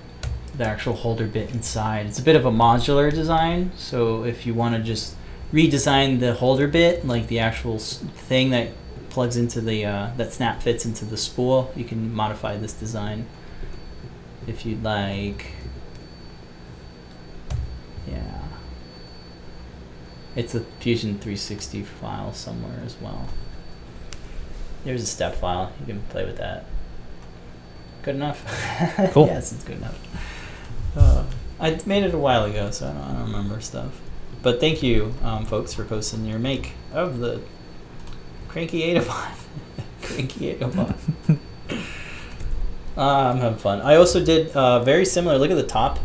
the 0.57 0.65
actual 0.65 0.95
holder 0.95 1.27
bit 1.27 1.51
inside. 1.51 2.07
It's 2.07 2.19
a 2.19 2.23
bit 2.23 2.37
of 2.37 2.47
a 2.47 2.51
modular 2.51 3.11
design, 3.11 3.73
so 3.77 4.25
if 4.25 4.47
you 4.47 4.55
want 4.55 4.77
to 4.77 4.83
just 4.83 5.17
redesign 5.53 6.21
the 6.21 6.35
holder 6.35 6.69
bit, 6.69 7.07
like 7.07 7.27
the 7.27 7.41
actual 7.41 7.79
thing 7.79 8.51
that 8.51 8.69
plugs 9.11 9.37
into 9.37 9.61
the 9.61 9.85
uh, 9.85 10.11
that 10.17 10.33
snap 10.33 10.63
fits 10.63 10.85
into 10.85 11.05
the 11.05 11.17
spool, 11.17 11.73
you 11.77 11.85
can 11.85 12.15
modify 12.15 12.57
this 12.57 12.73
design 12.73 13.27
if 14.47 14.67
you'd 14.67 14.83
like. 14.83 15.47
Yeah. 18.09 18.44
It's 20.37 20.55
a 20.55 20.61
Fusion 20.81 21.13
360 21.15 21.83
file 21.83 22.33
somewhere 22.33 22.81
as 22.85 22.97
well. 23.01 23.29
There's 24.85 25.03
a 25.03 25.07
step 25.07 25.35
file. 25.37 25.73
You 25.81 25.87
can 25.87 26.03
play 26.11 26.25
with 26.25 26.37
that. 26.39 26.65
Good 28.03 28.17
enough. 28.17 28.43
Cool. 29.13 29.27
yes, 29.27 29.53
it's 29.53 29.65
good 29.65 29.79
enough. 29.79 29.99
Uh, 30.97 31.25
I 31.61 31.81
made 31.87 32.03
it 32.05 32.13
a 32.15 32.19
while 32.19 32.45
ago, 32.45 32.71
so 32.71 32.89
I 32.89 32.93
don't, 32.93 33.03
I 33.03 33.13
don't 33.13 33.23
remember 33.33 33.61
stuff. 33.61 34.01
But 34.43 34.61
thank 34.61 34.83
you, 34.83 35.15
um, 35.23 35.47
folks, 35.47 35.73
for 35.73 35.85
posting 35.85 36.27
your 36.27 36.39
make 36.39 36.73
of 36.93 37.19
the 37.21 37.41
Cranky 38.49 38.83
Adabot. 38.83 39.35
Cranky 40.03 40.55
Adabot. 40.55 40.95
uh, 42.97 43.01
I'm 43.01 43.39
having 43.39 43.59
fun. 43.59 43.81
I 43.81 43.97
also 43.97 44.23
did 44.23 44.51
uh, 44.53 44.81
very 44.85 45.05
similar. 45.07 45.39
Look 45.39 45.51
at 45.51 45.57
the 45.57 45.63
top. 45.63 45.99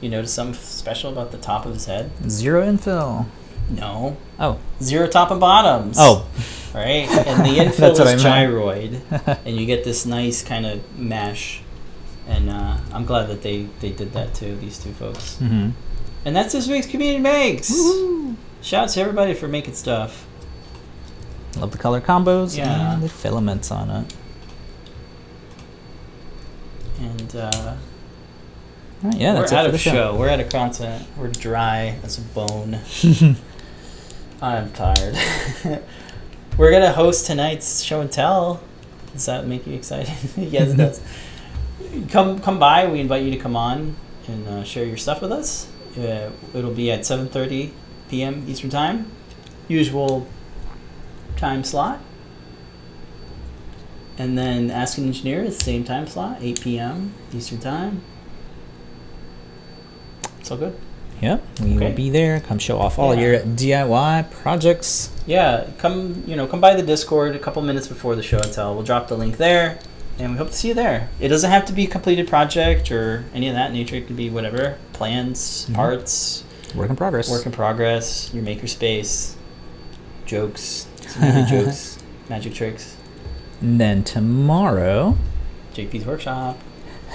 You 0.00 0.08
notice 0.08 0.32
something 0.32 0.54
special 0.60 1.12
about 1.12 1.30
the 1.30 1.38
top 1.38 1.66
of 1.66 1.74
his 1.74 1.84
head? 1.86 2.10
Zero 2.28 2.66
infill. 2.66 3.26
No. 3.70 4.16
Oh. 4.38 4.58
Zero 4.82 5.06
top 5.06 5.30
and 5.30 5.40
bottoms. 5.40 5.96
Oh. 5.98 6.26
Right? 6.74 7.08
And 7.08 7.44
the 7.44 7.58
infill 7.64 7.96
That's 7.96 8.00
is 8.00 8.24
gyroid. 8.24 9.00
and 9.44 9.56
you 9.56 9.66
get 9.66 9.84
this 9.84 10.04
nice 10.06 10.42
kind 10.42 10.66
of 10.66 10.98
mesh. 10.98 11.62
And 12.28 12.50
uh, 12.50 12.76
I'm 12.92 13.04
glad 13.06 13.28
that 13.28 13.42
they, 13.42 13.62
they 13.80 13.90
did 13.90 14.12
that 14.12 14.34
too, 14.34 14.56
these 14.56 14.78
two 14.78 14.92
folks. 14.92 15.36
Mm-hmm. 15.40 15.70
And 16.24 16.36
that's 16.36 16.52
this 16.52 16.68
week's 16.68 16.86
Community 16.86 17.20
Makes. 17.22 17.72
Shout 18.62 18.84
out 18.84 18.88
to 18.90 19.00
everybody 19.00 19.34
for 19.34 19.48
making 19.48 19.74
stuff. 19.74 20.26
Love 21.56 21.72
the 21.72 21.78
color 21.78 22.00
combos 22.00 22.56
Yeah. 22.56 22.94
and 22.94 23.02
the 23.02 23.08
filaments 23.08 23.70
on 23.70 23.90
it. 23.90 24.14
And 27.00 27.34
uh, 27.36 27.76
right, 29.02 29.14
yeah, 29.16 29.32
that's 29.32 29.50
we're 29.50 29.56
it 29.56 29.60
out 29.60 29.66
of 29.66 29.72
the 29.72 29.78
show. 29.78 29.90
show. 29.90 30.16
We're 30.16 30.28
out 30.28 30.40
of 30.40 30.50
content. 30.50 31.06
We're 31.16 31.28
dry 31.28 31.98
as 32.02 32.18
a 32.18 32.20
bone. 32.20 32.78
I'm 34.42 34.72
tired. 34.72 35.16
We're 36.56 36.70
gonna 36.70 36.92
host 36.92 37.26
tonight's 37.26 37.82
show 37.82 38.00
and 38.00 38.10
tell. 38.10 38.62
Does 39.12 39.26
that 39.26 39.46
make 39.46 39.66
you 39.66 39.74
excited? 39.74 40.14
yes, 40.36 40.72
it 40.72 40.76
does. 40.76 41.02
Come, 42.10 42.38
come 42.38 42.60
by. 42.60 42.86
We 42.86 43.00
invite 43.00 43.24
you 43.24 43.32
to 43.32 43.36
come 43.36 43.56
on 43.56 43.96
and 44.28 44.46
uh, 44.46 44.62
share 44.62 44.84
your 44.84 44.96
stuff 44.96 45.20
with 45.20 45.32
us. 45.32 45.66
Uh, 45.98 46.30
it'll 46.54 46.72
be 46.72 46.90
at 46.92 47.00
7:30 47.00 47.72
p.m. 48.08 48.44
Eastern 48.46 48.70
Time, 48.70 49.10
usual 49.66 50.28
time 51.36 51.64
slot. 51.64 52.00
And 54.18 54.38
then 54.38 54.70
Ask 54.70 54.98
an 54.98 55.06
Engineer 55.06 55.42
is 55.42 55.58
the 55.58 55.64
same 55.64 55.82
time 55.82 56.06
slot, 56.06 56.38
8 56.40 56.60
p.m. 56.60 57.14
Eastern 57.32 57.58
Time. 57.58 58.02
It's 60.38 60.50
all 60.50 60.58
good. 60.58 60.78
Yep, 61.20 61.42
we 61.62 61.76
Okay. 61.76 61.86
will 61.88 61.92
be 61.94 62.08
there. 62.10 62.40
Come 62.40 62.58
show 62.58 62.78
off 62.78 62.98
all 62.98 63.14
Yeah. 63.14 63.20
your 63.20 63.38
DIY 63.40 64.24
projects. 64.42 65.10
Yeah, 65.26 65.64
come 65.78 66.22
you 66.26 66.34
know 66.36 66.46
come 66.46 66.60
by 66.60 66.74
the 66.74 66.82
Discord 66.82 67.36
a 67.36 67.38
couple 67.38 67.60
minutes 67.62 67.86
before 67.88 68.16
the 68.16 68.22
show 68.22 68.38
and 68.38 68.50
tell. 68.52 68.74
We'll 68.74 68.84
drop 68.84 69.08
the 69.08 69.16
link 69.16 69.36
there, 69.36 69.78
and 70.18 70.32
we 70.32 70.38
hope 70.38 70.50
to 70.50 70.56
see 70.56 70.68
you 70.68 70.74
there. 70.74 71.08
It 71.20 71.28
doesn't 71.28 71.50
have 71.50 71.66
to 71.66 71.72
be 71.74 71.84
a 71.84 71.88
completed 71.88 72.26
project 72.28 72.90
or 72.90 73.24
any 73.34 73.48
of 73.48 73.54
that 73.54 73.72
nature. 73.72 73.96
It 73.96 74.06
could 74.06 74.16
be 74.16 74.30
whatever 74.30 74.76
plans, 74.94 75.66
Mhm. 75.70 75.74
parts, 75.74 76.42
Work 76.74 76.88
in 76.90 76.96
progress. 76.96 77.30
work 77.30 77.44
in 77.44 77.52
progress, 77.52 78.30
your 78.32 78.42
makerspace, 78.42 79.32
jokes, 80.24 80.86
jokes, 81.50 81.98
magic 82.30 82.54
tricks, 82.54 82.94
And 83.60 83.78
then 83.78 84.04
tomorrow, 84.04 85.18
JP's 85.74 86.06
workshop. 86.06 86.58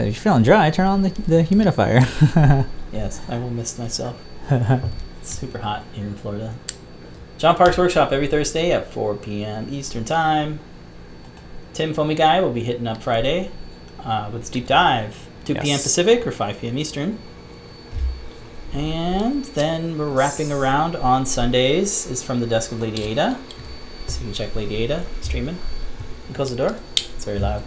so 0.00 0.06
if 0.06 0.14
you're 0.14 0.22
feeling 0.22 0.42
dry, 0.42 0.70
turn 0.70 0.86
on 0.86 1.02
the, 1.02 1.10
the 1.10 1.42
humidifier. 1.42 2.66
yes, 2.92 3.20
I 3.28 3.38
will 3.38 3.50
miss 3.50 3.78
myself. 3.78 4.18
It's 4.50 5.38
super 5.38 5.58
hot 5.58 5.84
here 5.92 6.06
in 6.06 6.14
Florida. 6.14 6.54
John 7.36 7.54
Park's 7.54 7.76
workshop 7.76 8.10
every 8.10 8.26
Thursday 8.26 8.72
at 8.72 8.90
4 8.90 9.16
p.m. 9.16 9.68
Eastern 9.70 10.04
Time. 10.04 10.58
Tim 11.74 11.92
Foamy 11.92 12.14
Guy 12.14 12.40
will 12.40 12.52
be 12.52 12.62
hitting 12.62 12.86
up 12.86 13.02
Friday 13.02 13.50
uh, 14.02 14.30
with 14.32 14.42
his 14.42 14.50
deep 14.50 14.66
dive, 14.66 15.28
2 15.44 15.56
p.m. 15.56 15.78
Pacific 15.78 16.26
or 16.26 16.30
5 16.30 16.60
p.m. 16.60 16.78
Eastern. 16.78 17.18
And 18.72 19.44
then 19.44 19.98
we're 19.98 20.08
wrapping 20.08 20.50
around 20.50 20.96
on 20.96 21.26
Sundays 21.26 22.06
is 22.06 22.22
from 22.22 22.40
the 22.40 22.46
desk 22.46 22.72
of 22.72 22.80
Lady 22.80 23.02
Ada. 23.02 23.38
So 24.06 24.20
you 24.20 24.26
can 24.26 24.34
check 24.34 24.56
Lady 24.56 24.76
Ada 24.76 25.04
streaming. 25.20 25.58
And 26.26 26.34
close 26.34 26.50
the 26.50 26.56
door. 26.56 26.78
It's 26.94 27.24
very 27.26 27.38
loud. 27.38 27.62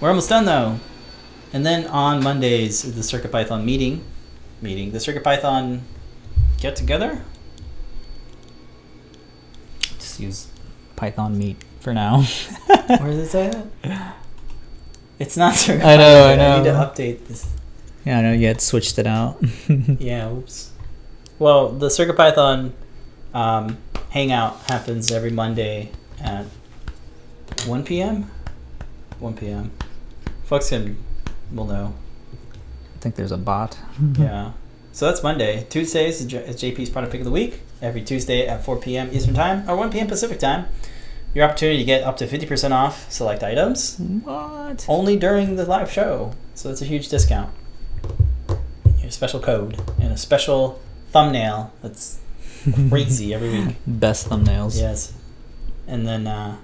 We're 0.00 0.08
almost 0.10 0.28
done 0.28 0.44
though. 0.44 0.78
And 1.52 1.64
then 1.64 1.86
on 1.86 2.22
Mondays 2.22 2.84
is 2.84 2.94
the 2.94 3.02
Circuit 3.02 3.32
Python 3.32 3.64
meeting. 3.64 4.04
Meeting. 4.60 4.92
The 4.92 5.00
Circuit 5.00 5.24
Python 5.24 5.82
get 6.60 6.76
together. 6.76 7.22
Just 9.98 10.20
use 10.20 10.48
Python 10.96 11.38
meet 11.38 11.56
for 11.80 11.94
now. 11.94 12.22
Where 12.66 12.98
does 13.10 13.18
it 13.18 13.28
say 13.28 13.50
that? 13.82 14.16
It's 15.18 15.36
not 15.36 15.54
Circuit 15.56 15.84
I 15.84 15.96
know, 15.96 16.22
Python. 16.26 16.30
I 16.30 16.36
know. 16.36 16.54
I 16.54 16.58
need 16.58 16.64
to 16.64 16.70
update 16.74 17.26
this. 17.26 17.52
yeah, 18.04 18.18
I 18.18 18.22
know 18.22 18.32
you 18.32 18.46
had 18.46 18.60
switched 18.60 18.98
it 19.00 19.06
out. 19.06 19.42
Yeah, 19.98 20.30
oops. 20.30 20.70
Well, 21.40 21.70
the 21.70 21.90
Circuit 21.90 22.16
Python 22.16 22.72
um, 23.34 23.78
hangout 24.10 24.60
happens 24.68 25.10
every 25.10 25.30
Monday 25.30 25.90
at 26.20 26.44
1 27.66 27.84
p.m. 27.84 28.30
1 29.18 29.34
p.m. 29.34 29.72
Folks 30.44 30.68
can 30.68 30.96
will 31.52 31.66
know. 31.66 31.94
I 32.96 32.98
think 33.00 33.14
there's 33.16 33.32
a 33.32 33.38
bot. 33.38 33.78
Yeah. 34.18 34.52
So 34.92 35.06
that's 35.06 35.22
Monday. 35.22 35.64
Tuesdays 35.70 36.20
is 36.20 36.26
JP's 36.32 36.90
product 36.90 37.12
pick 37.12 37.20
of 37.20 37.24
the 37.24 37.30
week. 37.30 37.60
Every 37.80 38.02
Tuesday 38.02 38.48
at 38.48 38.64
4 38.64 38.76
p.m. 38.78 39.10
Eastern 39.12 39.34
Time 39.34 39.68
or 39.70 39.76
1 39.76 39.90
p.m. 39.92 40.08
Pacific 40.08 40.40
Time. 40.40 40.66
Your 41.34 41.44
opportunity 41.44 41.78
to 41.78 41.84
get 41.84 42.02
up 42.02 42.16
to 42.16 42.26
50% 42.26 42.72
off 42.72 43.08
select 43.12 43.44
items 43.44 43.96
What? 43.98 44.84
only 44.88 45.16
during 45.16 45.54
the 45.56 45.64
live 45.66 45.90
show. 45.92 46.32
So 46.54 46.70
it's 46.70 46.82
a 46.82 46.84
huge 46.86 47.08
discount. 47.10 47.50
A 49.04 49.10
special 49.10 49.38
code 49.38 49.80
and 50.00 50.12
a 50.12 50.16
special 50.16 50.80
thumbnail 51.12 51.72
that's 51.80 52.18
crazy 52.88 53.32
every 53.32 53.50
week. 53.50 53.76
Best 53.86 54.28
thumbnails. 54.28 54.80
Yes. 54.80 55.12
And 55.86 56.06
then 56.08 56.26
uh, 56.26 56.56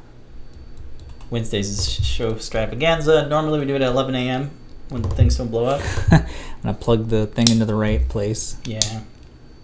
Wednesdays 1.30 1.68
is 1.70 2.04
show 2.04 2.32
extravaganza. 2.32 3.28
Normally 3.28 3.60
we 3.60 3.66
do 3.66 3.76
it 3.76 3.82
at 3.82 3.88
11 3.92 4.14
a.m. 4.16 4.50
when 4.88 5.02
things 5.02 5.36
don't 5.36 5.48
blow 5.50 5.64
up. 5.66 5.82
I'm 6.10 6.24
gonna 6.62 6.74
plug 6.74 7.08
the 7.08 7.26
thing 7.26 7.48
into 7.50 7.64
the 7.64 7.74
right 7.74 8.06
place. 8.08 8.56
Yeah. 8.64 9.00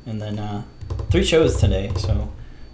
And 0.06 0.20
then 0.20 0.38
uh, 0.38 0.62
three 1.10 1.24
shows 1.24 1.60
today. 1.60 1.92
So 1.96 2.32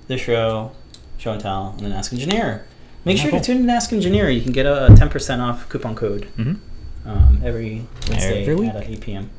this 0.09 0.21
show, 0.21 0.73
show 1.19 1.33
and 1.33 1.41
tell, 1.41 1.71
and 1.77 1.81
then 1.81 1.93
Ask 1.93 2.13
Engineer. 2.13 2.67
Make 3.05 3.19
Oh, 3.19 3.23
sure 3.23 3.31
cool. 3.33 3.41
to 3.41 3.47
tune 3.47 3.57
in 3.59 3.67
to 3.67 3.73
Ask 3.73 3.93
Engineer. 3.93 4.31
You 4.31 4.41
can 4.43 4.53
get 4.53 4.67
a 4.67 4.89
10% 4.91 5.41
off 5.41 5.69
coupon 5.69 5.95
code 5.95 6.29
Mm-hmm. 6.37 7.09
um, 7.09 7.41
every 7.45 7.87
Wednesday 8.09 8.43
Every 8.43 8.55
week. 8.57 8.71
at 8.75 8.89
8 8.89 9.01
p.m. 9.01 9.31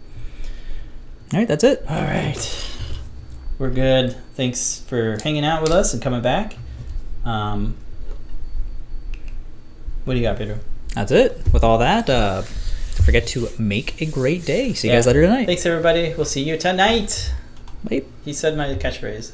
All 1.33 1.39
right, 1.39 1.47
that's 1.47 1.63
it. 1.63 1.83
All 1.89 2.01
right. 2.01 2.67
We're 3.59 3.71
good. 3.71 4.15
Thanks 4.35 4.79
for 4.87 5.17
hanging 5.23 5.43
out 5.43 5.61
with 5.61 5.71
us 5.71 5.93
and 5.93 6.01
coming 6.01 6.21
back. 6.21 6.55
Um, 7.25 7.75
what 10.05 10.13
do 10.13 10.19
you 10.19 10.25
got, 10.25 10.37
Pedro? 10.37 10.59
That's 10.93 11.11
it. 11.11 11.41
With 11.51 11.63
all 11.63 11.77
that, 11.79 12.09
uh, 12.09 12.43
don't 12.97 13.05
forget 13.05 13.27
to 13.27 13.47
make 13.59 14.01
a 14.01 14.05
great 14.05 14.43
day. 14.45 14.73
See 14.73 14.87
you 14.87 14.93
Yeah. 14.93 14.97
guys 14.99 15.07
later 15.07 15.21
tonight. 15.21 15.45
Thanks, 15.45 15.65
everybody. 15.65 16.13
We'll 16.15 16.25
see 16.25 16.41
you 16.43 16.57
tonight. 16.57 17.31
Bye. 17.83 18.03
He 18.25 18.33
said 18.33 18.57
my 18.57 18.73
catchphrase. 18.75 19.31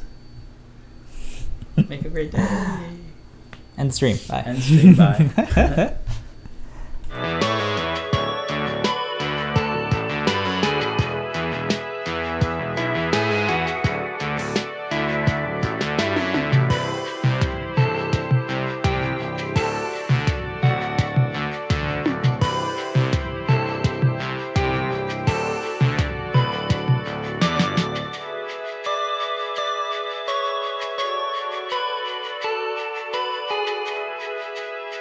Make 1.89 2.03
a 2.05 2.09
great 2.09 2.31
day. 2.31 2.45
End 3.77 3.93
stream. 3.95 4.19
Bye. 4.27 4.43
End 4.45 4.61
stream. 4.61 4.95
Bye. 4.95 5.93